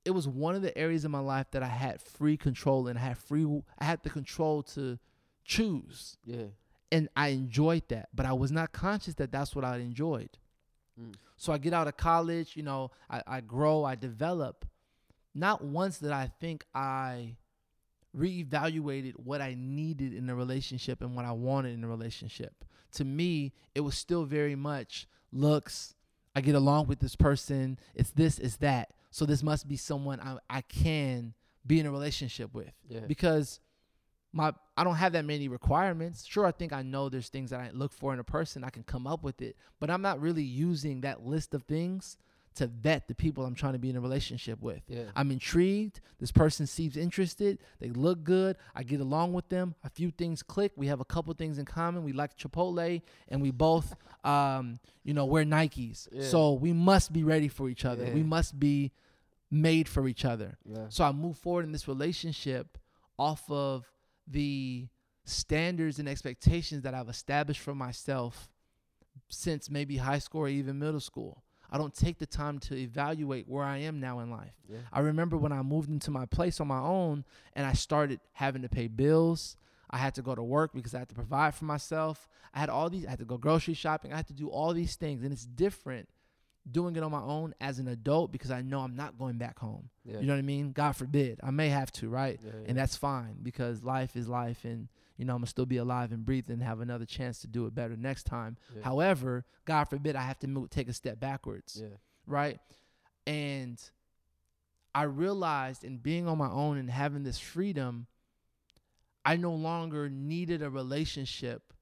[0.04, 2.98] It was one of the areas in my life that I had free control and
[2.98, 3.46] I had free
[3.78, 4.98] I had the control to
[5.46, 6.18] choose.
[6.26, 6.46] yeah.
[6.92, 10.38] And I enjoyed that, but I was not conscious that that's what I enjoyed.
[11.00, 11.14] Mm.
[11.36, 14.66] So I get out of college, you know, I, I grow, I develop.
[15.36, 17.36] Not once did I think I
[18.18, 22.66] reevaluated what I needed in a relationship and what I wanted in a relationship.
[22.94, 25.94] To me, it was still very much looks,
[26.36, 28.94] I get along with this person, it's this, it's that.
[29.12, 31.34] So this must be someone I, I can
[31.66, 33.02] be in a relationship with Yeah.
[33.08, 33.60] because
[34.34, 36.26] my I don't have that many requirements.
[36.26, 38.64] Sure, I think I know there's things that I look for in a person.
[38.64, 42.18] I can come up with it, but I'm not really using that list of things
[42.56, 44.82] to vet the people I'm trying to be in a relationship with.
[44.88, 45.04] yeah.
[45.16, 46.02] I'm intrigued.
[46.20, 47.60] This person seems interested.
[47.80, 48.58] They look good.
[48.76, 49.76] I get along with them.
[49.84, 50.72] A few things click.
[50.76, 52.04] We have a couple things in common.
[52.04, 53.94] We like Chipotle, and we both,
[54.24, 56.08] um, you know, wear Nikes.
[56.12, 56.24] Yeah.
[56.24, 58.10] So we must be ready for each other.
[58.12, 58.92] We must be
[59.52, 60.58] made for each other.
[60.66, 60.86] yeah.
[60.90, 62.80] So I move forward in this relationship
[63.20, 63.86] off of
[64.28, 64.88] the
[65.26, 68.50] standards and expectations that I've established for myself
[69.30, 71.44] since maybe high school or even middle school.
[71.70, 74.54] I don't take the time to evaluate where I am now in life.
[74.70, 74.78] Yeah.
[74.92, 78.62] I remember when I moved into my place on my own and I started having
[78.62, 79.58] to pay bills.
[79.90, 82.28] I had to go to work because I had to provide for myself.
[82.54, 83.06] I had all these.
[83.06, 84.14] I had to go grocery shopping.
[84.14, 86.10] I had to do all these things, and it's different
[86.72, 89.60] doing it on my own as an adult because I know I'm not going back
[89.60, 89.90] home.
[90.04, 90.20] Yeah.
[90.20, 90.72] You know what I mean?
[90.72, 91.40] God forbid.
[91.44, 92.40] I may have to, right?
[92.44, 92.70] Yeah, yeah.
[92.70, 94.88] And that's fine because life is life and
[95.18, 97.66] you know, I'm gonna still be alive and breathing and have another chance to do
[97.66, 98.56] it better next time.
[98.84, 101.98] However, God forbid I have to move, take a step backwards, yeah.
[102.28, 102.60] right?
[103.26, 103.82] And
[104.94, 108.06] I realized in being on my own and having this freedom,
[109.26, 111.74] I no longer needed a relationship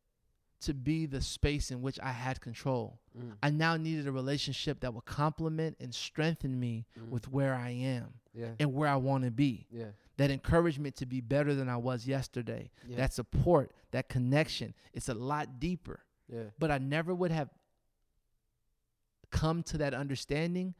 [0.65, 2.99] to be the space in which I had control.
[3.17, 3.37] Mm.
[3.41, 7.09] I now needed a relationship that would complement and strengthen me Mm.
[7.09, 8.51] with where I am yeah.
[8.59, 9.67] and where I want to be.
[9.71, 9.91] Yeah.
[10.17, 12.71] That encouragement to be better than I was yesterday.
[12.87, 12.97] Yeah.
[12.97, 14.73] That support, that connection.
[14.93, 16.01] It's a lot deeper.
[16.59, 17.49] But I never would have
[19.31, 20.73] come to that understanding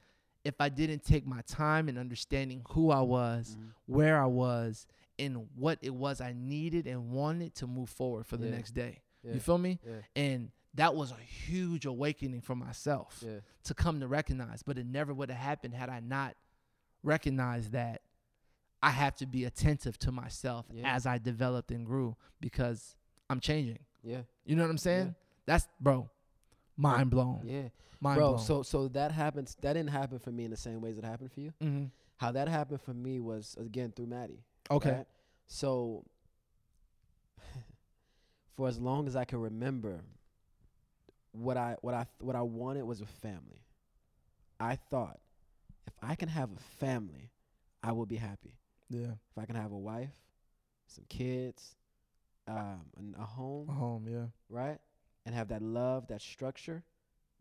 [0.44, 3.72] if I didn't take my time in understanding who I was, Mhm.
[3.88, 4.88] where I was,
[5.18, 9.02] and what it was I needed and wanted to move forward for the next day.
[9.26, 9.34] Yeah.
[9.34, 9.80] You feel me?
[9.86, 9.94] Yeah.
[10.16, 13.40] And that was a huge awakening for myself Yeah.
[13.64, 16.36] to come to recognize, but it never would have happened had I not
[17.04, 18.02] recognized that
[18.84, 22.96] I have to be attentive to myself as I developed and grew because
[23.30, 23.80] I'm changing.
[24.04, 24.22] Yeah.
[24.46, 25.08] You know what I'm saying?
[25.08, 25.14] Yeah.
[25.48, 26.10] That's bro,
[26.78, 27.42] mind blown.
[27.46, 27.70] Yeah.
[28.02, 28.40] Mind Bro, blown.
[28.46, 31.32] so so that happens that didn't happen for me in the same ways it happened
[31.32, 31.54] for you.
[31.62, 31.90] Mhm.
[32.18, 34.44] How that happened for me was again through Maddie.
[34.70, 35.08] okay, right?
[35.48, 36.04] So
[38.56, 40.02] for as long as I can remember,
[41.32, 43.64] what I what I what I wanted was a family.
[44.60, 45.20] I thought
[45.88, 47.32] if I can have a family,
[47.84, 48.58] I will be happy.
[48.90, 49.12] Yeah.
[49.32, 50.14] If I can have a wife,
[50.88, 51.76] some kids,
[52.48, 54.08] um, and a home, A home.
[54.10, 54.28] Yeah.
[54.50, 54.78] right?
[55.26, 56.84] And have that love, that structure,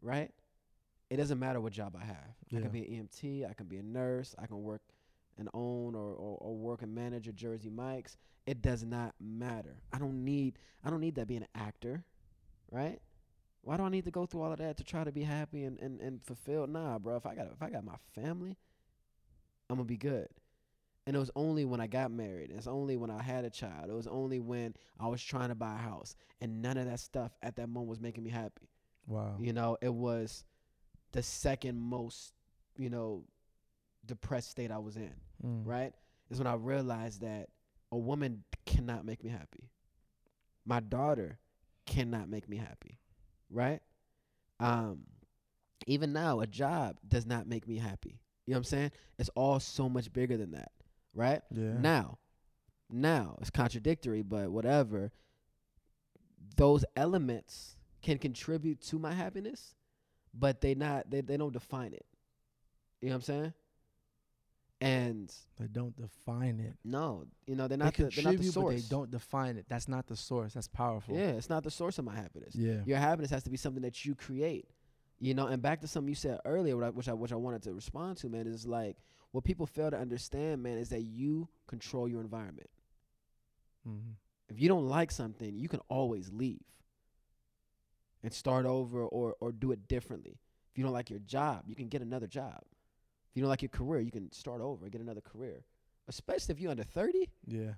[0.02, 0.30] right?
[1.10, 2.34] It doesn't matter what job I have.
[2.48, 2.58] Yeah.
[2.58, 4.80] I can be an EMT, I can be a nurse, I can work
[5.38, 8.16] and own or, or, or work and manage a Jersey Mike's.
[8.46, 9.76] It does not matter.
[9.92, 12.04] I don't need I don't need that being an actor,
[12.70, 13.00] right?
[13.62, 15.64] Why do I need to go through all of that to try to be happy
[15.64, 16.70] and, and, and fulfilled?
[16.70, 17.16] Nah, bro.
[17.16, 18.56] If I got if I got my family,
[19.70, 20.28] I'm gonna be good.
[21.06, 22.50] And it was only when I got married.
[22.54, 23.90] It's only when I had a child.
[23.90, 26.16] It was only when I was trying to buy a house.
[26.40, 28.70] And none of that stuff at that moment was making me happy.
[29.06, 29.36] Wow.
[29.38, 30.44] You know, it was
[31.12, 32.32] the second most,
[32.78, 33.24] you know,
[34.06, 35.14] depressed state I was in,
[35.44, 35.66] Mm.
[35.66, 35.92] right?
[36.30, 37.48] Is when I realized that
[37.92, 39.70] a woman cannot make me happy.
[40.64, 41.38] My daughter
[41.86, 42.98] cannot make me happy,
[43.50, 43.80] right?
[44.60, 45.04] Um,
[45.86, 48.20] even now, a job does not make me happy.
[48.46, 48.92] You know what I'm saying?
[49.18, 50.72] It's all so much bigger than that,
[51.14, 51.42] right?
[51.50, 51.78] Yeah.
[51.78, 52.18] Now,
[52.90, 55.12] now it's contradictory, but whatever.
[56.56, 59.74] Those elements can contribute to my happiness,
[60.32, 62.06] but they not they, they don't define it.
[63.00, 63.52] You know what I'm saying?
[64.84, 66.74] And They don't define it.
[66.84, 68.74] no, you know they're They not the, they're not the source.
[68.82, 69.66] they don't define it.
[69.68, 70.52] That's not the source.
[70.54, 71.16] That's powerful.
[71.16, 72.54] Yeah, it's not the source of my happiness.
[72.54, 72.80] Yeah.
[72.84, 74.68] Your happiness has to be something that you create.
[75.20, 77.36] You know, and back to something you said earlier, what I, which I which I
[77.36, 78.96] wanted to respond to, man, is like
[79.30, 82.68] what people fail to understand, man, is that you control your environment.
[83.88, 84.10] Mm-hmm.
[84.48, 86.62] If you don't like something, you can always leave
[88.22, 90.38] and start over or or do it differently.
[90.72, 92.62] If you don't like your job, you can get another job.
[93.34, 95.64] If you don't like your career, you can start over and get another career.
[96.06, 97.28] Especially if you're under 30.
[97.48, 97.72] Yeah.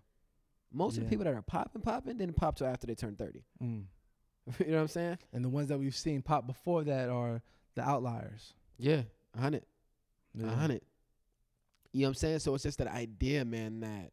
[0.70, 3.42] Most of the people that are popping, popping didn't pop till after they turned 30.
[3.62, 3.84] Mm.
[4.58, 5.18] you know what I'm saying?
[5.32, 7.40] And the ones that we've seen pop before that are
[7.74, 8.52] the outliers.
[8.76, 9.02] Yeah,
[9.34, 9.64] a hundred.
[10.34, 10.48] Yeah.
[10.48, 10.82] A hundred.
[11.92, 12.38] You know what I'm saying?
[12.40, 14.10] So it's just that idea, man, that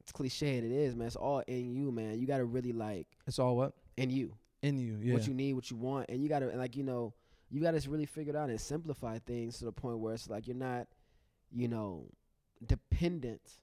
[0.00, 1.06] it's cliche and it is, man.
[1.06, 2.18] It's all in you, man.
[2.18, 4.34] You gotta really like It's all what in you.
[4.64, 4.98] In you.
[5.00, 5.12] Yeah.
[5.14, 6.06] What you need, what you want.
[6.08, 7.14] And you gotta and like, you know,
[7.50, 10.28] you gotta just really figure it out and simplify things to the point where it's
[10.28, 10.86] like you're not,
[11.52, 12.06] you know,
[12.66, 13.58] dependent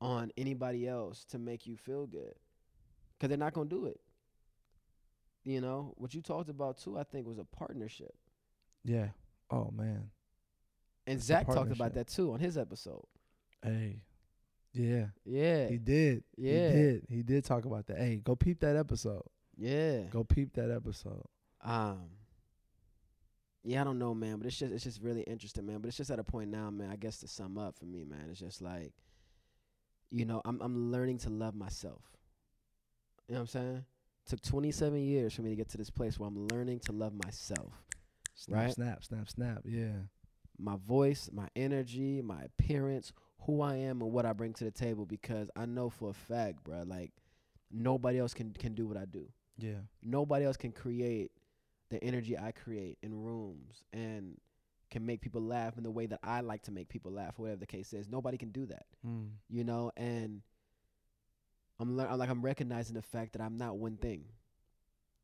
[0.00, 2.34] on anybody else to make you feel good.
[3.20, 4.00] Cause they're not gonna do it.
[5.44, 8.14] You know, what you talked about too, I think, was a partnership.
[8.84, 9.08] yeah.
[9.50, 10.10] Oh man.
[11.06, 13.04] And It's Zach talked about that too on his episode.
[13.62, 14.02] Hey.
[14.74, 15.06] Yeah.
[15.24, 15.68] Yeah.
[15.68, 16.22] He did.
[16.36, 16.68] Yeah.
[16.68, 17.06] He did.
[17.08, 17.96] He did talk about that.
[17.98, 19.22] Hey, go peep that episode.
[19.58, 20.02] Yeah.
[20.10, 21.24] Go peep that episode.
[21.62, 22.10] Um
[23.64, 25.80] Yeah, I don't know, man, but it's just it's just really interesting, man.
[25.80, 28.04] But it's just at a point now, man, I guess to sum up for me,
[28.04, 28.92] man, it's just like
[30.10, 32.02] you know, I'm I'm learning to love myself.
[33.28, 33.84] You know what I'm saying?
[34.26, 37.12] Took 27 years for me to get to this place where I'm learning to love
[37.24, 37.72] myself.
[38.34, 38.72] Snap, Right?
[38.72, 39.62] snap, snap, snap.
[39.66, 39.92] Yeah.
[40.58, 44.70] my voice, my energy, my appearance, who I am, and what I bring to the
[44.70, 45.04] table.
[45.06, 47.12] Because I know for a fact, bro, like
[47.70, 49.28] nobody else can can do what I do.
[49.58, 49.80] Yeah.
[50.02, 51.32] Nobody else can create
[51.90, 54.38] the energy I create in rooms and
[54.90, 57.58] can make people laugh in the way that I like to make people laugh, whatever
[57.60, 58.08] the case is.
[58.08, 59.30] Nobody can do that, Mm.
[59.50, 59.90] you know.
[59.96, 60.42] And
[61.78, 64.24] I'm lear- like I'm recognizing the fact that I'm not one thing.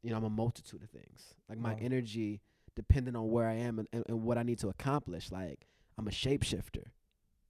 [0.02, 1.34] You know, I'm a multitude of things.
[1.48, 1.78] Like my Wow.
[1.80, 2.42] energy,
[2.74, 5.30] depending on where I am and, and, and what I need to accomplish.
[5.32, 5.66] Like
[5.96, 6.84] I'm a shapeshifter.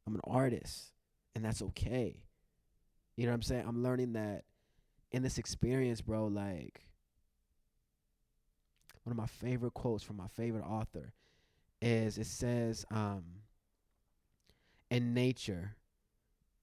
[0.07, 0.93] I'm an artist,
[1.35, 2.25] and that's okay.
[3.17, 3.65] You know what I'm saying?
[3.67, 4.45] I'm learning that
[5.15, 6.27] in this experience, bro.
[6.27, 6.81] Like
[9.05, 11.13] one of my favorite quotes from my favorite author
[11.81, 13.23] is it says, um,
[14.91, 15.77] in nature,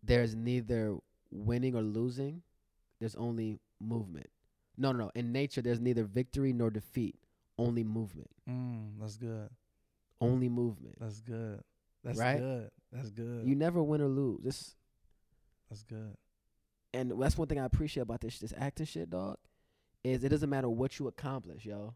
[0.04, 0.98] there's neither
[1.32, 2.42] winning or losing,
[3.00, 4.28] there's only movement.
[4.78, 5.12] No, no, no.
[5.16, 7.16] In nature, there's neither victory nor defeat,
[7.58, 8.30] only movement.
[8.50, 9.50] Mm, that's good.
[10.20, 10.96] Only movement.
[11.00, 11.62] That's good.
[12.04, 12.40] That's Right?
[12.40, 12.72] good.
[12.92, 13.46] That's good.
[13.48, 14.40] You never win or lose.
[14.44, 14.76] This
[15.70, 16.16] that's good.
[16.94, 19.38] And that's one thing I appreciate about this this acting shit, dog,
[20.04, 21.96] is it doesn't matter what you accomplish, yo.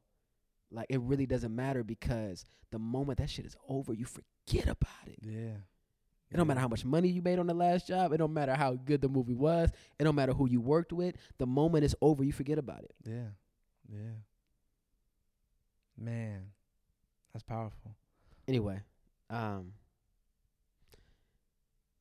[0.72, 5.08] Like it really doesn't matter because the moment that shit is over, you forget about
[5.08, 5.20] it.
[5.22, 5.58] Yeah.
[6.32, 8.12] It don't matter how much money you made on the last job.
[8.12, 9.70] It don't matter how good the movie was.
[10.00, 11.16] It don't matter who you worked with.
[11.38, 12.96] The moment it's over, you forget about it.
[13.06, 13.30] Yeah.
[13.88, 14.16] Yeah.
[15.98, 16.48] Man,
[17.32, 17.96] that's powerful.
[18.48, 18.82] Anyway,
[19.30, 19.74] um,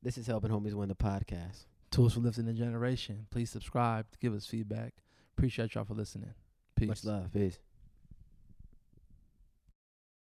[0.02, 1.66] this is helping homies win the podcast.
[1.94, 3.26] Tools for lifting the generation.
[3.30, 4.10] Please subscribe.
[4.10, 4.94] To give us feedback.
[5.38, 6.34] Appreciate y'all for listening.
[6.74, 6.88] Peace.
[6.88, 7.32] Much love.
[7.32, 7.60] Peace.